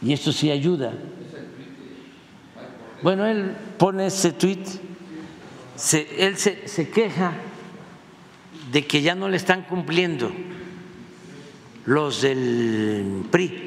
[0.00, 0.92] y esto sí ayuda.
[3.02, 4.64] Bueno, él pone ese tweet,
[6.18, 7.32] él se, se queja
[8.72, 10.30] de que ya no le están cumpliendo
[11.86, 13.64] los del PRI.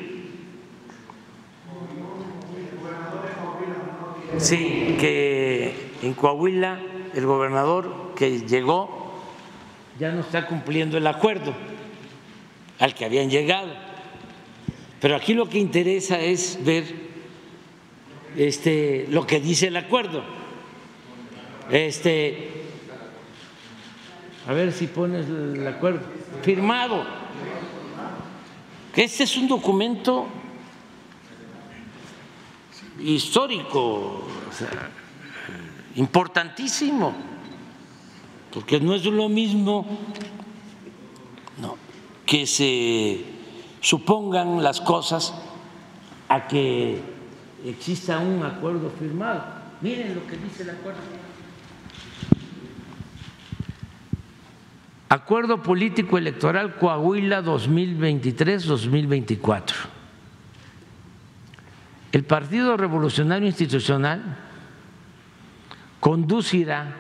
[4.38, 6.80] Sí, que en Coahuila
[7.14, 9.22] el gobernador que llegó
[10.00, 11.54] ya no está cumpliendo el acuerdo
[12.80, 13.91] al que habían llegado.
[15.02, 16.86] Pero aquí lo que interesa es ver
[18.38, 20.24] este, lo que dice el acuerdo.
[21.72, 22.52] Este,
[24.48, 26.02] a ver si pones el acuerdo
[26.44, 27.04] firmado.
[28.96, 30.28] Este es un documento
[33.00, 34.28] histórico,
[35.96, 37.16] importantísimo,
[38.54, 39.88] porque no es lo mismo
[42.26, 43.31] que se
[43.82, 45.34] supongan las cosas
[46.30, 47.02] a que
[47.66, 49.44] exista un acuerdo firmado.
[49.82, 51.02] Miren lo que dice el acuerdo.
[55.10, 59.74] Acuerdo Político Electoral Coahuila 2023-2024.
[62.14, 64.38] El Partido Revolucionario Institucional
[66.00, 66.96] conducirá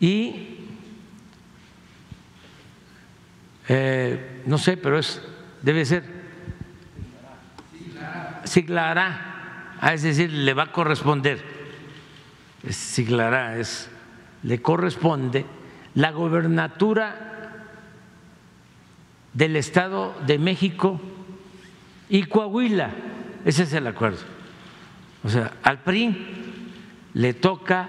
[0.00, 0.57] y
[3.68, 5.22] eh, no sé, pero es
[5.62, 6.18] debe ser
[8.44, 11.38] siglará, ah, es decir, le va a corresponder,
[12.70, 13.90] siglará, es
[14.42, 15.44] le corresponde
[15.94, 17.16] la gobernatura
[19.32, 21.00] del Estado de México
[22.08, 22.90] y Coahuila.
[23.44, 24.20] Ese es el acuerdo.
[25.24, 26.72] O sea, al PRI
[27.14, 27.88] le toca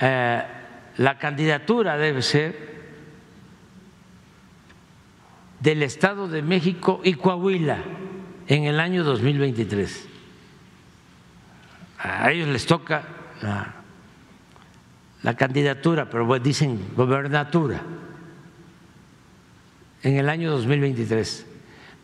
[0.00, 0.42] eh,
[0.96, 2.75] la candidatura, debe ser,
[5.66, 7.82] del Estado de México y Coahuila
[8.46, 10.06] en el año 2023.
[11.98, 13.02] A ellos les toca
[15.24, 17.80] la candidatura, pero dicen gobernatura,
[20.04, 21.44] en el año 2023.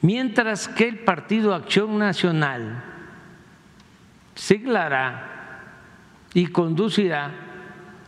[0.00, 2.82] Mientras que el Partido Acción Nacional
[4.34, 5.68] siglará
[6.34, 7.30] y conducirá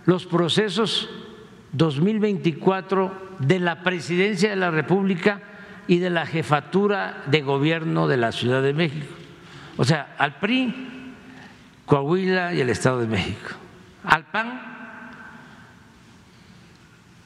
[0.04, 1.08] los procesos
[1.74, 5.40] 2024 de la Presidencia de la República
[5.86, 9.12] y de la jefatura de gobierno de la Ciudad de México.
[9.76, 11.12] O sea, al PRI,
[11.84, 13.50] Coahuila y el Estado de México.
[14.04, 14.60] Al PAN,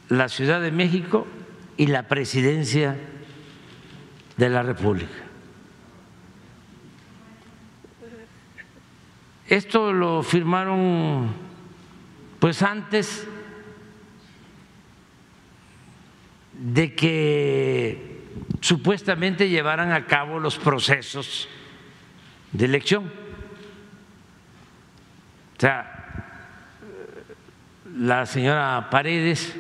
[0.09, 1.27] la Ciudad de México
[1.77, 2.97] y la presidencia
[4.37, 5.13] de la República.
[9.47, 11.29] Esto lo firmaron
[12.39, 13.27] pues antes
[16.59, 18.19] de que
[18.61, 21.49] supuestamente llevaran a cabo los procesos
[22.53, 23.05] de elección.
[25.57, 25.99] O sea,
[27.97, 29.57] la señora Paredes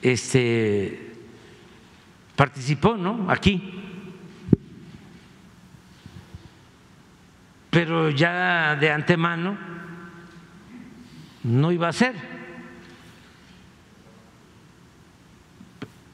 [0.00, 1.12] este,
[2.34, 3.30] participó, ¿no?
[3.30, 3.80] Aquí.
[7.70, 9.56] Pero ya de antemano
[11.44, 12.31] no iba a ser.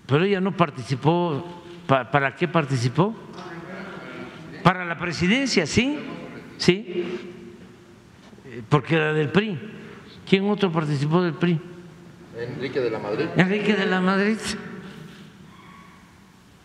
[0.09, 1.44] Pero ella no participó.
[1.86, 3.14] ¿Para, qué participó?
[4.62, 5.98] Para la presidencia, sí,
[6.56, 7.30] sí,
[8.68, 9.59] porque era del PRI.
[10.26, 11.60] ¿Quién otro participó del PRI?
[12.39, 13.26] Enrique de la Madrid.
[13.36, 14.39] Enrique de la Madrid.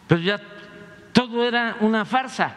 [0.08, 0.42] Pero ya
[1.12, 2.56] todo era una farsa.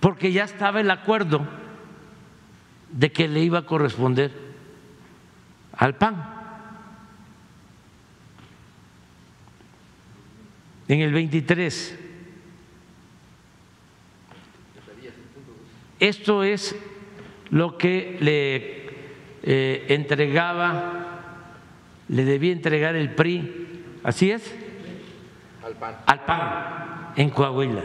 [0.00, 1.46] Porque ya estaba el acuerdo
[2.90, 4.32] de que le iba a corresponder
[5.76, 6.39] al PAN.
[10.90, 11.98] En el 23.
[16.00, 16.74] Esto es
[17.50, 18.88] lo que le
[19.44, 21.36] eh, entregaba,
[22.08, 24.52] le debía entregar el PRI, ¿así es?
[25.64, 25.96] Al PAN.
[26.06, 27.84] Al PAN, en Coahuila.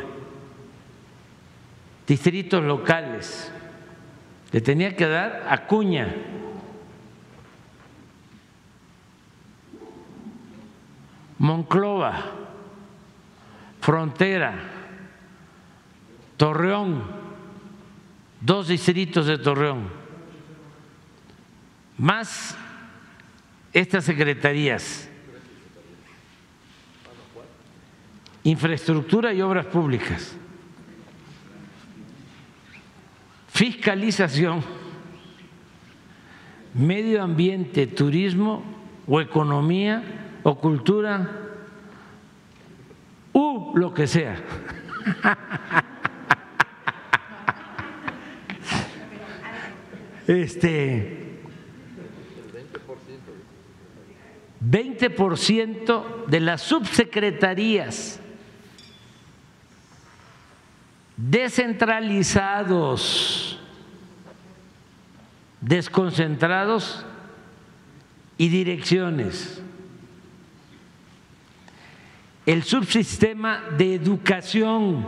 [2.07, 3.51] Distritos locales.
[4.51, 6.11] Le tenía que dar a Cuña.
[11.37, 12.44] Monclova,
[13.85, 14.55] Frontera,
[16.37, 17.03] Torreón,
[18.41, 19.87] dos distritos de Torreón
[21.95, 22.57] más
[23.73, 25.07] estas secretarías,
[28.43, 30.35] infraestructura y obras públicas,
[33.49, 34.63] fiscalización,
[36.73, 38.63] medio ambiente, turismo
[39.05, 40.01] o economía
[40.41, 41.44] o cultura
[43.35, 44.41] u lo que sea.
[50.25, 51.21] Este
[54.61, 58.19] 20% de las subsecretarías
[61.17, 63.59] descentralizados,
[65.61, 67.05] desconcentrados
[68.37, 69.61] y direcciones.
[72.45, 75.03] El subsistema de educación,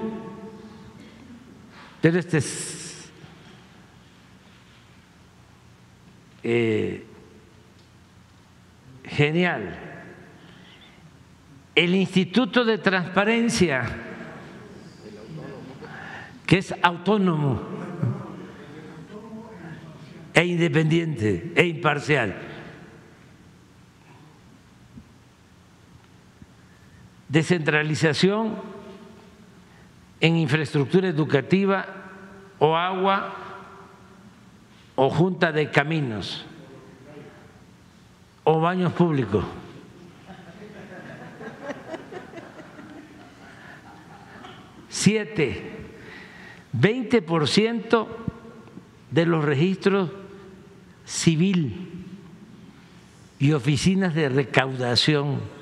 [2.02, 3.12] pero este es
[6.44, 7.06] eh,
[9.04, 9.78] genial.
[11.76, 13.84] El Instituto de Transparencia,
[16.48, 17.62] que es autónomo
[20.34, 22.47] e independiente e imparcial.
[27.30, 28.56] Descentralización
[30.20, 31.86] en infraestructura educativa
[32.60, 33.34] o agua
[34.96, 36.46] o junta de caminos
[38.44, 39.46] o baños públicos.
[44.90, 45.62] Siete,
[46.74, 48.08] 20%
[49.12, 50.10] de los registros
[51.06, 52.06] civil
[53.40, 55.57] y oficinas de recaudación.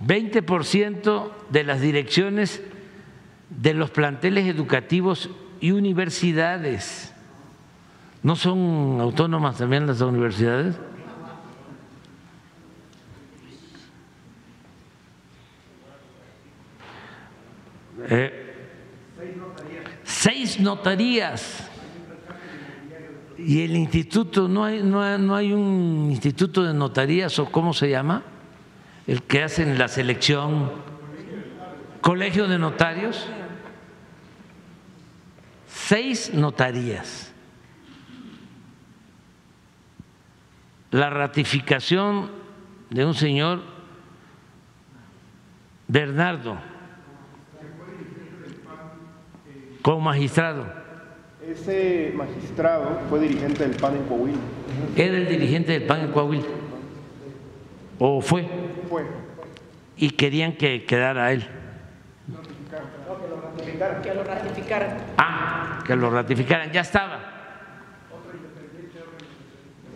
[0.00, 2.62] Veinte por ciento de las direcciones
[3.50, 5.30] de los planteles educativos
[5.60, 7.12] y universidades.
[8.22, 10.76] ¿No son autónomas también las universidades?
[18.10, 18.54] Eh,
[20.04, 21.64] seis notarías.
[23.36, 27.72] Y el instituto, ¿no hay, no, hay, no hay un instituto de notarías o cómo
[27.72, 28.22] se llama?
[29.08, 30.70] El que hacen la selección,
[32.02, 33.26] colegio de notarios
[35.66, 37.32] seis notarías.
[40.90, 42.30] La ratificación
[42.90, 43.62] de un señor
[45.86, 46.58] Bernardo
[49.80, 50.66] como magistrado.
[51.42, 54.38] Ese magistrado fue dirigente del PAN en Coahuila.
[54.96, 56.67] Era el dirigente del PAN en Coahuila.
[57.98, 58.46] ¿O fue?
[58.88, 59.06] Fue.
[59.96, 61.46] Y querían que quedara él.
[64.02, 64.96] Que lo ratificaran.
[65.16, 67.20] Ah, que lo ratificaran, ya estaba.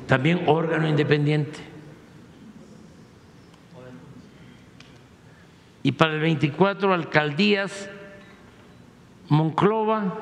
[0.07, 1.59] También órgano independiente.
[5.83, 7.91] Y para el 24, alcaldías,
[9.29, 10.19] Monclova,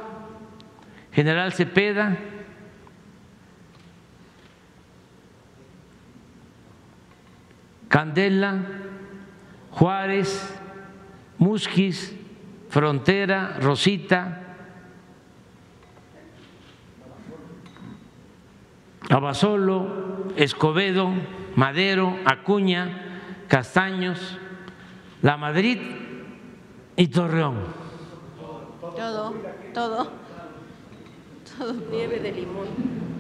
[1.13, 2.17] General Cepeda,
[7.91, 8.63] Candela,
[9.73, 10.55] Juárez,
[11.39, 12.15] Musquis,
[12.69, 14.41] Frontera, Rosita,
[19.11, 21.11] Abasolo, Escobedo,
[21.57, 24.39] Madero, Acuña, Castaños,
[25.21, 25.81] La Madrid
[26.95, 27.57] y Torreón.
[28.95, 29.35] Todo,
[29.75, 30.13] todo,
[31.59, 33.20] todo nieve de limón.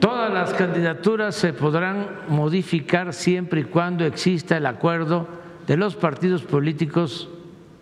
[0.00, 5.26] Todas las candidaturas se podrán modificar siempre y cuando exista el acuerdo
[5.66, 7.28] de los partidos políticos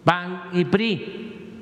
[0.05, 1.57] PAN y PRI.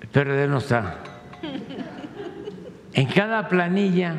[0.00, 0.98] El PRD no está.
[2.92, 4.16] En cada planilla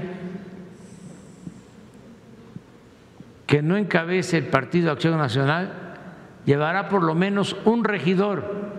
[3.47, 5.73] que no encabece el Partido Acción Nacional
[6.45, 8.71] llevará por lo menos un regidor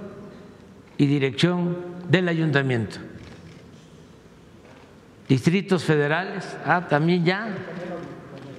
[0.96, 2.98] y dirección del ayuntamiento.
[5.26, 7.54] Distritos federales, ah, también ya,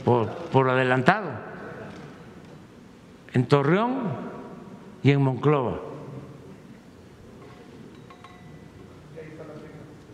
[0.03, 1.29] por, por adelantado,
[3.31, 4.07] en Torreón
[5.03, 5.81] y en Monclova.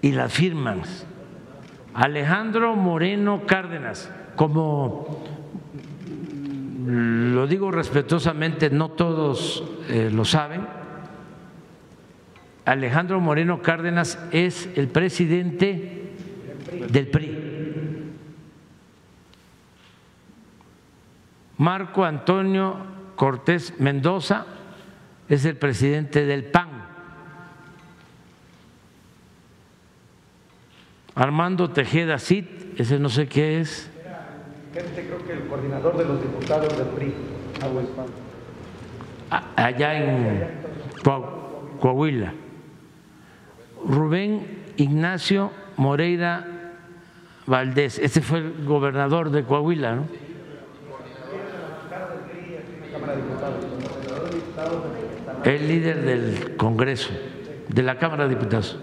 [0.02, 0.82] Y las firman
[1.94, 5.24] Alejandro Moreno Cárdenas, como
[6.86, 10.80] lo digo respetuosamente, no todos eh, lo saben,
[12.70, 16.12] Alejandro Moreno Cárdenas es el presidente
[16.92, 18.12] del PRI.
[21.58, 22.78] Marco Antonio
[23.16, 24.46] Cortés Mendoza
[25.28, 26.70] es el presidente del PAN.
[31.16, 32.46] Armando Tejeda Cid,
[32.78, 33.90] ese no sé qué es.
[34.76, 37.16] Gente, creo que el coordinador de los diputados del PRI,
[37.64, 38.10] Agua Hispana.
[39.56, 40.52] allá en
[41.80, 42.32] Coahuila.
[43.86, 46.46] Rubén Ignacio Moreira
[47.46, 48.00] Valdés.
[48.00, 50.06] Este fue el gobernador de Coahuila, ¿no?
[55.44, 57.10] El líder del Congreso,
[57.70, 58.78] de la Cámara de Diputados.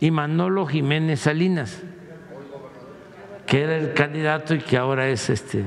[0.00, 1.82] Y Manolo Jiménez Salinas,
[3.46, 5.64] que era el candidato y que ahora es este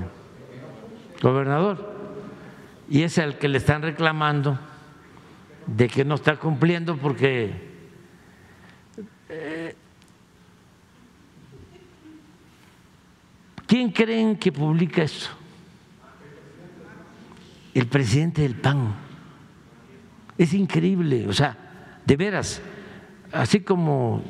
[1.22, 1.92] gobernador.
[2.90, 4.58] Y es el que le están reclamando
[5.68, 7.52] de que no está cumpliendo porque
[9.30, 9.76] eh,
[13.68, 15.30] ¿quién creen que publica esto?
[17.74, 18.94] El presidente del PAN.
[20.38, 21.56] Es increíble, o sea,
[22.06, 22.62] de veras,
[23.32, 24.24] así como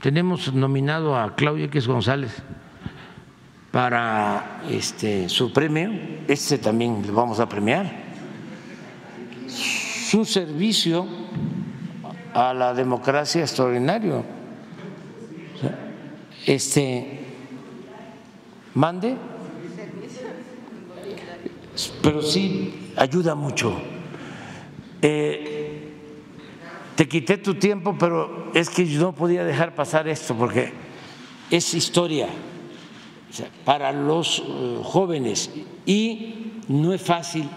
[0.00, 2.42] tenemos nominado a Claudio X González
[3.72, 5.90] para este su premio,
[6.28, 8.03] este también lo vamos a premiar
[10.14, 11.04] su servicio
[12.34, 14.24] a la democracia extraordinario.
[16.46, 17.18] Este,
[18.74, 19.16] mande,
[22.00, 23.74] pero sí ayuda mucho.
[25.02, 25.90] Eh,
[26.94, 30.72] te quité tu tiempo, pero es que yo no podía dejar pasar esto porque
[31.50, 32.28] es historia
[33.64, 35.50] para los eh, jóvenes
[35.84, 37.48] y no es fácil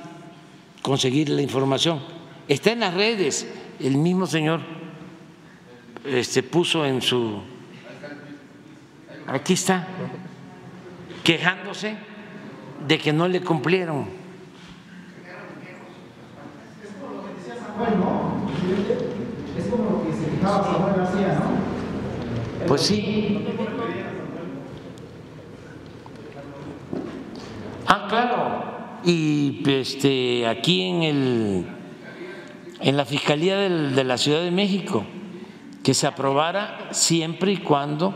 [0.82, 2.17] conseguir la información
[2.48, 3.46] Está en las redes,
[3.80, 4.62] el mismo señor
[6.06, 7.42] este, puso en su...
[9.28, 9.86] Aquí está,
[11.24, 11.98] quejándose
[12.88, 14.08] de que no le cumplieron.
[19.58, 22.68] Es como lo que se quejaba Samuel García, ¿no?
[22.68, 23.46] Pues sí.
[27.86, 28.64] Ah, claro.
[29.04, 31.77] Y este, aquí en el
[32.80, 35.04] en la Fiscalía de la Ciudad de México,
[35.84, 38.14] que se aprobara siempre y cuando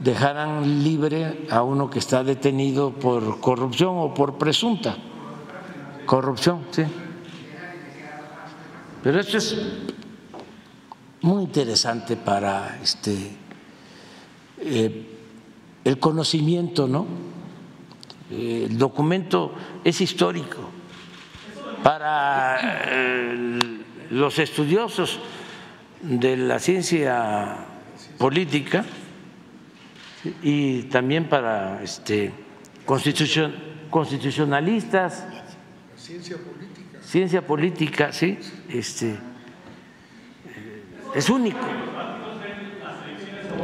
[0.00, 4.96] dejaran libre a uno que está detenido por corrupción o por presunta
[6.10, 6.82] corrupción, sí.
[9.00, 9.56] Pero esto es
[11.20, 13.30] muy interesante para este
[14.58, 15.06] eh,
[15.84, 17.06] el conocimiento, ¿no?
[18.28, 19.52] El documento
[19.84, 20.58] es histórico
[21.84, 22.58] para
[22.90, 25.20] el los estudiosos
[26.02, 27.56] de la ciencia
[28.18, 28.84] política
[30.42, 32.32] y también para este,
[32.84, 33.54] constitucion,
[33.88, 35.26] constitucionalistas.
[35.96, 36.98] Ciencia política.
[37.02, 38.38] Ciencia política, sí.
[38.68, 39.16] Este,
[41.14, 41.58] es único.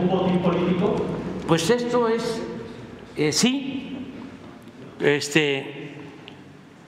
[0.00, 0.96] ¿Un botín político?
[1.48, 2.40] Pues esto es,
[3.16, 4.10] eh, sí,
[5.00, 5.94] este,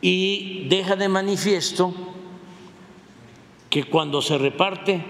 [0.01, 2.08] y deja de manifiesto
[3.71, 5.05] que cuando se reparte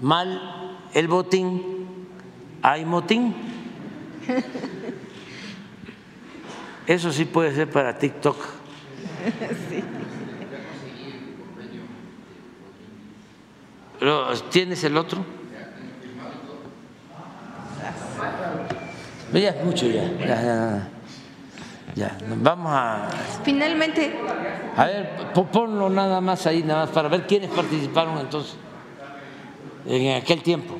[0.00, 2.08] mal el botín,
[2.62, 3.34] hay motín.
[6.86, 8.36] Eso sí puede ser para TikTok.
[14.50, 15.24] ¿Tienes el otro?
[19.32, 20.02] Ya, mucho ya.
[20.18, 20.34] ya, ya.
[20.42, 20.90] Ya,
[22.36, 23.08] vamos a.
[23.44, 24.18] Finalmente.
[24.76, 25.10] A ver,
[25.52, 28.56] ponlo nada más ahí, nada más para ver quiénes participaron entonces
[29.86, 30.76] en aquel tiempo.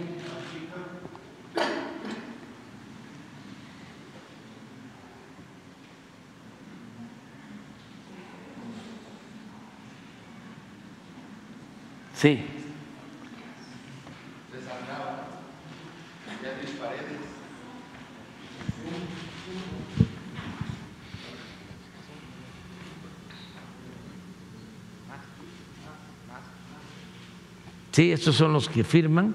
[12.14, 12.51] Sí.
[27.92, 29.34] Sí, estos son los que firman,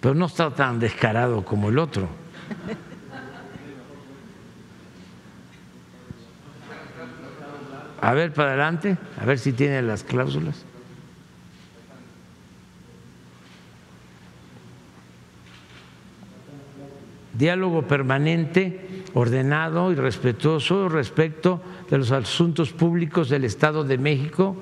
[0.00, 2.08] pero no está tan descarado como el otro.
[8.00, 10.64] A ver, para adelante, a ver si tiene las cláusulas.
[17.34, 21.60] Diálogo permanente, ordenado y respetuoso respecto
[21.90, 24.56] de los asuntos públicos del Estado de México,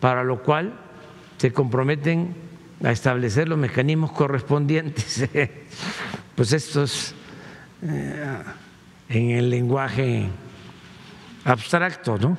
[0.00, 0.83] para lo cual
[1.38, 2.34] se comprometen
[2.82, 5.28] a establecer los mecanismos correspondientes.
[6.34, 7.14] pues esto es
[7.82, 8.42] eh,
[9.08, 10.28] en el lenguaje
[11.44, 12.36] abstracto, ¿no?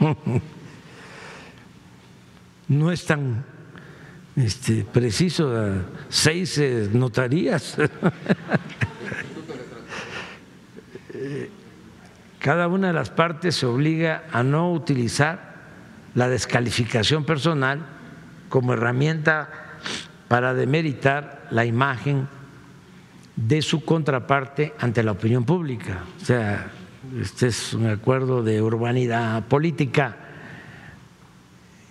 [2.68, 3.44] No es tan
[4.36, 5.52] este, preciso,
[6.08, 7.76] seis eh, notarías.
[12.38, 15.56] Cada una de las partes se obliga a no utilizar
[16.14, 17.84] la descalificación personal
[18.50, 19.48] como herramienta
[20.28, 22.28] para demeritar la imagen
[23.36, 26.00] de su contraparte ante la opinión pública.
[26.20, 26.70] O sea,
[27.18, 30.16] este es un acuerdo de urbanidad política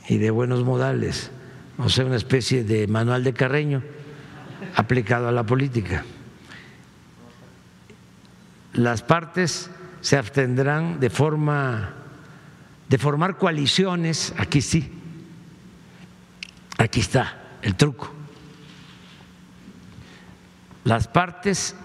[0.08, 1.32] y de buenos modales,
[1.78, 3.82] o sea, una especie de manual de Carreño
[4.76, 6.04] aplicado a la política.
[8.74, 9.72] Las partes
[10.02, 11.94] se abstendrán de forma
[12.90, 14.99] de formar coaliciones, aquí sí,
[16.80, 18.12] aquí está el truco.
[20.86, 21.76] Las partes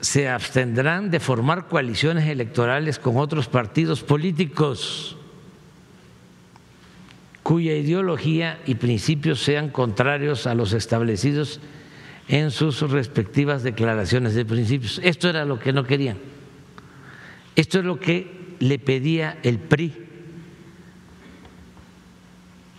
[0.00, 5.16] se abstendrán de formar coaliciones electorales con otros partidos políticos
[7.42, 11.60] cuya ideología y principios sean contrarios a los establecidos
[12.28, 15.00] en sus respectivas declaraciones de principios.
[15.02, 16.18] Esto era lo que no querían.
[17.56, 19.99] Esto es lo que le pedía el PRI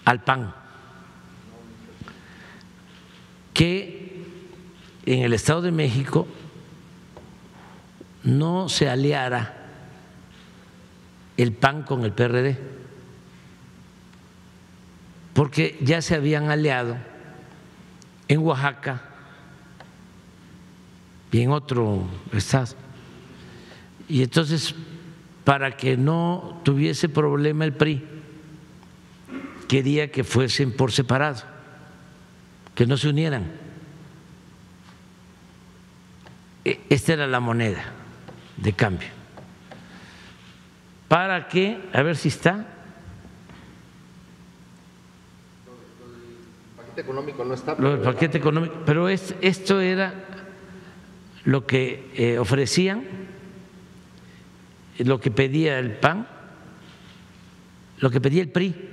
[0.06, 0.54] al PAN,
[3.54, 4.26] que
[5.06, 6.28] en el Estado de México
[8.24, 9.58] no se aliara
[11.38, 12.58] el PAN con el PRD,
[15.34, 16.98] porque ya se habían aliado
[18.28, 19.02] en Oaxaca
[21.32, 22.76] y en otro estado.
[24.08, 24.76] Y entonces,
[25.44, 28.11] para que no tuviese problema el PRI,
[29.72, 31.44] quería que fuesen por separado,
[32.76, 33.50] que no se unieran.
[36.66, 37.80] E, esta era la moneda
[38.58, 39.08] de cambio.
[41.08, 42.68] Para que, a ver si está.
[46.68, 47.76] El paquete económico no está.
[47.80, 50.14] Lo del paquete económico, pero es, esto era
[51.46, 53.06] lo que eh, ofrecían,
[54.98, 56.28] lo que pedía el PAN,
[58.00, 58.91] lo que pedía el PRI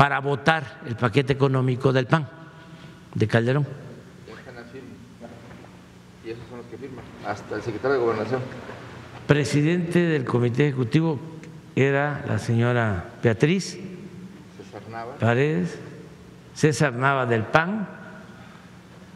[0.00, 2.26] para votar el paquete económico del PAN,
[3.14, 3.66] de Calderón.
[6.24, 8.40] Y esos son los que firman, hasta el secretario de Gobernación.
[9.26, 11.20] Presidente del comité ejecutivo
[11.76, 13.78] era la señora Beatriz
[14.56, 15.78] César Nava, Paredes,
[16.54, 17.86] César Nava del PAN.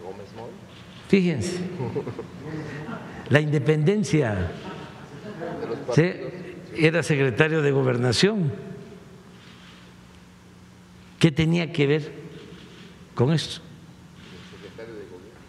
[0.02, 0.50] Gómez Moll.
[1.08, 1.60] Fíjense,
[3.30, 4.50] la independencia.
[5.96, 8.73] de los era secretario de gobernación.
[11.24, 12.12] ¿Qué tenía que ver
[13.14, 13.62] con esto?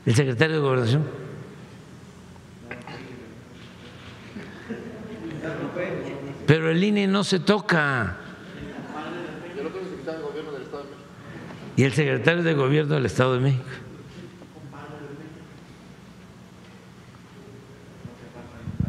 [0.06, 1.04] El secretario de gobernación.
[6.48, 8.16] Pero el INE no se toca.
[11.76, 13.66] Y el secretario de gobierno del Estado de México.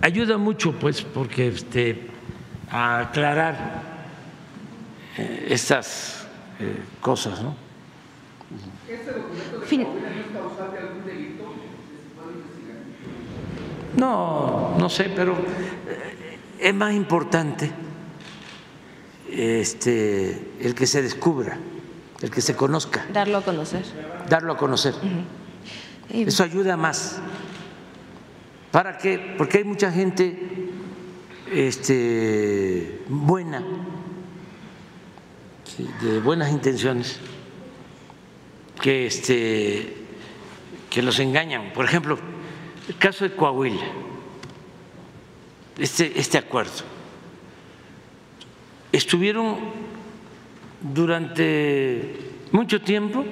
[0.02, 2.06] Ayuda mucho, pues, porque este,
[2.70, 3.82] a aclarar
[5.18, 6.26] eh, estas
[6.61, 7.55] eh, cosas, ¿no?
[9.66, 9.87] Fin-
[13.97, 17.70] No, no sé, pero eh, es más importante
[19.31, 21.59] este, el que se descubra,
[22.20, 23.83] el que se conozca, darlo a conocer.
[24.28, 24.95] darlo a conocer.
[26.11, 27.19] Eso ayuda más.
[28.70, 29.35] ¿Para qué?
[29.39, 30.69] Porque hay mucha gente
[31.51, 33.62] este, buena,
[35.78, 37.19] de buenas intenciones,
[38.81, 39.97] que, este,
[40.90, 41.73] que los engañan.
[41.73, 42.19] Por ejemplo,
[42.89, 43.85] el caso de Coahuila,
[45.78, 46.85] este, este acuerdo.
[48.93, 49.57] Estuvieron
[50.81, 52.16] durante
[52.53, 53.24] mucho tiempo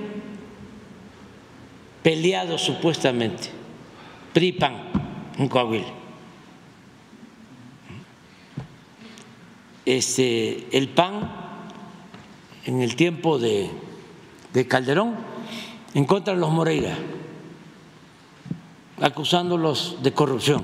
[2.03, 3.49] peleados supuestamente,
[4.33, 4.77] PRI-PAN
[5.39, 5.87] en Coahuila.
[9.87, 11.44] Este, el PAN
[12.65, 13.71] en el tiempo de,
[14.53, 15.15] de Calderón
[15.95, 16.97] en contra de los Moreira,
[19.01, 20.63] acusándolos de corrupción.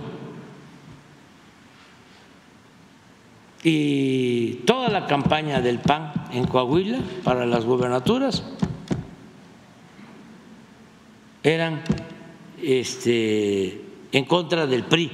[3.62, 8.42] Y toda la campaña del PAN en Coahuila para las gubernaturas
[11.42, 11.82] eran
[12.62, 15.10] este, en contra del PRI,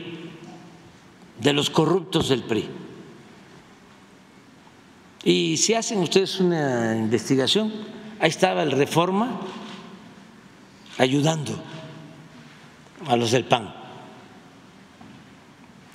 [1.41, 2.69] de los corruptos del PRI.
[5.27, 7.73] Y si hacen ustedes una investigación,
[8.21, 9.41] ahí estaba el Reforma
[10.99, 11.61] ayudando
[13.09, 13.75] a los del PAN,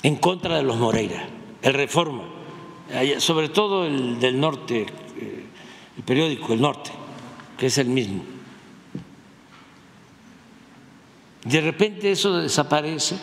[0.03, 1.29] en contra de los Moreira,
[1.61, 2.23] el Reforma,
[3.19, 5.45] sobre todo el del norte, eh,
[5.95, 6.91] el periódico El Norte,
[7.57, 8.23] que es el mismo.
[11.45, 13.15] De repente eso desaparece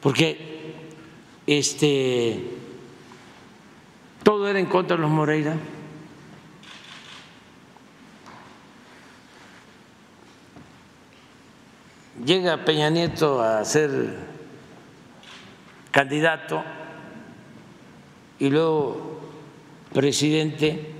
[0.00, 0.74] porque
[1.46, 2.61] este
[4.22, 5.56] todo era en contra de los Moreira.
[12.24, 14.16] Llega Peña Nieto a ser
[15.90, 16.62] candidato
[18.38, 19.20] y luego
[19.92, 20.94] presidente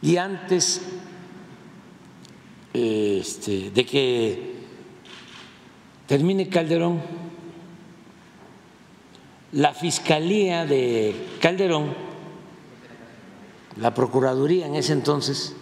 [0.00, 0.80] y antes
[2.72, 4.54] este, de que
[6.06, 7.02] termine Calderón
[9.52, 11.94] la Fiscalía de Calderón,
[13.76, 15.56] la Procuraduría en ese entonces,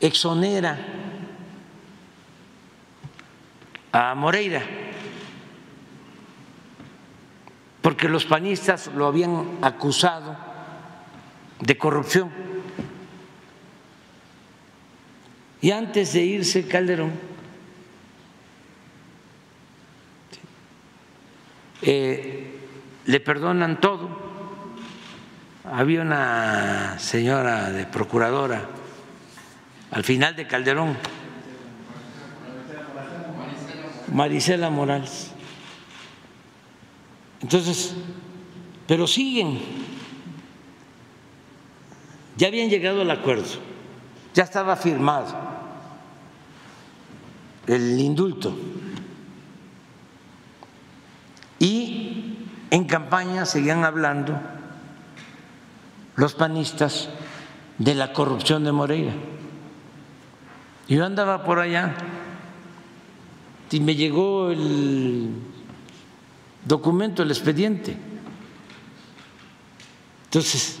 [0.00, 0.78] exonera
[3.92, 4.62] a Moreira,
[7.82, 10.36] porque los panistas lo habían acusado
[11.60, 12.30] de corrupción.
[15.60, 17.27] Y antes de irse Calderón,
[21.82, 22.58] eh,
[23.06, 24.28] le perdonan todo.
[25.64, 28.68] Había una señora de procuradora
[29.90, 30.96] al final de Calderón,
[34.12, 35.32] Marisela Morales.
[37.40, 37.94] Entonces,
[38.86, 39.60] pero siguen.
[42.36, 43.46] Ya habían llegado al acuerdo,
[44.32, 45.34] ya estaba firmado
[47.66, 48.56] el indulto.
[51.58, 52.36] Y
[52.70, 54.38] en campaña seguían hablando
[56.16, 57.08] los panistas
[57.78, 59.12] de la corrupción de Moreira.
[60.88, 61.94] Yo andaba por allá
[63.70, 65.30] y me llegó el
[66.64, 67.96] documento, el expediente.
[70.24, 70.78] Entonces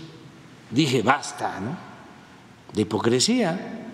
[0.70, 1.76] dije, basta, ¿no?
[2.72, 3.86] De hipocresía.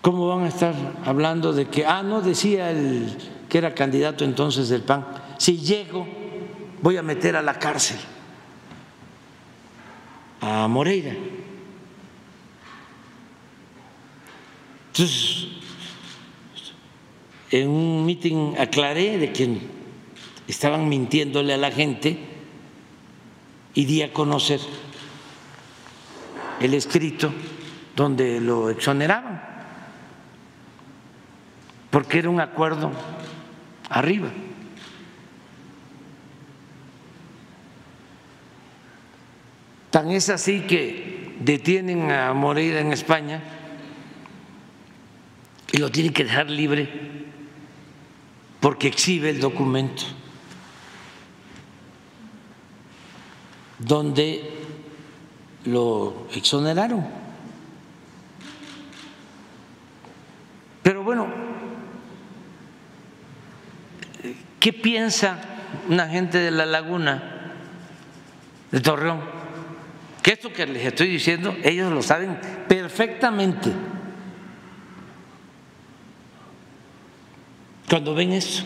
[0.00, 3.16] ¿Cómo van a estar hablando de que, ah, no decía el
[3.52, 5.06] que era candidato entonces del PAN,
[5.36, 6.08] si llego
[6.80, 7.98] voy a meter a la cárcel
[10.40, 11.14] a Moreira?
[14.86, 15.48] Entonces,
[17.50, 19.58] en un mitin aclaré de que
[20.48, 22.18] estaban mintiéndole a la gente
[23.74, 24.60] y di a conocer
[26.58, 27.30] el escrito
[27.94, 29.42] donde lo exoneraban,
[31.90, 32.92] porque era un acuerdo
[33.92, 34.30] arriba.
[39.90, 43.42] Tan es así que detienen a Moreira en España
[45.70, 46.88] y lo tienen que dejar libre
[48.60, 50.04] porque exhibe el documento
[53.78, 54.50] donde
[55.66, 57.06] lo exoneraron.
[60.82, 61.51] Pero bueno,
[64.62, 65.40] ¿qué piensa
[65.88, 67.52] una gente de la laguna,
[68.70, 69.20] de Torreón?
[70.22, 73.72] Que esto que les estoy diciendo, ellos lo saben perfectamente.
[77.92, 78.64] cuando ven eso.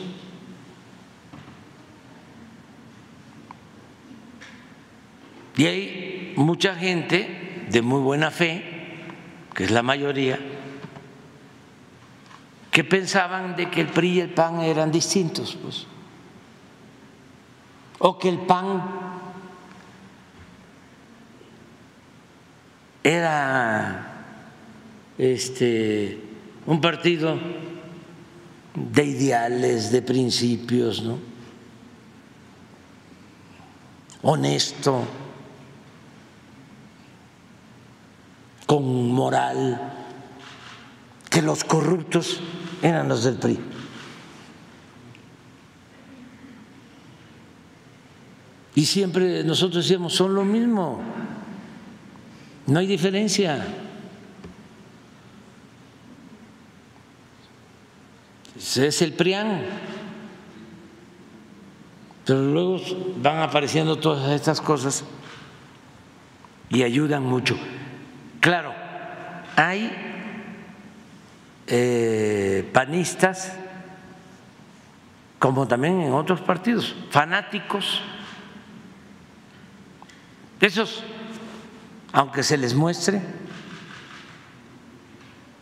[5.57, 8.63] Y hay mucha gente de muy buena fe,
[9.53, 10.39] que es la mayoría,
[12.77, 15.87] que pensaban de que el PRI y el PAN eran distintos, pues,
[18.01, 18.83] o que el PAN
[23.03, 24.27] era
[25.17, 26.21] este
[26.67, 27.39] un partido
[28.75, 31.19] de ideales, de principios, ¿no?
[34.21, 35.03] honesto,
[38.67, 39.95] con moral,
[41.31, 42.43] que los corruptos
[42.87, 43.59] eran los del PRI.
[48.77, 51.01] Y siempre nosotros decíamos, son lo mismo,
[52.67, 53.67] no hay diferencia.
[58.77, 59.63] es el PRIAN.
[62.25, 62.81] Pero luego
[63.23, 65.05] van apareciendo todas estas cosas
[66.69, 67.57] y ayudan mucho.
[68.41, 68.75] Claro,
[69.57, 70.16] hay
[71.67, 73.53] eh, panistas,
[75.39, 78.01] como también en otros partidos, fanáticos.
[80.61, 81.03] Esos,
[82.13, 83.21] aunque se les muestre,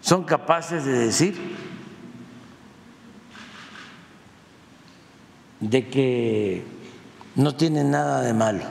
[0.00, 1.56] son capaces de decir
[5.60, 6.64] de que
[7.34, 8.64] no tiene nada de malo.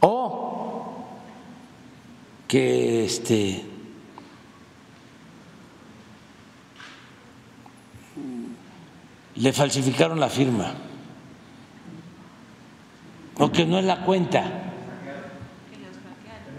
[0.00, 1.20] O
[2.46, 3.64] que este
[9.36, 10.74] le falsificaron la firma
[13.38, 14.62] o que no es la cuenta.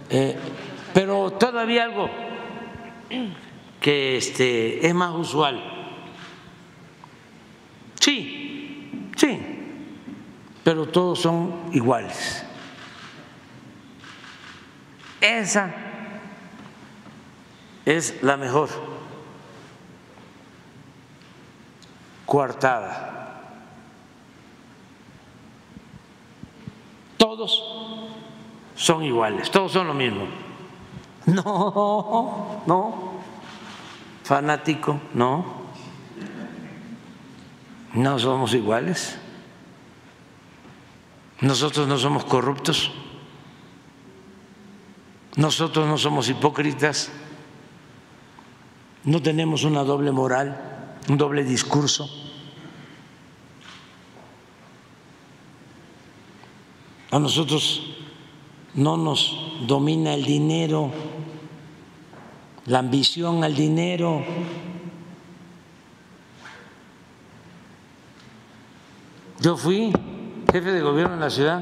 [0.09, 0.37] Eh,
[0.93, 2.09] Pero todavía algo
[3.79, 5.61] que este, es más usual.
[7.99, 9.39] Sí, sí,
[10.63, 12.46] pero todos son iguales.
[15.21, 15.73] Esa
[17.85, 18.69] es la mejor
[22.25, 23.13] coartada.
[27.17, 27.63] Todos
[28.75, 30.27] son iguales, todos son lo mismo.
[31.25, 33.11] No, no,
[34.23, 35.45] fanático, no,
[37.93, 39.17] no somos iguales.
[41.41, 42.91] Nosotros no somos corruptos,
[45.37, 47.11] nosotros no somos hipócritas,
[49.03, 52.09] no tenemos una doble moral, un doble discurso.
[57.11, 57.83] A nosotros
[58.73, 60.91] no nos domina el dinero,
[62.65, 64.23] la ambición al dinero.
[69.39, 69.93] Yo fui
[70.51, 71.61] jefe de gobierno en la ciudad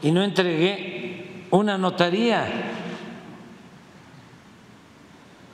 [0.00, 1.05] y no entregué
[1.50, 2.46] una notaría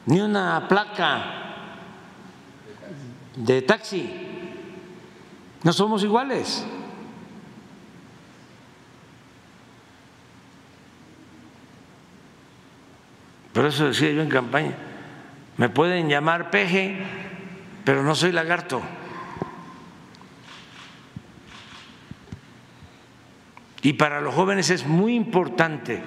[0.06, 1.24] ni una placa
[3.36, 4.10] de taxi.
[5.62, 6.66] No somos iguales.
[13.52, 14.74] Por eso decía yo en campaña,
[15.59, 17.05] me pueden llamar peje,
[17.85, 18.82] pero no soy lagarto.
[23.83, 26.03] Y para los jóvenes es muy importante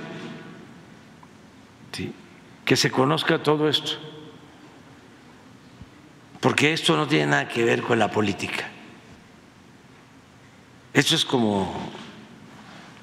[2.64, 3.92] que se conozca todo esto,
[6.40, 8.70] porque esto no tiene nada que ver con la política.
[10.94, 11.92] Esto es como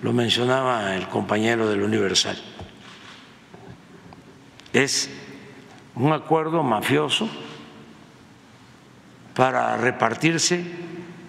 [0.03, 2.37] lo mencionaba el compañero del Universal
[4.73, 5.11] es
[5.95, 7.29] un acuerdo mafioso
[9.35, 10.65] para repartirse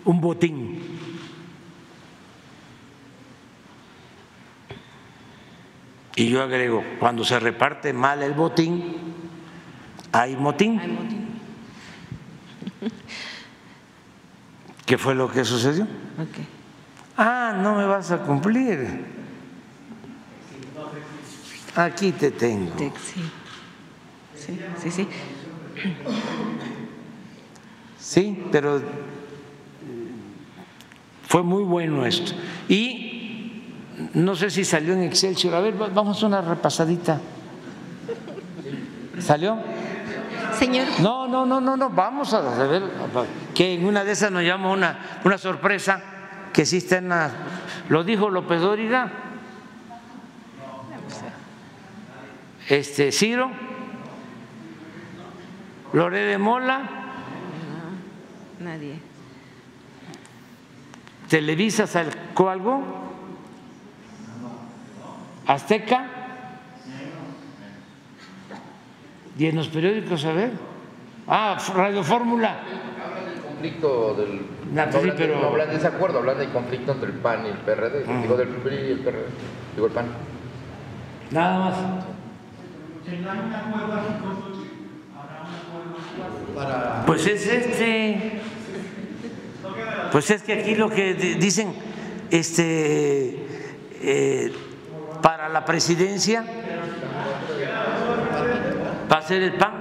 [0.06, 0.83] un botín.
[6.16, 8.98] Y yo agrego, cuando se reparte mal el botín,
[10.12, 10.80] hay motín.
[14.86, 15.88] ¿Qué fue lo que sucedió?
[17.18, 19.06] Ah, no me vas a cumplir.
[21.76, 22.74] Aquí te tengo.
[22.78, 25.08] Sí, sí, sí.
[28.00, 28.82] Sí, pero
[31.28, 32.34] fue muy bueno esto.
[32.70, 33.13] Y
[34.14, 35.56] no sé si salió en Excelsior.
[35.56, 37.20] A ver, vamos a una repasadita.
[39.20, 39.58] ¿Salió?
[40.58, 40.88] Señor.
[41.00, 41.90] No, no, no, no, no.
[41.90, 42.84] Vamos a ver
[43.54, 46.02] que en una de esas nos llama una, una sorpresa
[46.52, 47.32] que existe en la.
[47.90, 49.24] Lo dijo López Dóriga
[52.70, 53.52] este Ciro,
[55.92, 56.82] Loré de Mola,
[58.60, 59.00] nadie.
[61.30, 63.13] Televisa sacó algo,
[65.48, 66.24] Azteca,
[69.38, 70.52] y en los periódicos, a ver,
[71.28, 72.60] ah, Radio Fórmula.
[73.04, 74.42] Hablan del conflicto del.
[74.72, 75.40] No, no, hablan, pero...
[75.40, 78.22] no hablan de ese acuerdo, hablan del conflicto entre el PAN y el PRD, mm.
[78.22, 79.26] digo del PRI y el PRD,
[79.76, 80.06] digo el PAN.
[81.32, 81.76] Nada más.
[87.08, 88.42] Pues es este.
[90.12, 91.74] Pues es que aquí lo que dicen,
[92.30, 93.48] este,
[94.02, 94.54] eh,
[95.24, 96.46] para la presidencia
[99.10, 99.72] va a ser el PAN.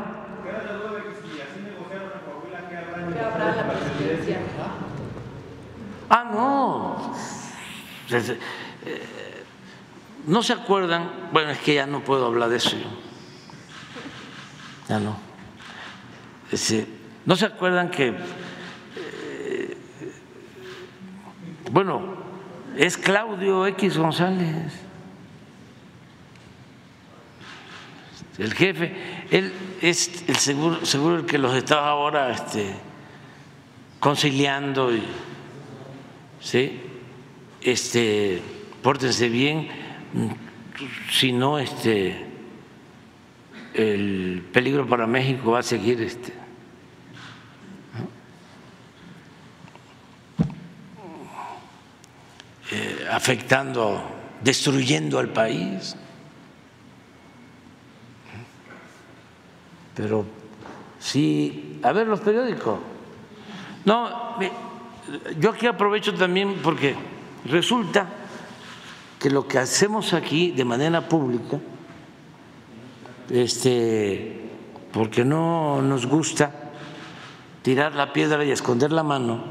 [6.08, 7.12] Ah, no.
[8.10, 9.44] Eh,
[10.26, 12.76] no se acuerdan, bueno, es que ya no puedo hablar de eso.
[14.88, 15.16] Ya no.
[17.24, 18.14] ¿No se acuerdan que,
[18.96, 19.76] eh,
[21.70, 22.16] bueno,
[22.76, 24.81] es Claudio X González,
[28.42, 28.92] el jefe,
[29.30, 32.74] él es el seguro, seguro que los está ahora este,
[34.00, 35.02] conciliando y,
[36.40, 36.80] ¿sí?
[37.60, 38.42] Este,
[38.82, 39.68] pórtense bien,
[41.10, 42.32] si no, este
[43.74, 46.32] el peligro para México va a seguir este,
[52.70, 54.02] eh, afectando,
[54.42, 55.96] destruyendo al país.
[59.94, 60.24] Pero
[60.98, 62.78] sí, a ver los periódicos.
[63.84, 64.38] No,
[65.38, 66.94] yo aquí aprovecho también porque
[67.44, 68.06] resulta
[69.18, 71.58] que lo que hacemos aquí de manera pública
[73.30, 74.50] este,
[74.92, 76.52] porque no nos gusta
[77.62, 79.42] tirar la piedra y esconder la mano,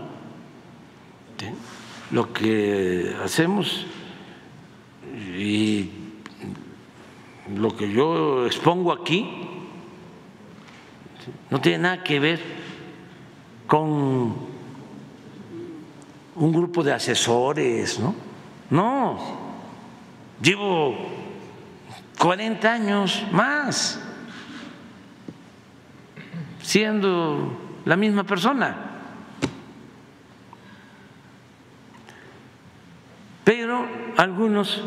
[2.11, 3.85] lo que hacemos
[5.37, 5.89] y
[7.55, 9.47] lo que yo expongo aquí
[11.49, 12.39] no tiene nada que ver
[13.67, 14.35] con
[16.35, 18.15] un grupo de asesores, ¿no?
[18.69, 19.17] No,
[20.41, 20.95] llevo
[22.17, 23.99] 40 años más
[26.61, 28.75] siendo la misma persona.
[33.43, 33.85] Pero
[34.17, 34.83] algunos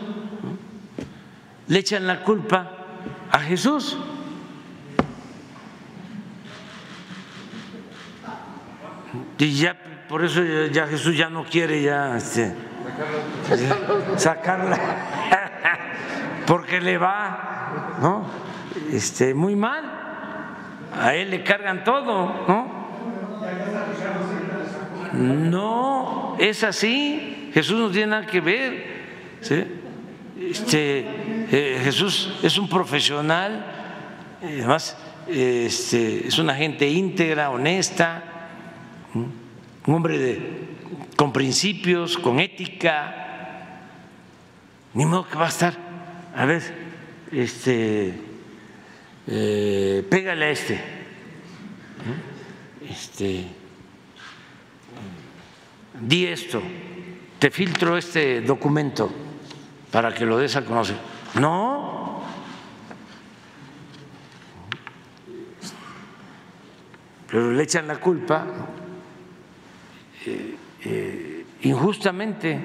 [1.67, 2.71] le echan la culpa
[3.31, 3.99] a Jesús.
[9.39, 9.77] Y ya
[10.09, 12.55] por eso ya Jesús ya no quiere ya este,
[14.17, 14.79] sacarla
[16.47, 18.27] porque le va ¿no?
[18.93, 19.85] este, muy mal.
[20.97, 22.85] A él le cargan todo, ¿no?
[25.13, 27.51] No, es así.
[27.53, 28.95] Jesús no tiene nada que ver.
[29.41, 29.65] ¿sí?
[30.41, 31.07] Este,
[31.51, 33.65] eh, Jesús es un profesional,
[34.43, 34.97] eh, además
[35.29, 38.34] este, es una gente íntegra, honesta,
[39.15, 40.65] un hombre de,
[41.17, 43.21] con principios, con ética.
[44.95, 45.75] Ni modo que va a estar,
[46.37, 46.63] a ver,
[47.33, 48.15] este,
[49.27, 50.81] eh, pégale a este,
[52.89, 53.47] este,
[56.01, 56.63] di esto,
[57.39, 59.11] te filtro este documento
[59.91, 60.97] para que lo des a conocer.
[61.41, 62.23] No.
[67.27, 68.47] Pero le echan la culpa
[70.27, 72.59] eh, eh, injustamente.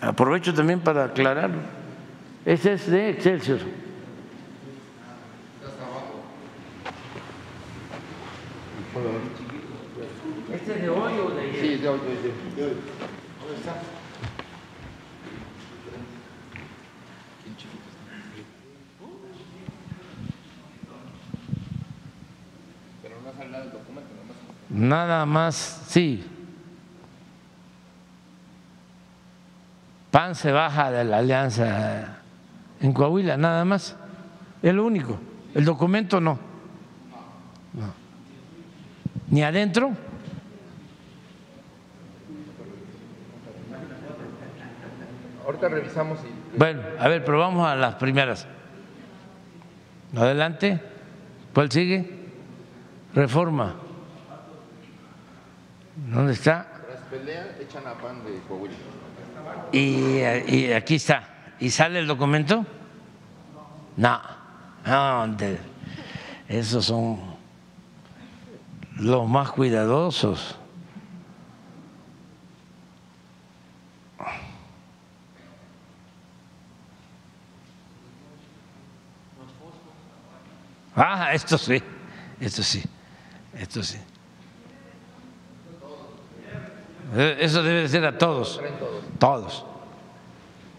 [0.00, 1.60] Aprovecho también para aclararlo.
[2.44, 3.60] Ese es de Excelsior.
[10.52, 11.60] ¿Este es de hoy o de ayer?
[11.60, 11.98] Sí, de hoy,
[12.56, 12.72] de hoy.
[13.40, 13.74] ¿Dónde está?
[23.02, 24.36] Pero no sale nada del documento, nomás.
[24.70, 26.24] Nada más, sí.
[30.12, 32.18] PAN se baja de la alianza
[32.80, 33.96] en Coahuila, nada más.
[34.62, 35.18] Es lo único.
[35.52, 36.38] El documento no.
[37.72, 37.92] No.
[39.30, 39.92] Ni adentro.
[45.44, 48.46] Ahorita revisamos y Bueno, a ver, pero vamos a las primeras.
[50.16, 50.80] Adelante.
[51.52, 52.28] ¿Cuál sigue?
[53.12, 53.89] Reforma.
[56.08, 56.66] ¿Dónde está?
[56.86, 58.74] tras pelea echan a pan de Coahuila.
[59.72, 61.22] Y, y aquí está.
[61.60, 62.64] ¿Y sale el documento?
[63.96, 64.20] No.
[64.86, 65.36] No,
[66.48, 67.20] esos son
[68.96, 70.56] los más cuidadosos.
[80.96, 81.82] Ah, esto sí,
[82.40, 82.82] esto sí,
[83.54, 83.98] esto sí.
[87.16, 88.60] Eso debe de ser a todos.
[89.18, 89.64] Todos.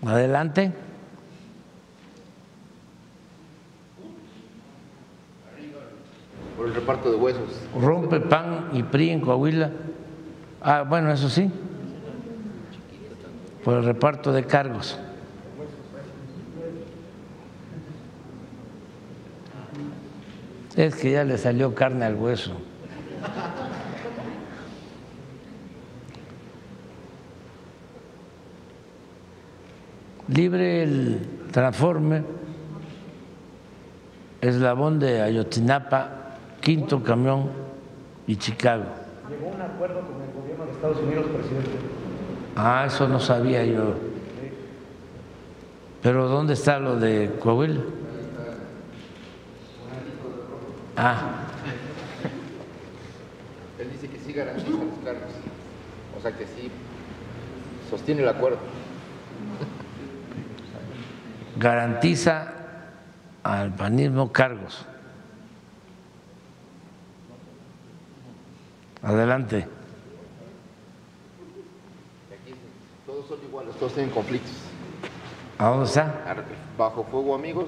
[0.06, 0.72] Adelante.
[6.56, 7.50] Por el reparto de huesos.
[7.80, 9.72] Rompe pan y PRI en Coahuila.
[10.62, 11.52] Ah, bueno, eso sí.
[13.64, 14.98] Por el reparto de cargos.
[20.76, 22.54] Es que ya le salió carne al hueso.
[30.34, 31.20] Libre el
[31.52, 32.24] transforme,
[34.40, 37.50] eslabón de Ayotzinapa, quinto camión
[38.28, 38.86] y Chicago.
[39.30, 41.70] Llegó un acuerdo con el gobierno de Estados Unidos, presidente.
[42.56, 43.96] Ah, eso no sabía yo.
[46.02, 47.82] Pero ¿dónde está lo de Coahuila?
[50.96, 51.46] Ah,
[53.80, 55.32] Él dice que sí garantiza los cargos.
[56.18, 56.72] O sea que sí
[57.90, 58.60] sostiene el acuerdo.
[61.58, 62.54] Garantiza
[63.44, 64.86] al panismo cargos.
[69.04, 69.68] Adelante.
[73.06, 74.52] Todos son iguales, todos tienen conflictos.
[75.58, 76.36] ¿A dónde está?
[76.78, 77.68] Bajo fuego amigos,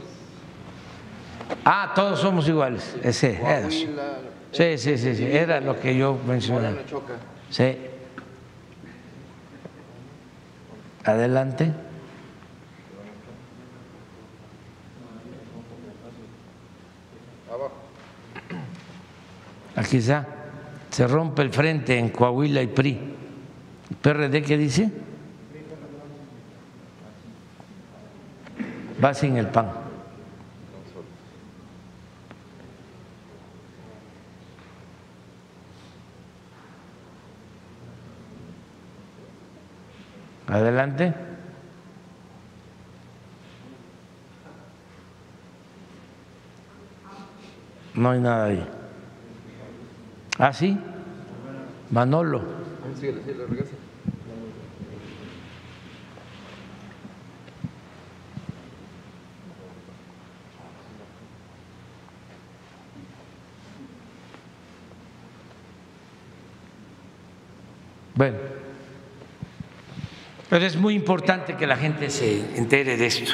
[1.65, 2.95] Ah, todos somos iguales.
[3.03, 3.37] Ese.
[3.39, 4.17] Coahuila,
[4.51, 5.25] Sí, sí, sí, sí.
[5.25, 6.77] Era lo que yo mencionaba.
[7.49, 7.77] Sí.
[11.03, 11.73] Adelante.
[19.75, 20.27] Aquí está.
[20.89, 22.99] Se rompe el frente en Coahuila y PRI.
[24.01, 24.91] ¿PRD qué dice?
[29.03, 29.71] Va sin el pan.
[40.47, 41.13] Adelante.
[47.95, 48.82] No hay nada ahí.
[50.39, 50.77] ¿Ah, sí?
[51.91, 52.41] Manolo.
[68.15, 68.37] Bueno,
[70.49, 73.31] pero es muy importante que la gente se entere de esto.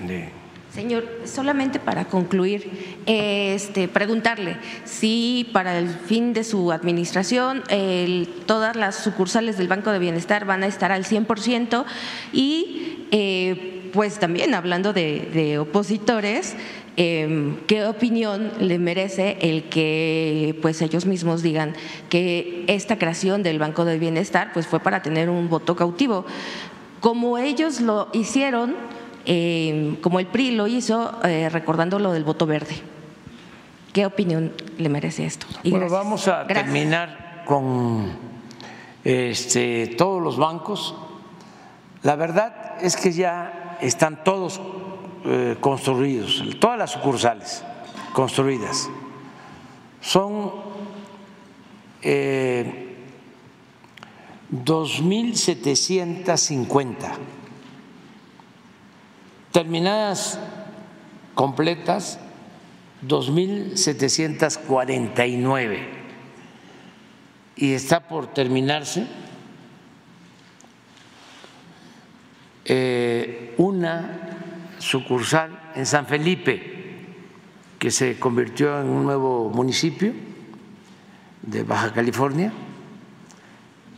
[0.00, 0.28] de-
[0.76, 2.70] Señor, solamente para concluir,
[3.06, 9.90] este, preguntarle si para el fin de su administración el- todas las sucursales del Banco
[9.90, 11.86] de Bienestar van a estar al 100%
[12.34, 16.56] y eh, pues también hablando de, opositores,
[16.98, 21.72] eh, ¿qué opinión le merece el que pues ellos mismos digan
[22.10, 26.26] que esta creación del Banco de Bienestar pues fue para tener un voto cautivo?
[27.00, 28.74] Como ellos lo hicieron
[29.26, 32.76] eh, como el PRI lo hizo, eh, recordando lo del voto verde.
[33.92, 35.46] ¿Qué opinión le merece esto?
[35.62, 36.04] Y Bueno, gracias.
[36.04, 36.64] vamos a Gracias.
[36.64, 38.12] terminar con
[39.04, 40.94] este, todos los bancos.
[42.02, 44.60] La verdad es que ya están todos
[45.24, 47.64] eh, construidos, todas las sucursales
[48.12, 48.88] construidas.
[50.00, 50.52] Son
[52.02, 52.96] eh,
[54.52, 57.12] 2.750
[59.56, 60.38] terminadas
[61.34, 62.20] completas
[63.08, 65.78] 2.749
[67.56, 69.06] y está por terminarse
[72.66, 77.06] eh, una sucursal en San Felipe
[77.78, 80.12] que se convirtió en un nuevo municipio
[81.40, 82.52] de Baja California,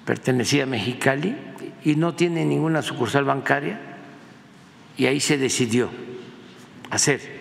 [0.04, 1.36] pertenecía a Mexicali
[1.84, 3.87] y no tiene ninguna sucursal bancaria
[4.98, 5.88] y ahí se decidió
[6.90, 7.38] hacer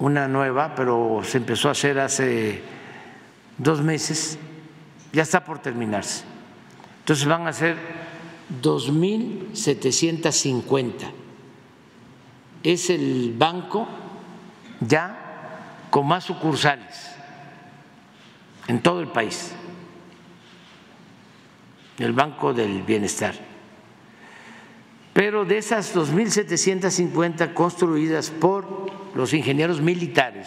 [0.00, 2.60] una nueva, pero se empezó a hacer hace
[3.56, 4.38] dos meses,
[5.12, 6.24] ya está por terminarse.
[6.98, 7.76] Entonces van a ser
[8.60, 10.92] 2.750.
[12.64, 13.86] Es el banco
[14.80, 17.12] ya con más sucursales
[18.66, 19.52] en todo el país,
[21.98, 23.45] el Banco del Bienestar.
[25.16, 30.46] Pero de esas 2.750 construidas por los ingenieros militares,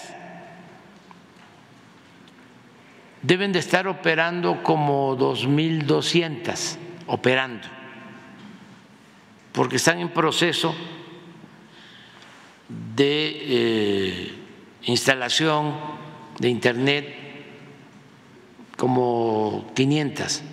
[3.23, 7.67] deben de estar operando como 2.200 operando,
[9.53, 10.75] porque están en proceso
[12.95, 14.33] de eh,
[14.83, 15.73] instalación
[16.37, 17.15] de Internet
[18.77, 20.43] como 500.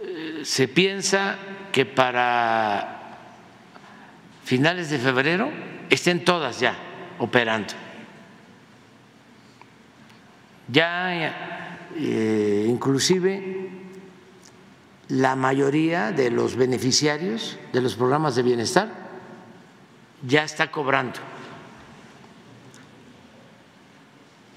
[0.00, 1.38] Eh, Se piensa
[1.72, 2.98] que para
[4.44, 5.50] finales de febrero
[5.90, 6.74] estén todas ya
[7.18, 7.74] operando.
[10.68, 13.70] Ya eh, inclusive
[15.08, 18.88] la mayoría de los beneficiarios de los programas de bienestar
[20.26, 21.20] ya está cobrando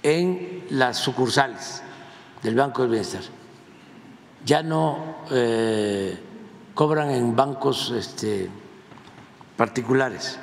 [0.04, 1.84] en las sucursales
[2.42, 3.22] del Banco del Bienestar.
[4.44, 6.18] Ya no eh,
[6.74, 8.50] cobran en bancos este,
[9.58, 10.40] particulares.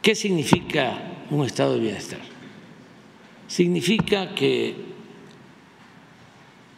[0.00, 0.98] ¿Qué significa
[1.30, 2.20] un estado de bienestar?
[3.46, 4.76] Significa que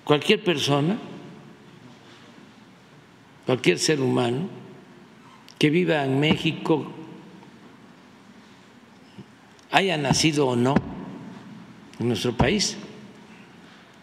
[0.05, 0.99] cualquier persona,
[3.47, 4.49] cualquier ser humano
[5.59, 6.93] que viva en México,
[9.73, 10.75] haya nacido o no
[11.99, 12.77] en nuestro país,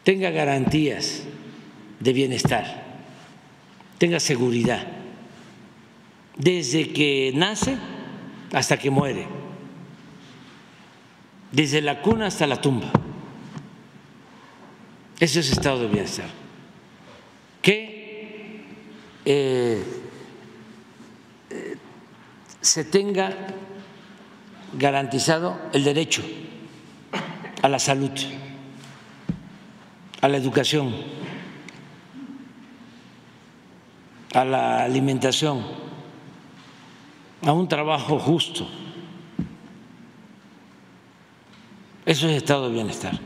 [0.03, 1.23] tenga garantías
[1.99, 2.89] de bienestar
[3.99, 4.88] tenga seguridad,
[6.35, 7.77] desde que nace
[8.53, 9.27] hasta que muere,
[11.51, 12.89] desde la cuna hasta la tumba.
[15.19, 16.30] Ese es estado de bienestar.
[17.61, 18.64] Que
[19.25, 19.83] eh,
[21.49, 21.75] eh,
[22.61, 23.35] se tenga
[24.73, 26.22] garantizado el derecho
[27.61, 28.11] a la salud,
[30.22, 30.93] a la educación,
[34.33, 35.65] a la alimentación,
[37.45, 38.67] a un trabajo justo.
[42.06, 43.19] Eso es estado de bienestar.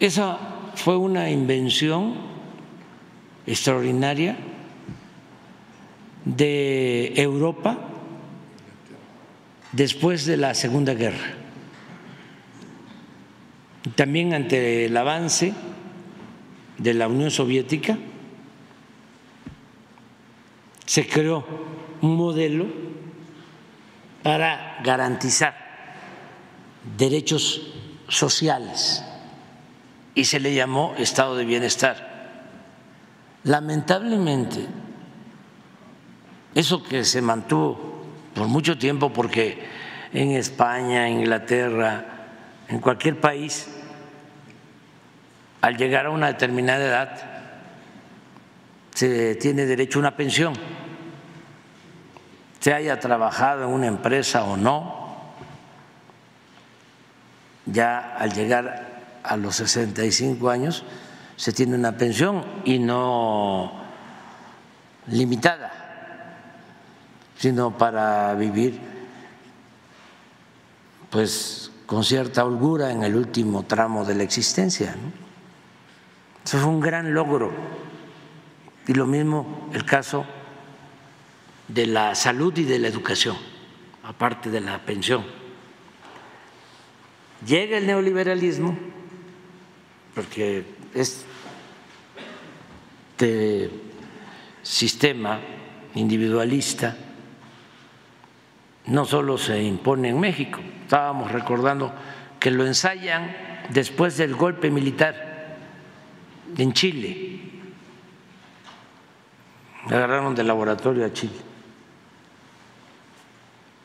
[0.00, 0.38] Esa
[0.74, 2.14] fue una invención
[3.46, 4.36] extraordinaria
[6.24, 7.93] de Europa
[9.74, 11.34] después de la Segunda Guerra.
[13.96, 15.52] También ante el avance
[16.78, 17.98] de la Unión Soviética,
[20.86, 21.44] se creó
[22.02, 22.66] un modelo
[24.22, 25.56] para garantizar
[26.96, 27.72] derechos
[28.08, 29.04] sociales
[30.14, 32.14] y se le llamó estado de bienestar.
[33.42, 34.66] Lamentablemente,
[36.54, 37.93] eso que se mantuvo
[38.34, 39.64] por mucho tiempo, porque
[40.12, 42.04] en España, Inglaterra,
[42.68, 43.68] en cualquier país,
[45.60, 47.22] al llegar a una determinada edad,
[48.94, 50.54] se tiene derecho a una pensión,
[52.60, 55.04] se haya trabajado en una empresa o no,
[57.66, 60.84] ya al llegar a los 65 años
[61.36, 63.72] se tiene una pensión y no
[65.08, 65.83] limitada,
[67.38, 68.80] sino para vivir
[71.10, 74.96] pues con cierta holgura en el último tramo de la existencia.
[76.44, 77.52] Eso fue un gran logro.
[78.86, 80.26] Y lo mismo el caso
[81.68, 83.36] de la salud y de la educación,
[84.02, 85.24] aparte de la pensión.
[87.46, 88.76] Llega el neoliberalismo
[90.14, 90.64] porque
[90.94, 91.30] este
[94.62, 95.40] sistema
[95.94, 96.96] individualista
[98.86, 101.92] no solo se impone en México, estábamos recordando
[102.38, 103.34] que lo ensayan
[103.70, 105.56] después del golpe militar
[106.56, 107.40] en Chile.
[109.86, 111.34] Agarraron del laboratorio a Chile.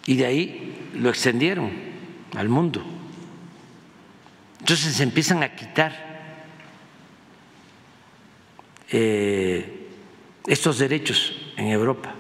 [0.06, 1.72] Y de ahí lo extendieron
[2.36, 2.84] al mundo.
[4.60, 6.10] Entonces se empiezan a quitar
[8.92, 9.88] eh,
[10.48, 12.14] estos derechos en Europa.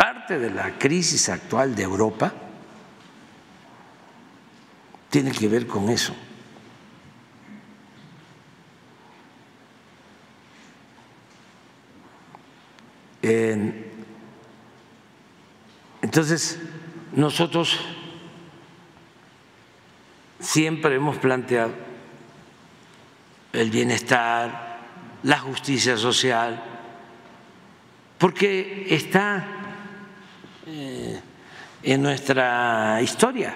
[0.00, 2.32] Parte de la crisis actual de Europa
[5.10, 6.16] tiene que ver con eso.
[16.00, 16.58] entonces,
[17.12, 17.78] nosotros
[20.40, 21.72] siempre hemos planteado
[23.52, 24.80] el bienestar,
[25.24, 26.64] la justicia social,
[28.18, 29.59] porque está
[31.82, 33.54] en nuestra historia.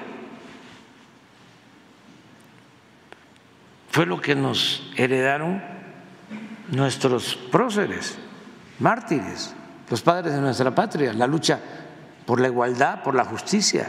[3.91, 5.63] Fue lo que nos heredaron
[6.71, 8.19] nuestros próceres,
[8.81, 9.55] mártires,
[9.89, 11.61] los padres de nuestra patria, la lucha
[12.27, 13.89] por la igualdad, por la justicia.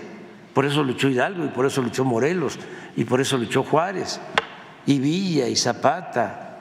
[0.53, 2.59] Por eso luchó Hidalgo y por eso luchó Morelos
[2.95, 4.19] y por eso luchó Juárez
[4.85, 6.59] y Villa y Zapata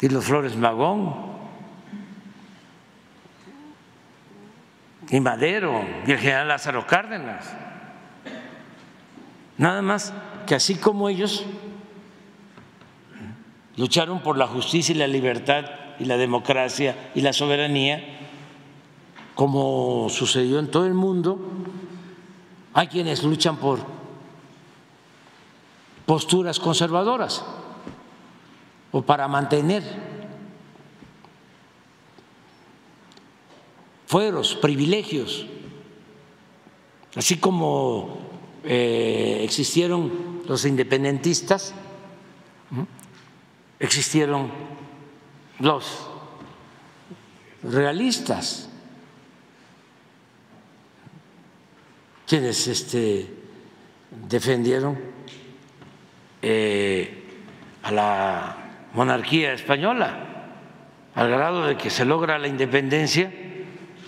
[0.00, 1.27] y los Flores Magón,
[5.10, 7.50] y Madero, y el general Lázaro Cárdenas.
[9.56, 10.12] Nada más
[10.46, 11.44] que así como ellos
[13.76, 15.64] lucharon por la justicia y la libertad
[15.98, 18.02] y la democracia y la soberanía,
[19.34, 21.38] como sucedió en todo el mundo,
[22.74, 23.80] hay quienes luchan por
[26.06, 27.44] posturas conservadoras
[28.92, 29.82] o para mantener
[34.08, 35.46] fueros, privilegios,
[37.14, 38.20] así como
[38.64, 41.74] eh, existieron los independentistas,
[43.78, 44.50] existieron
[45.58, 46.08] los
[47.62, 48.70] realistas,
[52.26, 53.30] quienes este,
[54.26, 54.98] defendieron
[56.40, 57.24] eh,
[57.82, 58.56] a la
[58.94, 60.46] monarquía española,
[61.14, 63.47] al grado de que se logra la independencia,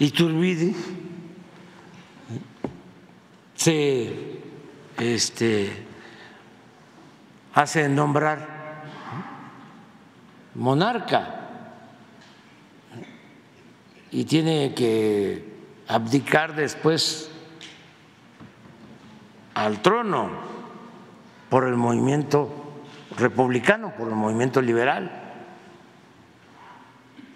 [0.01, 0.75] y Turbide
[3.55, 4.41] se
[4.99, 5.71] este,
[7.53, 8.83] hace nombrar
[10.55, 11.49] monarca
[14.11, 15.45] y tiene que
[15.87, 17.31] abdicar después
[19.53, 20.31] al trono
[21.51, 22.49] por el movimiento
[23.19, 25.20] republicano, por el movimiento liberal.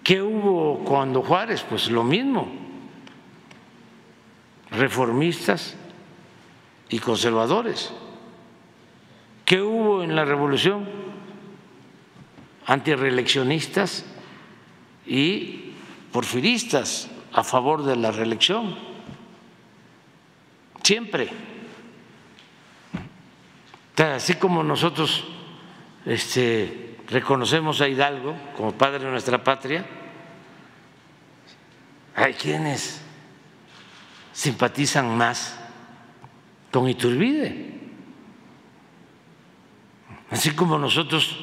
[0.05, 1.65] ¿Qué hubo cuando Juárez?
[1.67, 2.47] Pues lo mismo,
[4.69, 5.75] reformistas
[6.89, 7.91] y conservadores.
[9.45, 10.87] ¿Qué hubo en la revolución?
[12.67, 14.05] Antireeleccionistas
[15.07, 15.71] y
[16.11, 18.77] porfiristas a favor de la reelección.
[20.83, 21.31] Siempre.
[23.97, 25.23] Así como nosotros
[26.05, 29.85] este, reconocemos a Hidalgo como padre de nuestra patria,
[32.15, 33.01] hay quienes
[34.33, 35.57] simpatizan más
[36.71, 37.73] con Iturbide.
[40.31, 41.37] Así como nosotros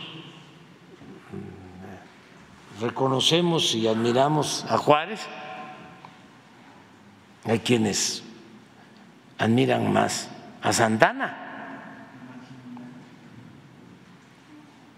[2.81, 5.21] reconocemos y admiramos a Juárez,
[7.45, 8.23] hay quienes
[9.39, 10.29] admiran más
[10.63, 11.42] a Santana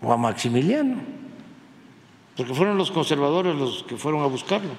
[0.05, 1.01] o a Maximiliano,
[2.37, 4.73] porque fueron los conservadores los que fueron a buscarlo.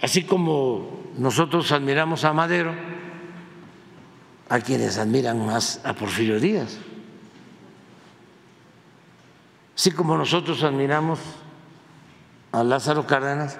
[0.00, 2.74] Así como nosotros admiramos a Madero,
[4.48, 6.78] hay quienes admiran más a Porfirio Díaz.
[9.76, 11.18] Así como nosotros admiramos
[12.52, 13.58] a Lázaro Cárdenas,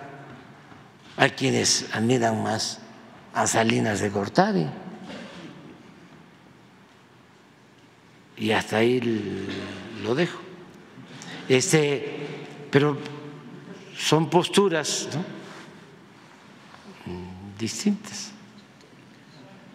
[1.16, 2.80] hay quienes admiran más
[3.34, 4.66] a Salinas de Gortari.
[8.41, 9.01] Y hasta ahí
[10.02, 10.41] lo dejo.
[11.49, 12.05] Este,
[12.70, 12.97] pero
[13.97, 15.09] son posturas
[17.59, 18.33] distintas.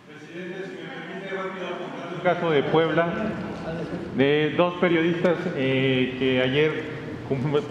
[0.07, 1.67] Presidente, si me permite rápido
[2.15, 3.31] un caso de Puebla,
[4.17, 6.95] de dos periodistas eh, que ayer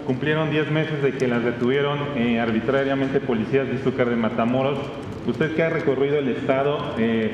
[0.05, 4.79] cumplieron 10 meses de que las detuvieron eh, arbitrariamente policías de Izúcar de Matamoros.
[5.27, 7.33] Usted que ha recorrido el estado, eh,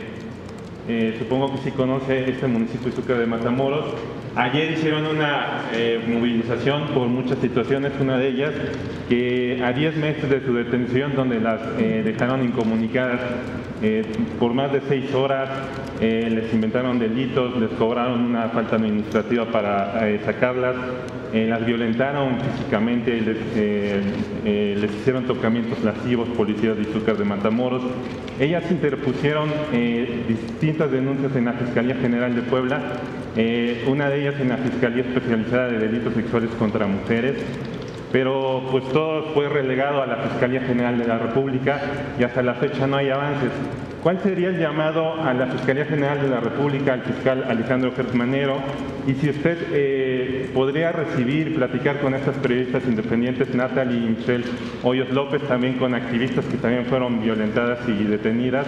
[0.88, 3.86] eh, supongo que sí conoce este municipio Izúcar de Matamoros.
[4.36, 5.64] Ayer hicieron una
[6.08, 8.52] movilización por muchas situaciones, una de ellas
[9.10, 13.20] que a 10 meses de su detención, donde las dejaron incomunicadas
[14.40, 15.50] por más de 6 horas,
[16.00, 20.76] les inventaron delitos, les cobraron una falta administrativa para sacarlas,
[21.34, 24.02] eh, las violentaron físicamente, les, eh,
[24.44, 27.84] eh, les, hicieron tocamientos lascivos policías de Izúcar de Matamoros.
[28.38, 29.50] Ellas interpusieron
[30.28, 32.82] distintas denuncias en la Fiscalía General de Puebla,
[33.88, 37.36] una de ellas en la Fiscalía Especializada de Delitos Sexuales contra Mujeres,
[38.12, 41.80] pero pues todo fue relegado a la Fiscalía General de la República
[42.20, 43.52] y hasta la fecha no hay avances.
[44.02, 48.58] ¿Cuál sería el llamado a la Fiscalía General de la República, al fiscal Alejandro Gertmanero?
[49.06, 54.46] Y si usted eh, podría recibir, platicar con estas periodistas independientes, Natalie y Michelle
[54.82, 58.66] Hoyos López, también con activistas que también fueron violentadas y detenidas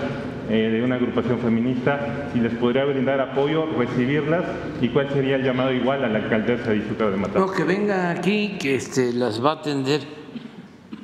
[0.51, 4.43] eh, de una agrupación feminista, si les podría brindar apoyo, recibirlas
[4.81, 7.49] y cuál sería el llamado igual a la alcaldesa de Izúcar de Matamoros.
[7.49, 10.01] No, que venga aquí, que este, las va a atender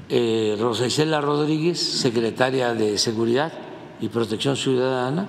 [0.07, 3.68] eh, Rodríguez, secretaria de Seguridad
[4.01, 5.27] y Protección Ciudadana.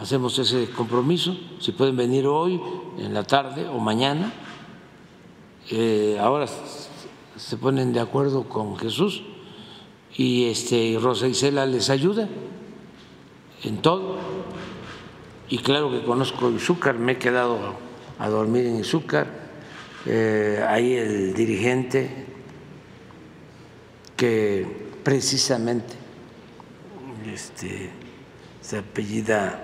[0.00, 2.60] Hacemos ese compromiso, si pueden venir hoy,
[2.98, 4.32] en la tarde o mañana.
[5.70, 6.46] Eh, ahora
[7.36, 9.22] se ponen de acuerdo con Jesús
[10.16, 12.28] y este, Rosa Isela les ayuda
[13.64, 14.16] en todo.
[15.48, 17.58] Y claro que conozco Izúcar, me he quedado
[18.18, 19.46] a dormir en Izúcar.
[20.04, 22.26] Eh, ahí el dirigente
[24.16, 24.66] que
[25.02, 26.05] precisamente
[27.32, 27.90] este,
[28.60, 29.62] se apellida,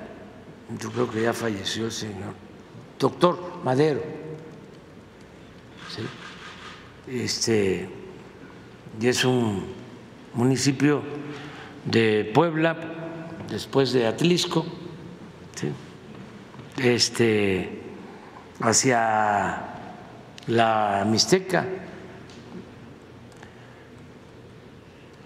[0.80, 2.34] yo creo que ya falleció el señor,
[2.98, 4.02] doctor Madero.
[7.06, 7.88] Este,
[9.00, 9.64] y es un
[10.34, 11.02] municipio
[11.84, 12.76] de Puebla,
[13.48, 14.64] después de Atlisco,
[16.78, 17.82] este,
[18.60, 19.72] hacia
[20.46, 21.66] la Mixteca.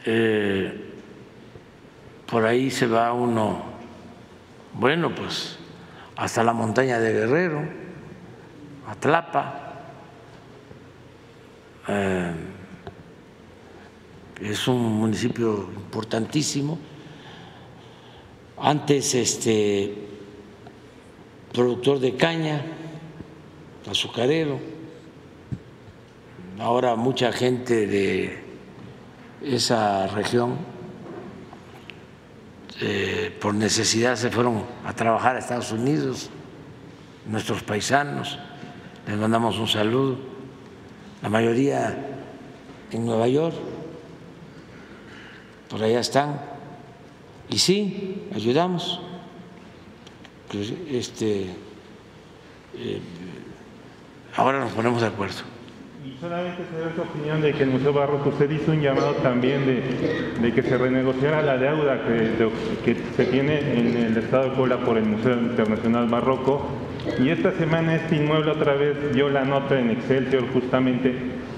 [0.04, 0.85] Eh,
[2.30, 3.62] por ahí se va uno,
[4.74, 5.58] bueno, pues
[6.16, 7.62] hasta la montaña de Guerrero,
[8.88, 9.62] Atlapa.
[11.88, 12.32] Eh,
[14.40, 16.78] es un municipio importantísimo.
[18.58, 19.94] Antes este
[21.52, 22.62] productor de caña,
[23.88, 24.58] azucarero.
[26.58, 28.38] Ahora mucha gente de
[29.42, 30.75] esa región
[32.80, 36.30] eh, por necesidad se fueron a trabajar a Estados Unidos,
[37.26, 38.38] nuestros paisanos,
[39.06, 40.18] les mandamos un saludo.
[41.22, 41.96] La mayoría
[42.90, 43.54] en Nueva York,
[45.68, 46.40] por allá están,
[47.48, 49.00] y sí, ayudamos.
[50.50, 51.46] Pues, este,
[52.74, 53.00] eh,
[54.36, 55.55] ahora nos ponemos de acuerdo.
[56.06, 59.66] Y solamente saber su opinión de que el Museo Barroco, usted hizo un llamado también
[59.66, 59.82] de,
[60.40, 62.48] de que se renegociara la deuda que,
[62.84, 66.68] que se tiene en el Estado de Puebla por el Museo Internacional Barroco.
[67.18, 71.12] Y esta semana este inmueble otra vez dio la nota en Excelsior justamente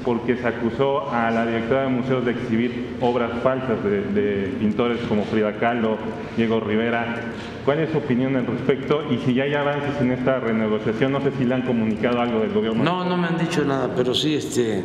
[0.05, 5.25] porque se acusó a la directora de museos de exhibir obras falsas de, pintores como
[5.25, 5.99] Frida Kahlo,
[6.37, 7.17] Diego Rivera.
[7.65, 9.05] ¿Cuál es su opinión al respecto?
[9.11, 12.41] Y si ya hay avances en esta renegociación, no sé si le han comunicado algo
[12.41, 12.83] del gobierno.
[12.83, 14.85] No, no me han dicho nada, pero sí, este,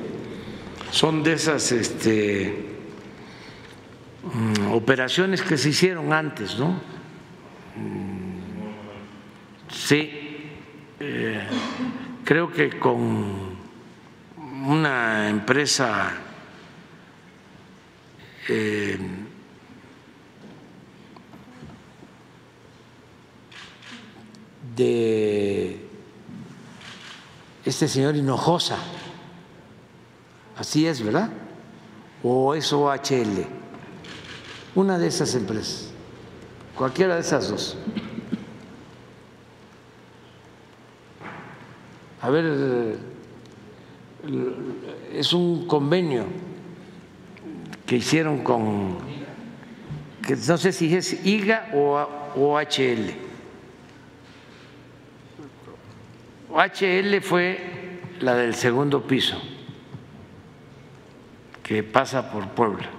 [0.92, 2.66] son de esas este,
[4.24, 6.70] mm, operaciones que se hicieron antes, ¿no?
[7.76, 8.34] Mm,
[9.74, 10.10] Sí,
[11.00, 11.42] eh,
[12.24, 13.53] creo que con
[14.66, 16.14] una empresa
[18.48, 18.98] eh,
[24.76, 25.86] de
[27.66, 28.78] este señor Hinojosa,
[30.58, 31.30] así es, ¿verdad?
[32.24, 33.46] O es OHL,
[34.76, 35.92] una de esas empresas,
[36.76, 37.78] cualquiera de esas dos.
[42.22, 43.13] A ver,
[45.14, 46.26] es un convenio
[47.86, 48.98] que hicieron con,
[50.26, 53.14] que no sé si es IGA o OHL.
[56.50, 59.42] OHL fue la del segundo piso,
[61.62, 62.90] que pasa por Puebla.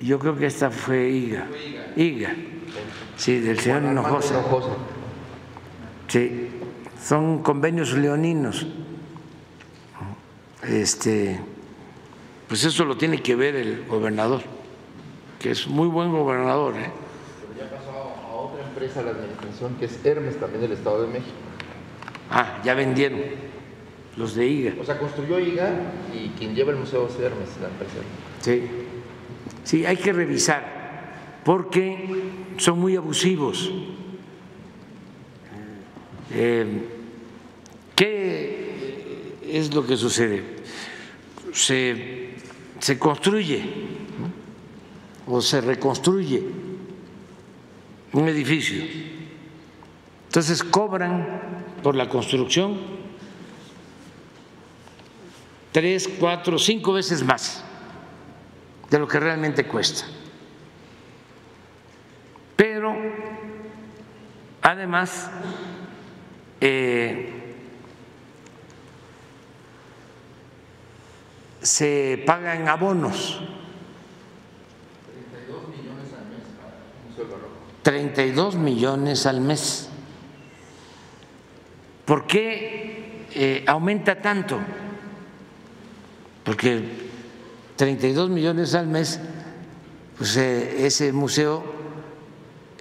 [0.00, 1.46] Yo creo que esta fue IGA.
[1.96, 2.34] IGA.
[3.16, 4.42] Sí, del señor Hinojosa.
[6.08, 6.48] Sí,
[7.02, 8.66] son convenios leoninos.
[10.68, 11.38] Este,
[12.48, 14.42] pues eso lo tiene que ver el gobernador,
[15.38, 16.74] que es muy buen gobernador.
[16.76, 16.90] ¿eh?
[17.40, 21.08] Pero ya pasó a otra empresa la administración que es Hermes también del Estado de
[21.08, 21.36] México.
[22.30, 23.20] Ah, ya vendieron
[24.16, 24.74] los de IGA.
[24.80, 25.70] O sea, construyó IGA
[26.12, 27.94] y quien lleva el museo es Hermes, la empresa.
[28.40, 28.68] Sí,
[29.62, 32.24] sí, hay que revisar porque
[32.56, 33.70] son muy abusivos.
[36.32, 36.88] Eh,
[37.94, 40.55] ¿Qué es lo que sucede?
[41.56, 42.34] Se,
[42.80, 43.64] se construye
[45.26, 46.42] o se reconstruye
[48.12, 48.84] un edificio.
[50.26, 52.78] Entonces cobran por la construcción
[55.72, 57.64] tres, cuatro, cinco veces más
[58.90, 60.04] de lo que realmente cuesta.
[62.54, 62.94] Pero
[64.60, 65.30] además
[66.60, 67.35] eh,
[71.66, 73.40] se pagan abonos.
[77.82, 79.88] 32 millones al mes.
[82.04, 84.58] ¿Por qué eh, aumenta tanto?
[86.44, 86.82] Porque
[87.76, 89.20] 32 millones al mes,
[90.16, 91.64] pues eh, ese museo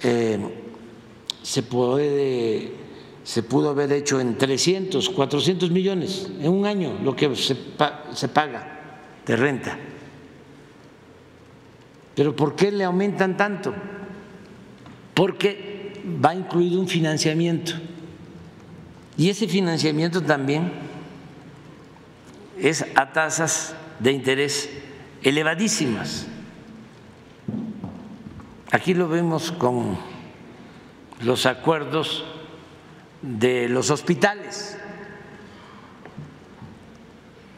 [0.03, 0.39] eh,
[1.41, 2.71] se puede,
[3.23, 7.55] se pudo haber hecho en 300, 400 millones en un año, lo que se
[8.27, 8.74] paga
[9.25, 9.77] de renta.
[12.15, 13.73] Pero ¿por qué le aumentan tanto?
[15.13, 17.73] Porque va incluido un financiamiento.
[19.17, 20.71] Y ese financiamiento también
[22.59, 24.69] es a tasas de interés
[25.23, 26.27] elevadísimas.
[28.71, 29.97] Aquí lo vemos con
[31.21, 32.25] los acuerdos
[33.21, 34.77] de los hospitales.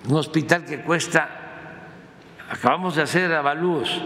[0.07, 1.46] Un hospital que cuesta,
[2.49, 4.01] acabamos de hacer avalúos,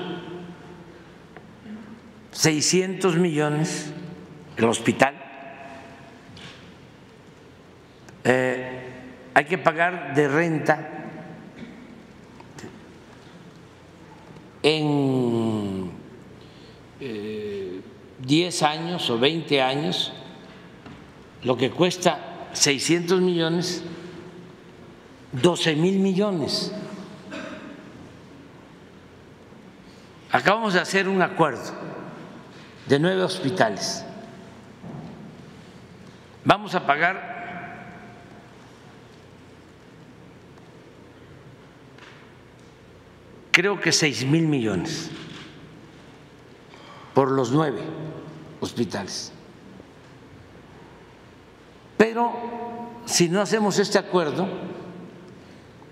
[2.31, 3.93] 600 millones
[4.57, 5.15] el hospital.
[8.23, 8.81] Eh,
[9.33, 10.89] hay que pagar de renta
[14.63, 15.91] en
[16.99, 17.81] eh,
[18.19, 20.13] 10 años o 20 años
[21.43, 23.83] lo que cuesta 600 millones,
[25.31, 26.71] 12 mil millones.
[30.31, 31.73] Acabamos de hacer un acuerdo
[32.87, 34.05] de nueve hospitales.
[36.45, 37.31] Vamos a pagar
[43.51, 45.11] creo que seis mil millones
[47.13, 47.81] por los nueve
[48.61, 49.33] hospitales.
[51.97, 52.31] Pero
[53.05, 54.47] si no hacemos este acuerdo,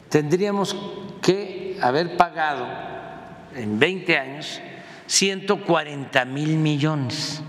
[0.09, 0.75] tendríamos
[1.81, 2.65] haber pagado
[3.55, 4.61] en 20 años
[5.07, 7.41] 140 mil millones.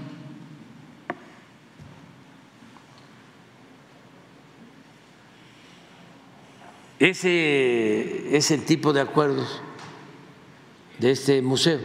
[6.98, 9.62] Ese es el tipo de acuerdos
[10.98, 11.80] de este museo.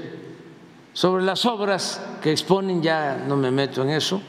[0.93, 4.21] Sobre las obras que exponen, ya no me meto en eso.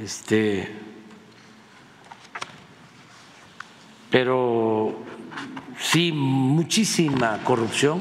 [0.00, 0.68] Este,
[4.08, 5.00] pero
[5.78, 8.00] sí, muchísima corrupción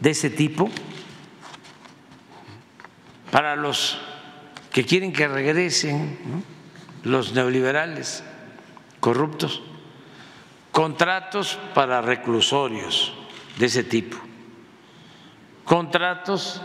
[0.00, 0.70] de ese tipo.
[3.30, 3.98] Para los
[4.72, 6.44] que quieren que regresen,
[7.02, 8.24] los neoliberales
[9.00, 9.62] corruptos
[10.76, 13.14] contratos para reclusorios
[13.56, 14.18] de ese tipo,
[15.64, 16.60] contratos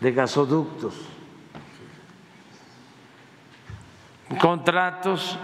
[0.00, 0.94] de gasoductos,
[4.38, 5.38] contratos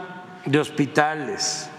[0.45, 1.71] de hospitales,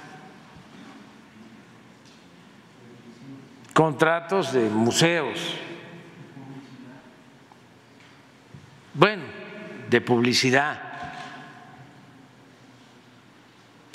[3.75, 5.39] contratos de museos,
[8.95, 9.21] bueno,
[9.91, 10.85] de publicidad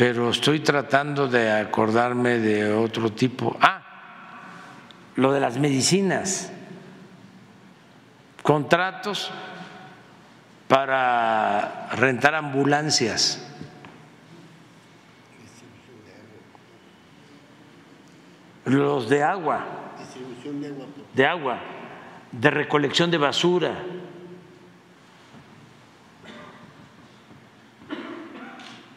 [0.01, 3.55] pero estoy tratando de acordarme de otro tipo.
[3.61, 3.83] Ah,
[5.17, 6.51] lo de las medicinas,
[8.43, 9.31] contratos
[10.69, 13.47] para rentar ambulancias.
[18.65, 19.65] Los de agua,
[21.15, 21.61] de agua,
[22.33, 23.85] de recolección de basura.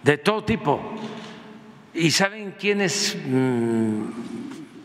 [0.04, 0.80] de todo tipo.
[1.94, 4.04] ¿Y saben quiénes mm,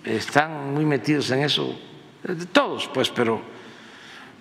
[0.05, 1.79] están muy metidos en eso?
[2.53, 3.41] Todos, pues, pero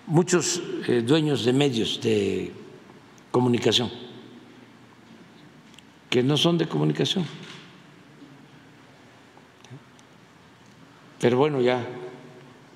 [0.06, 2.52] muchos eh, dueños de medios de
[3.32, 3.90] comunicación,
[6.10, 7.26] que no son de comunicación.
[11.20, 11.80] Pero bueno, ya,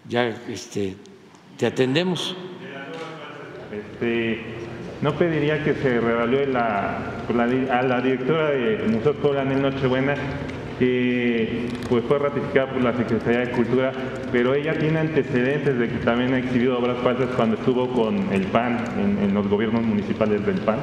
[0.07, 0.95] ya este,
[1.57, 2.35] te atendemos.
[3.71, 4.39] Este,
[5.01, 7.23] no pediría que se revalúe la,
[7.71, 10.15] a la directora del Museo en Nochebuena,
[10.77, 13.91] que pues, fue ratificada por la Secretaría de Cultura,
[14.31, 18.43] pero ella tiene antecedentes de que también ha exhibido obras falsas cuando estuvo con el
[18.47, 20.79] PAN, en, los gobiernos municipales del PAN.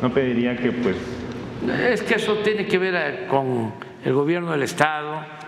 [0.00, 0.96] No pediría que pues...
[1.90, 3.72] Es que eso tiene que ver eh, con
[4.04, 5.43] el gobierno del Estado.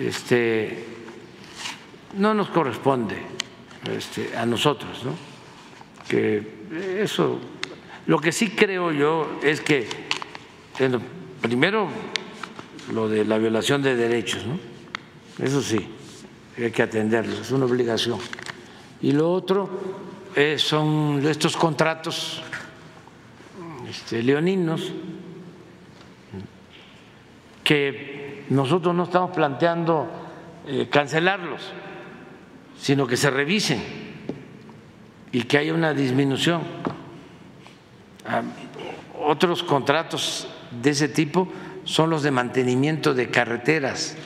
[0.00, 0.82] Este,
[2.16, 3.16] no nos corresponde
[3.94, 5.12] este, a nosotros, ¿no?
[6.08, 6.42] Que
[6.98, 7.38] eso,
[8.06, 9.86] lo que sí creo yo es que,
[11.42, 11.88] primero,
[12.94, 14.58] lo de la violación de derechos, ¿no?
[15.44, 15.86] Eso sí,
[16.56, 18.18] hay que atenderlo, es una obligación.
[19.02, 19.68] Y lo otro
[20.34, 22.42] eh, son estos contratos
[23.86, 24.92] este, leoninos
[27.62, 28.19] que
[28.50, 30.06] nosotros no estamos planteando
[30.66, 31.62] eh, cancelarlos,
[32.76, 33.82] sino que se revisen
[35.32, 36.60] y que haya una disminución.
[38.26, 38.42] Ah,
[39.22, 40.48] otros contratos
[40.82, 41.48] de ese tipo
[41.84, 44.16] son los de mantenimiento de carreteras.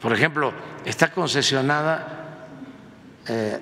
[0.00, 0.52] Por ejemplo,
[0.86, 2.48] está concesionada,
[3.28, 3.60] eh,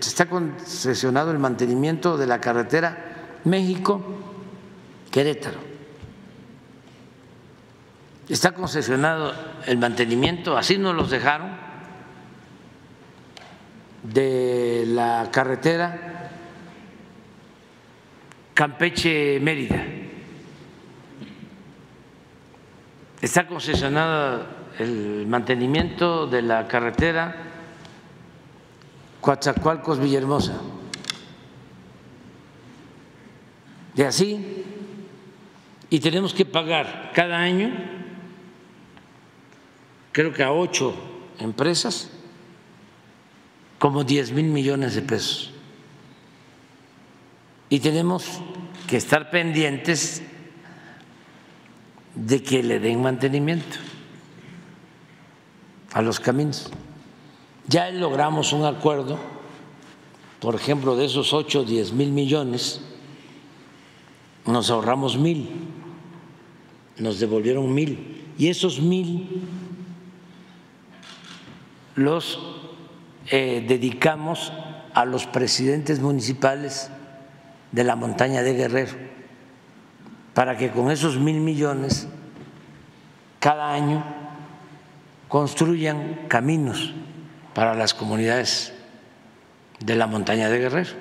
[0.00, 5.73] está concesionado el mantenimiento de la carretera México-Querétaro.
[8.28, 9.34] Está concesionado
[9.66, 11.50] el mantenimiento, así nos los dejaron
[14.02, 16.30] de la carretera
[18.54, 19.84] Campeche-Mérida.
[23.20, 24.46] Está concesionado
[24.78, 27.34] el mantenimiento de la carretera
[29.20, 30.60] Coatzacoalcos-Villahermosa.
[33.96, 34.64] Y así,
[35.90, 37.70] y tenemos que pagar cada año,
[40.14, 40.94] creo que a ocho
[41.40, 42.08] empresas,
[43.80, 45.50] como 10 mil millones de pesos.
[47.68, 48.40] Y tenemos
[48.86, 50.22] que estar pendientes
[52.14, 53.76] de que le den mantenimiento
[55.92, 56.70] a los caminos.
[57.66, 59.18] Ya logramos un acuerdo,
[60.38, 62.82] por ejemplo, de esos 8 o 10 mil millones,
[64.46, 65.48] nos ahorramos mil,
[66.98, 69.42] nos devolvieron mil, y esos mil
[71.94, 72.38] los
[73.30, 74.52] eh, dedicamos
[74.92, 76.90] a los presidentes municipales
[77.72, 78.92] de la montaña de Guerrero,
[80.34, 82.08] para que con esos mil millones
[83.40, 84.04] cada año
[85.28, 86.94] construyan caminos
[87.54, 88.72] para las comunidades
[89.80, 90.92] de la montaña de Guerrero.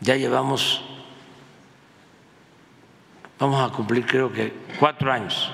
[0.00, 0.82] Ya llevamos
[3.38, 5.52] vamos a cumplir creo que cuatro años,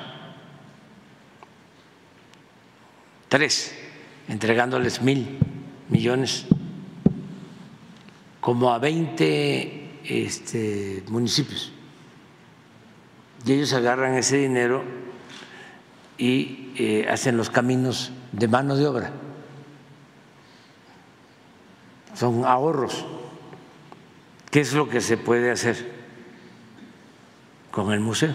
[3.28, 3.74] tres,
[4.28, 5.38] entregándoles mil
[5.88, 6.46] millones
[8.40, 11.72] como a 20 este, municipios.
[13.44, 14.82] Y ellos agarran ese dinero
[16.16, 19.12] y eh, hacen los caminos de mano de obra.
[22.14, 23.04] Son ahorros.
[24.50, 25.92] ¿Qué es lo que se puede hacer
[27.70, 28.34] con el museo?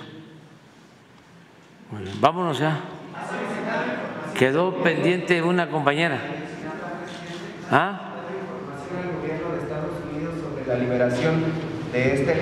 [2.21, 2.79] Vámonos ya.
[4.43, 6.19] Quedó pendiente una compañera.
[7.71, 8.11] ¿Ah?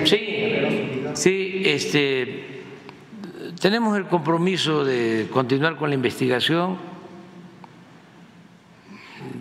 [0.04, 2.64] Sí, sí, este,
[3.60, 6.76] tenemos el compromiso de continuar con la investigación.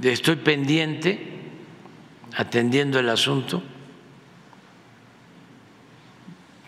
[0.03, 1.39] Estoy pendiente,
[2.37, 3.63] atendiendo el asunto.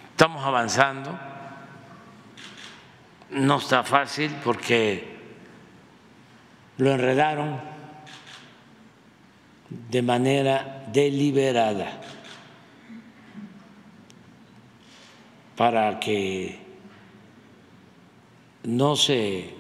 [0.10, 1.20] Estamos avanzando.
[3.30, 5.13] No está fácil porque
[6.78, 7.60] lo enredaron
[9.70, 12.02] de manera deliberada
[15.56, 16.60] para que
[18.64, 19.54] no se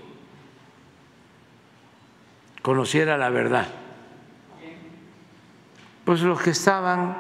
[2.61, 3.67] conociera la verdad.
[6.05, 7.17] Pues los que estaban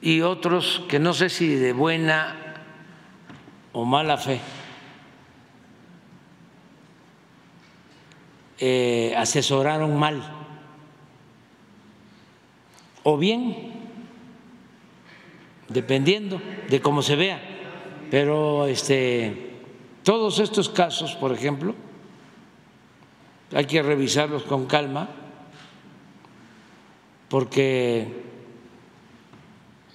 [0.00, 2.36] y otros que no sé si de buena
[3.72, 4.40] o mala fe
[8.58, 10.22] eh, asesoraron mal
[13.04, 13.72] o bien
[15.68, 17.40] dependiendo de cómo se vea.
[18.10, 19.52] Pero este,
[20.02, 21.74] todos estos casos, por ejemplo,
[23.54, 25.08] hay que revisarlos con calma
[27.28, 28.08] porque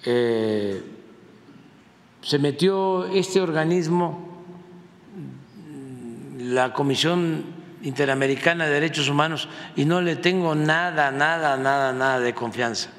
[0.05, 0.83] eh,
[2.21, 4.29] se metió este organismo,
[6.37, 7.52] la Comisión
[7.83, 12.89] Interamericana de Derechos Humanos, y no le tengo nada, nada, nada, nada de confianza.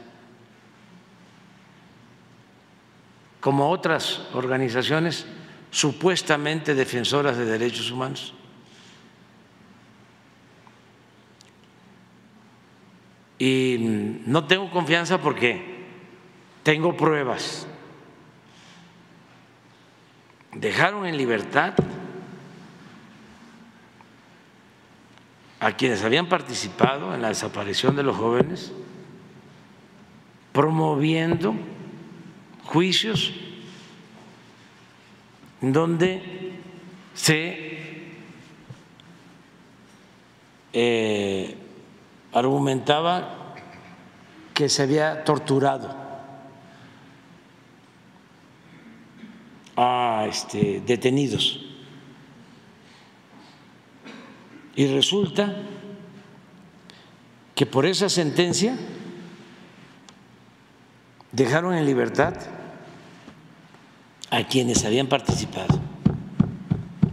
[3.44, 5.26] como otras organizaciones
[5.70, 8.32] supuestamente defensoras de derechos humanos.
[13.38, 13.76] Y
[14.24, 15.84] no tengo confianza porque
[16.62, 17.66] tengo pruebas.
[20.54, 21.74] Dejaron en libertad
[25.64, 28.70] a quienes habían participado en la desaparición de los jóvenes,
[30.52, 31.54] promoviendo
[32.64, 33.32] juicios
[35.62, 36.52] donde
[37.14, 38.12] se
[40.74, 41.56] eh,
[42.34, 43.54] argumentaba
[44.52, 45.96] que se había torturado
[49.78, 51.73] a este, detenidos.
[54.76, 55.54] Y resulta
[57.54, 58.76] que por esa sentencia
[61.30, 62.34] dejaron en libertad
[64.30, 65.78] a quienes habían participado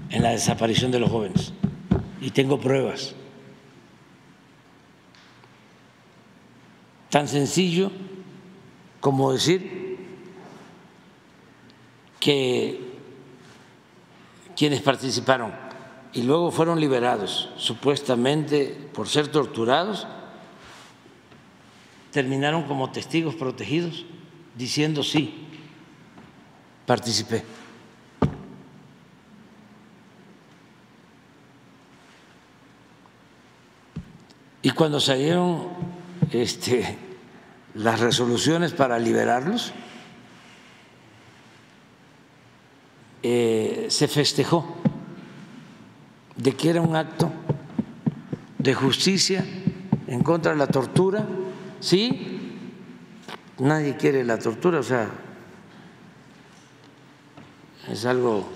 [0.09, 1.53] en la desaparición de los jóvenes.
[2.19, 3.15] Y tengo pruebas.
[7.09, 7.91] Tan sencillo
[8.99, 9.97] como decir
[12.19, 12.79] que
[14.55, 15.70] quienes participaron
[16.13, 20.07] y luego fueron liberados supuestamente por ser torturados,
[22.11, 24.05] terminaron como testigos protegidos
[24.55, 25.47] diciendo sí,
[26.85, 27.43] participé.
[34.63, 35.69] Y cuando salieron
[36.31, 36.97] este,
[37.73, 39.71] las resoluciones para liberarlos,
[43.23, 44.75] eh, se festejó
[46.41, 47.31] de que era un acto
[48.57, 49.45] de justicia
[50.07, 51.23] en contra de la tortura,
[51.79, 52.57] ¿sí?
[53.59, 55.07] Nadie quiere la tortura, o sea,
[57.87, 58.49] es algo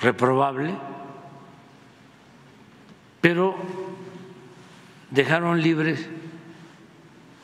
[0.00, 0.76] reprobable,
[3.20, 3.56] pero
[5.10, 6.06] dejaron libres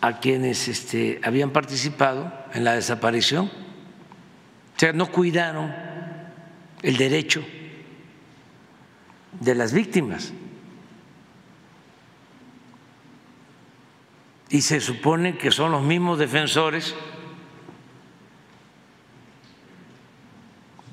[0.00, 5.74] a quienes este, habían participado en la desaparición, o sea, no cuidaron
[6.82, 7.44] el derecho
[9.40, 10.32] de las víctimas.
[14.50, 16.94] Y se supone que son los mismos defensores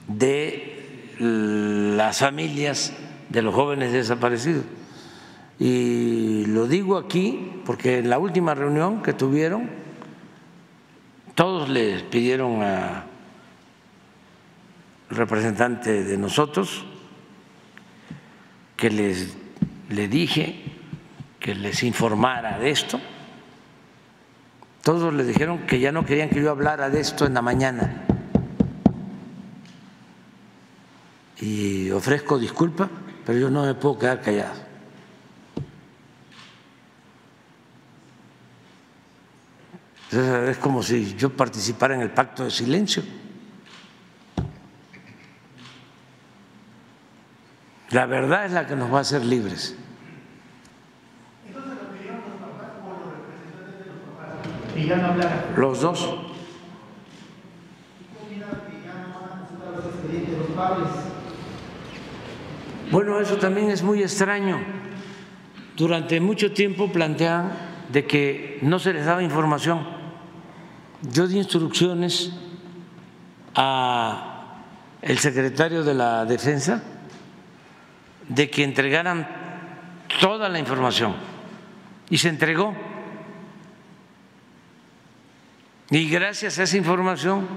[0.08, 2.94] de las familias
[3.30, 4.64] de los jóvenes desaparecidos.
[5.60, 9.70] Y lo digo aquí porque en la última reunión que tuvieron,
[11.34, 13.06] todos les pidieron a
[15.10, 16.86] representante de nosotros,
[18.78, 19.36] que les
[19.90, 20.64] le dije
[21.40, 23.00] que les informara de esto.
[24.84, 28.04] Todos les dijeron que ya no querían que yo hablara de esto en la mañana.
[31.40, 32.90] Y ofrezco disculpa,
[33.26, 34.68] pero yo no me puedo quedar callado.
[40.10, 43.04] es como si yo participara en el pacto de silencio.
[47.92, 49.76] La verdad es la que nos va a hacer libres.
[55.56, 56.16] Los dos.
[62.92, 64.60] Bueno, eso también es muy extraño.
[65.76, 67.52] Durante mucho tiempo plantean
[67.92, 69.86] de que no se les daba información.
[71.02, 72.34] Yo di instrucciones
[73.56, 74.64] a
[75.02, 76.84] el secretario de la Defensa
[78.30, 79.28] de que entregaran
[80.20, 81.16] toda la información
[82.10, 82.76] y se entregó.
[85.90, 87.48] Y gracias a esa información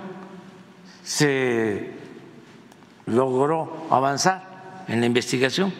[1.02, 1.92] se
[3.06, 5.72] logró avanzar en la investigación.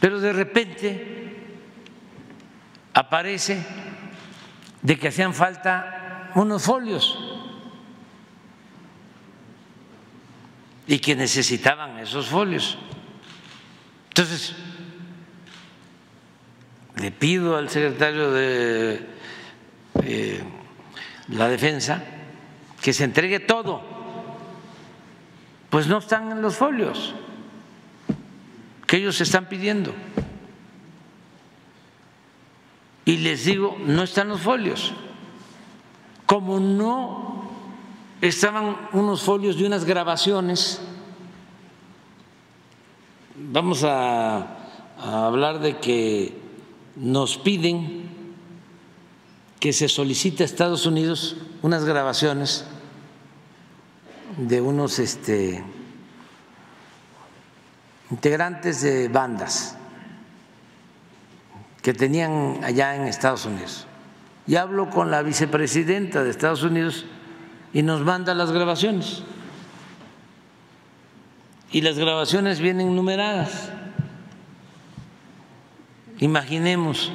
[0.00, 1.46] Pero de repente
[2.94, 3.64] aparece
[4.82, 7.18] de que hacían falta unos folios
[10.86, 12.78] y que necesitaban esos folios.
[14.12, 14.54] Entonces,
[16.96, 19.06] le pido al secretario de
[20.02, 20.42] eh,
[21.28, 22.04] la defensa
[22.82, 23.80] que se entregue todo,
[25.70, 27.14] pues no están en los folios
[28.86, 29.94] que ellos están pidiendo.
[33.06, 34.92] Y les digo, no están los folios.
[36.26, 37.50] Como no
[38.20, 40.82] estaban unos folios de unas grabaciones
[43.50, 44.58] vamos a,
[44.98, 46.36] hablar de que
[46.96, 48.08] nos piden
[49.58, 52.64] que se solicite a Estados Unidos unas grabaciones
[54.36, 55.62] de unos este,
[58.10, 59.76] integrantes de bandas
[61.82, 63.86] que tenían allá en Estados Unidos.
[64.46, 67.06] Y hablo con la vicepresidenta de Estados Unidos
[67.72, 69.24] y nos manda las grabaciones
[71.72, 73.72] y las grabaciones vienen numeradas.
[76.18, 77.10] Imaginemos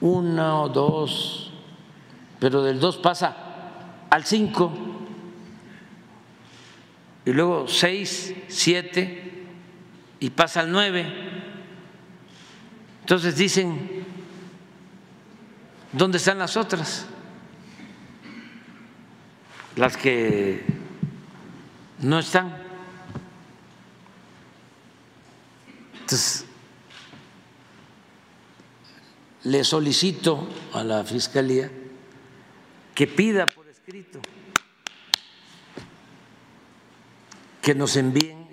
[0.00, 1.52] una o dos,
[2.38, 3.34] pero del dos pasa
[4.10, 4.72] al cinco
[7.24, 9.46] y luego seis, siete
[10.20, 11.06] y pasa al nueve.
[13.00, 14.04] Entonces dicen,
[15.92, 17.06] ¿dónde están las otras?
[19.76, 20.64] Las que
[22.00, 22.65] no están.
[26.06, 26.44] Entonces,
[29.42, 31.68] le solicito a la Fiscalía
[32.94, 34.20] que pida por escrito
[37.60, 38.46] que nos envíen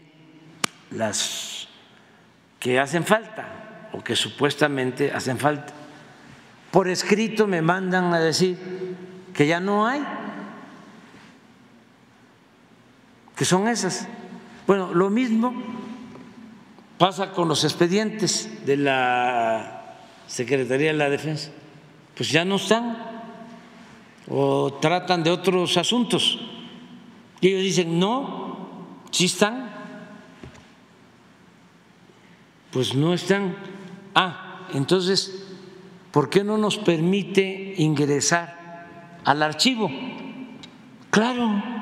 [0.90, 1.68] las
[2.60, 5.74] que hacen falta o que supuestamente hacen falta.
[6.72, 8.58] Por escrito me mandan a decir
[9.32, 10.04] que ya no hay,
[13.36, 14.08] que son esas.
[14.66, 15.83] Bueno, lo mismo
[17.04, 21.52] pasa con los expedientes de la Secretaría de la Defensa?
[22.16, 22.96] Pues ya no están
[24.30, 26.40] o tratan de otros asuntos.
[27.42, 29.70] Y ellos dicen, no, sí están.
[32.72, 33.58] Pues no están.
[34.16, 35.46] Ah, entonces,
[36.10, 39.92] ¿por qué no nos permite ingresar al archivo?
[41.10, 41.73] Claro,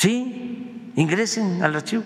[0.00, 2.02] Sí, ingresen al archivo.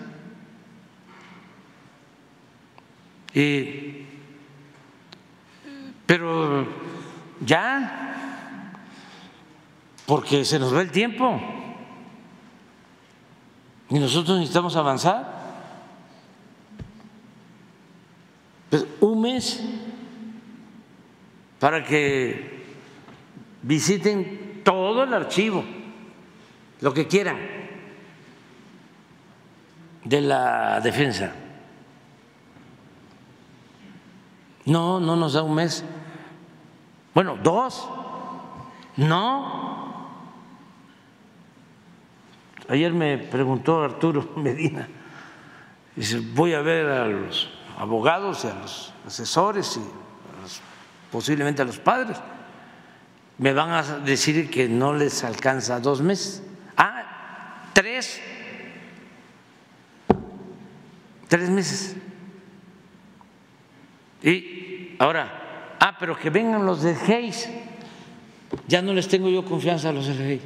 [6.05, 6.67] pero
[7.39, 8.73] ya,
[10.05, 11.39] porque se nos va el tiempo
[13.89, 15.63] y nosotros necesitamos avanzar.
[18.71, 19.63] Pues un mes
[21.61, 22.61] para que
[23.61, 25.63] visiten todo el archivo,
[26.81, 27.64] lo que quieran
[30.05, 31.33] de la defensa.
[34.65, 35.83] No, no nos da un mes.
[37.13, 37.87] Bueno, dos.
[38.97, 39.65] No.
[42.69, 44.87] Ayer me preguntó Arturo Medina,
[45.95, 49.81] dice, voy a ver a los abogados y a los asesores y
[51.11, 52.17] posiblemente a los padres.
[53.37, 56.41] me van a decir que no les alcanza dos meses.
[56.75, 57.03] Ah,
[57.73, 58.19] tres.
[61.35, 61.97] Tres meses.
[64.23, 67.49] Y ahora, ah, pero que vengan los de Hayes.
[68.69, 70.43] Ya no les tengo yo confianza a los del Hayes.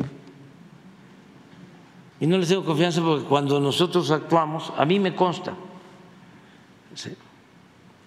[2.19, 5.53] Y no les tengo confianza porque cuando nosotros actuamos, a mí me consta.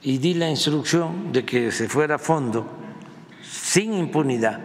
[0.02, 2.66] Y di la instrucción de que se fuera a fondo,
[3.44, 4.58] sin impunidad.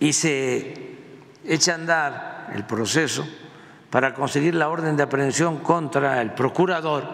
[0.00, 0.74] Y se
[1.44, 3.24] echa a andar el proceso
[3.90, 7.04] para conseguir la orden de aprehensión contra el procurador,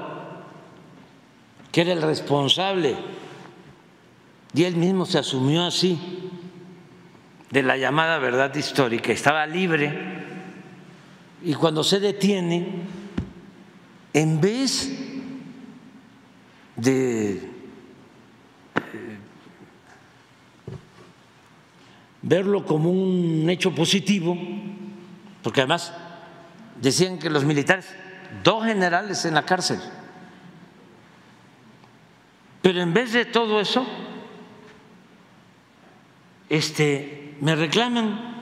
[1.71, 2.97] que era el responsable,
[4.55, 6.31] y él mismo se asumió así
[7.51, 10.15] de la llamada verdad histórica, estaba libre
[11.45, 12.67] y cuando se detiene,
[14.13, 14.91] en vez
[16.77, 17.41] de eh,
[22.23, 24.39] verlo como un hecho positivo,
[25.43, 25.93] porque además
[26.85, 27.87] decían que los militares,
[28.43, 29.81] dos generales en la cárcel,
[32.63, 33.87] pero en vez de todo eso,
[36.49, 38.35] este me reclaman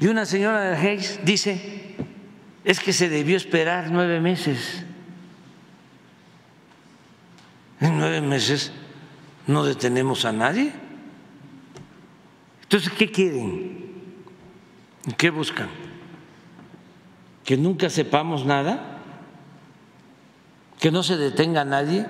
[0.00, 1.96] y una señora de Hayes dice,
[2.64, 4.84] es que se debió esperar nueve meses.
[7.80, 8.72] En nueve meses
[9.46, 10.72] no detenemos a nadie.
[12.62, 13.92] Entonces, ¿qué quieren?
[15.16, 15.83] ¿Qué buscan?
[17.44, 19.00] ¿Que nunca sepamos nada?
[20.80, 22.06] ¿Que no se detenga a nadie?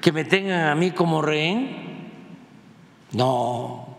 [0.00, 2.10] ¿Que me tengan a mí como rehén?
[3.12, 3.90] No.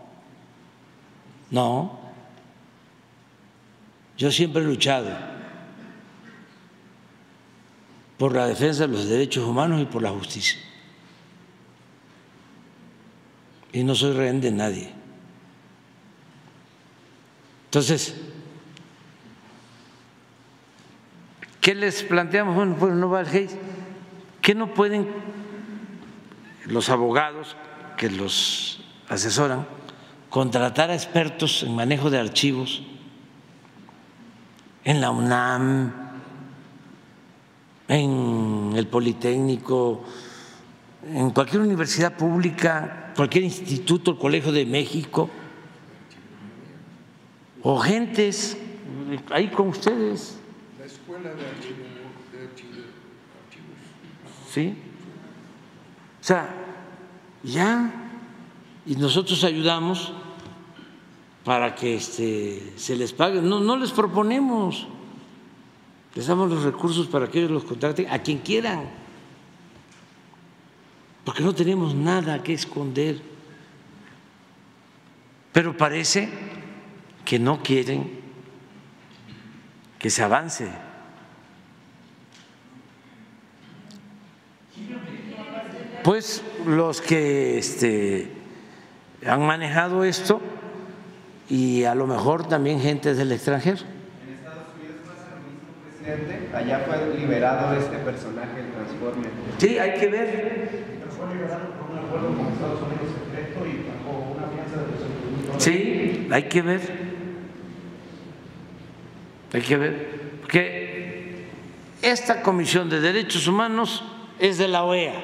[1.52, 2.00] No,
[4.16, 5.10] yo siempre he luchado
[8.16, 10.58] por la defensa de los derechos humanos y por la justicia.
[13.72, 14.92] Y no soy rehén de nadie.
[17.66, 18.14] Entonces,
[21.62, 22.54] ¿qué les planteamos?
[22.54, 23.24] Bueno, pues no va.
[24.42, 25.08] ¿Qué no pueden
[26.66, 27.56] los abogados
[27.96, 29.66] que los asesoran?
[30.32, 32.82] contratar a expertos en manejo de archivos
[34.82, 35.92] en la UNAM,
[37.86, 40.02] en el Politécnico,
[41.06, 45.28] en cualquier universidad pública, cualquier instituto, el Colegio de México,
[47.62, 48.56] o gentes
[49.30, 50.38] ahí con ustedes.
[51.22, 51.92] De archivos.
[54.50, 54.74] ¿Sí?
[56.20, 56.48] O sea,
[57.42, 57.92] ya,
[58.84, 60.12] y nosotros ayudamos
[61.44, 63.40] para que este, se les pague.
[63.40, 64.86] No, no les proponemos,
[66.14, 68.90] les damos los recursos para que ellos los contraten a quien quieran,
[71.24, 73.22] porque no tenemos nada que esconder.
[75.52, 76.28] Pero parece
[77.24, 78.20] que no quieren
[79.98, 80.91] que se avance.
[86.04, 88.28] Pues los que este,
[89.24, 90.40] han manejado esto
[91.48, 93.78] y a lo mejor también gente del extranjero.
[94.26, 96.56] En Estados Unidos pasa lo mismo, presidente.
[96.56, 99.30] Allá fue liberado este personaje, el Transformer.
[99.58, 100.70] Sí, hay que ver.
[100.98, 104.86] Pero fue liberado por un acuerdo con Estados Unidos secreto y bajo una fianza de
[104.92, 105.62] 200 mil dólares.
[105.62, 106.80] Sí, hay que ver.
[109.52, 110.20] Hay que ver.
[110.40, 111.46] Porque
[112.02, 114.02] esta Comisión de Derechos Humanos
[114.42, 115.14] es de la OEA.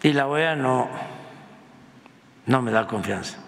[0.00, 0.88] Y la OEA no,
[2.46, 3.38] no me da confianza.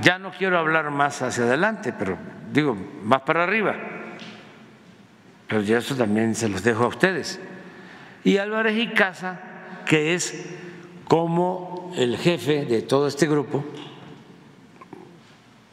[0.00, 2.18] Ya no quiero hablar más hacia adelante, pero
[2.52, 3.76] digo, más para arriba.
[5.46, 7.38] Pero ya eso también se los dejo a ustedes.
[8.24, 9.38] Y Álvarez y Casa,
[9.86, 10.44] que es
[11.06, 13.64] como el jefe de todo este grupo,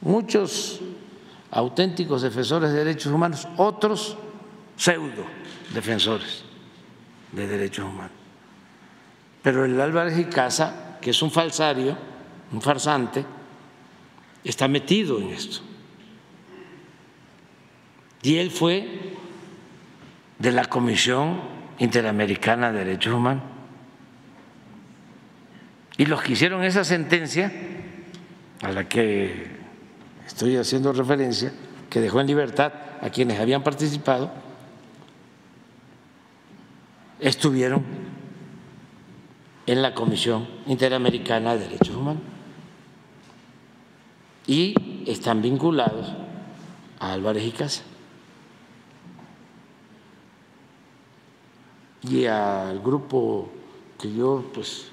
[0.01, 0.79] muchos
[1.53, 4.17] auténticos defensores de derechos humanos, otros
[4.75, 5.23] pseudo
[5.73, 6.43] defensores
[7.31, 8.11] de derechos humanos.
[9.41, 11.95] Pero el Álvarez y Casa, que es un falsario,
[12.51, 13.23] un farsante,
[14.43, 15.59] está metido en esto.
[18.23, 19.15] Y él fue
[20.39, 21.41] de la Comisión
[21.79, 23.43] Interamericana de Derechos Humanos.
[25.97, 27.51] Y los que hicieron esa sentencia,
[28.61, 29.62] a la que
[30.33, 31.53] estoy haciendo referencia,
[31.89, 34.31] que dejó en libertad a quienes habían participado,
[37.19, 37.83] estuvieron
[39.67, 42.23] en la Comisión Interamericana de Derechos Humanos
[44.47, 44.73] y
[45.07, 46.11] están vinculados
[46.99, 47.83] a Álvarez y Casa.
[52.09, 53.49] y al grupo
[53.99, 54.87] que yo pues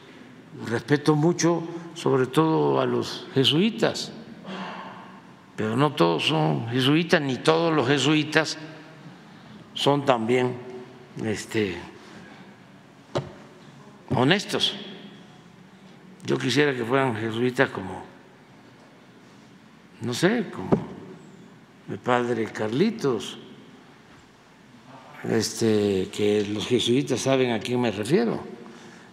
[0.66, 1.62] respeto mucho,
[1.94, 4.12] sobre todo a los jesuitas,
[5.60, 8.56] pero no todos son jesuitas, ni todos los jesuitas
[9.74, 10.54] son también
[11.22, 11.76] este,
[14.08, 14.74] honestos.
[16.24, 18.02] Yo quisiera que fueran jesuitas como,
[20.00, 20.70] no sé, como
[21.88, 23.36] mi padre Carlitos,
[25.24, 28.42] este, que los jesuitas saben a quién me refiero,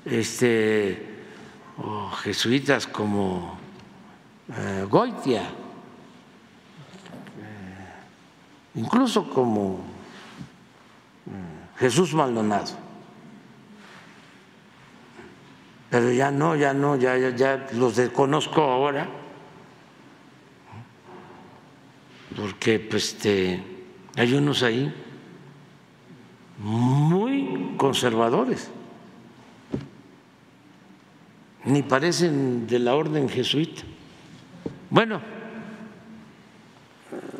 [0.06, 1.08] este,
[1.78, 3.60] o jesuitas como
[4.56, 5.48] eh, Goitia, eh,
[8.78, 9.80] incluso como
[11.26, 12.88] eh, Jesús Maldonado.
[15.90, 19.10] Pero ya no, ya no, ya, ya, los desconozco ahora,
[22.36, 23.64] porque pues, este,
[24.16, 24.94] hay unos ahí
[26.60, 28.70] muy conservadores,
[31.64, 33.84] ni parecen de la orden jesuita.
[34.90, 35.22] Bueno,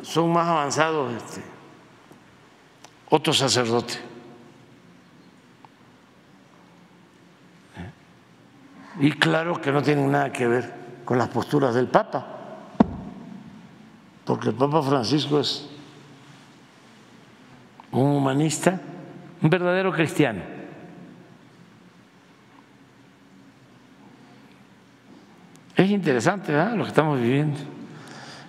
[0.02, 1.42] son más avanzados este,
[3.10, 4.00] otros sacerdotes.
[9.00, 10.74] Y claro que no tienen nada que ver
[11.04, 12.26] con las posturas del Papa,
[14.24, 15.68] porque el Papa Francisco es
[17.92, 18.80] un humanista,
[19.40, 20.42] un verdadero cristiano.
[25.76, 26.74] Es interesante ¿verdad?
[26.74, 27.60] lo que estamos viviendo.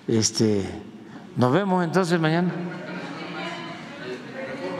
[0.08, 0.66] Este,
[1.40, 2.52] nos vemos entonces mañana.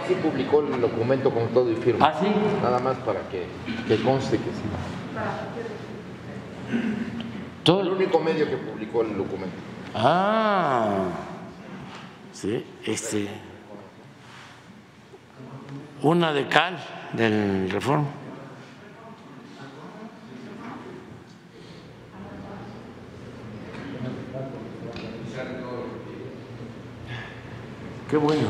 [0.06, 2.08] Sí publicó el documento con todo y firma.
[2.08, 2.28] ¿Ah, sí?
[2.62, 3.46] Nada más para que,
[3.88, 4.62] que conste que sí.
[7.64, 9.56] Todo El único medio que publicó el documento.
[9.96, 11.06] Ah,
[12.34, 13.30] sí, este,
[16.02, 16.78] una de cal
[17.14, 18.08] del Reforma.
[28.10, 28.48] Qué bueno.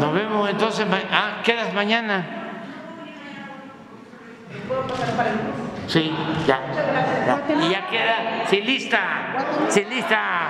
[0.00, 0.86] Nos vemos entonces.
[1.12, 2.26] Ah, quedas mañana.
[5.86, 6.12] Sí,
[6.46, 6.60] ya.
[7.24, 7.54] ya.
[7.54, 8.46] Y ya queda.
[8.50, 9.00] Sí, lista.
[9.68, 10.48] Sí, lista.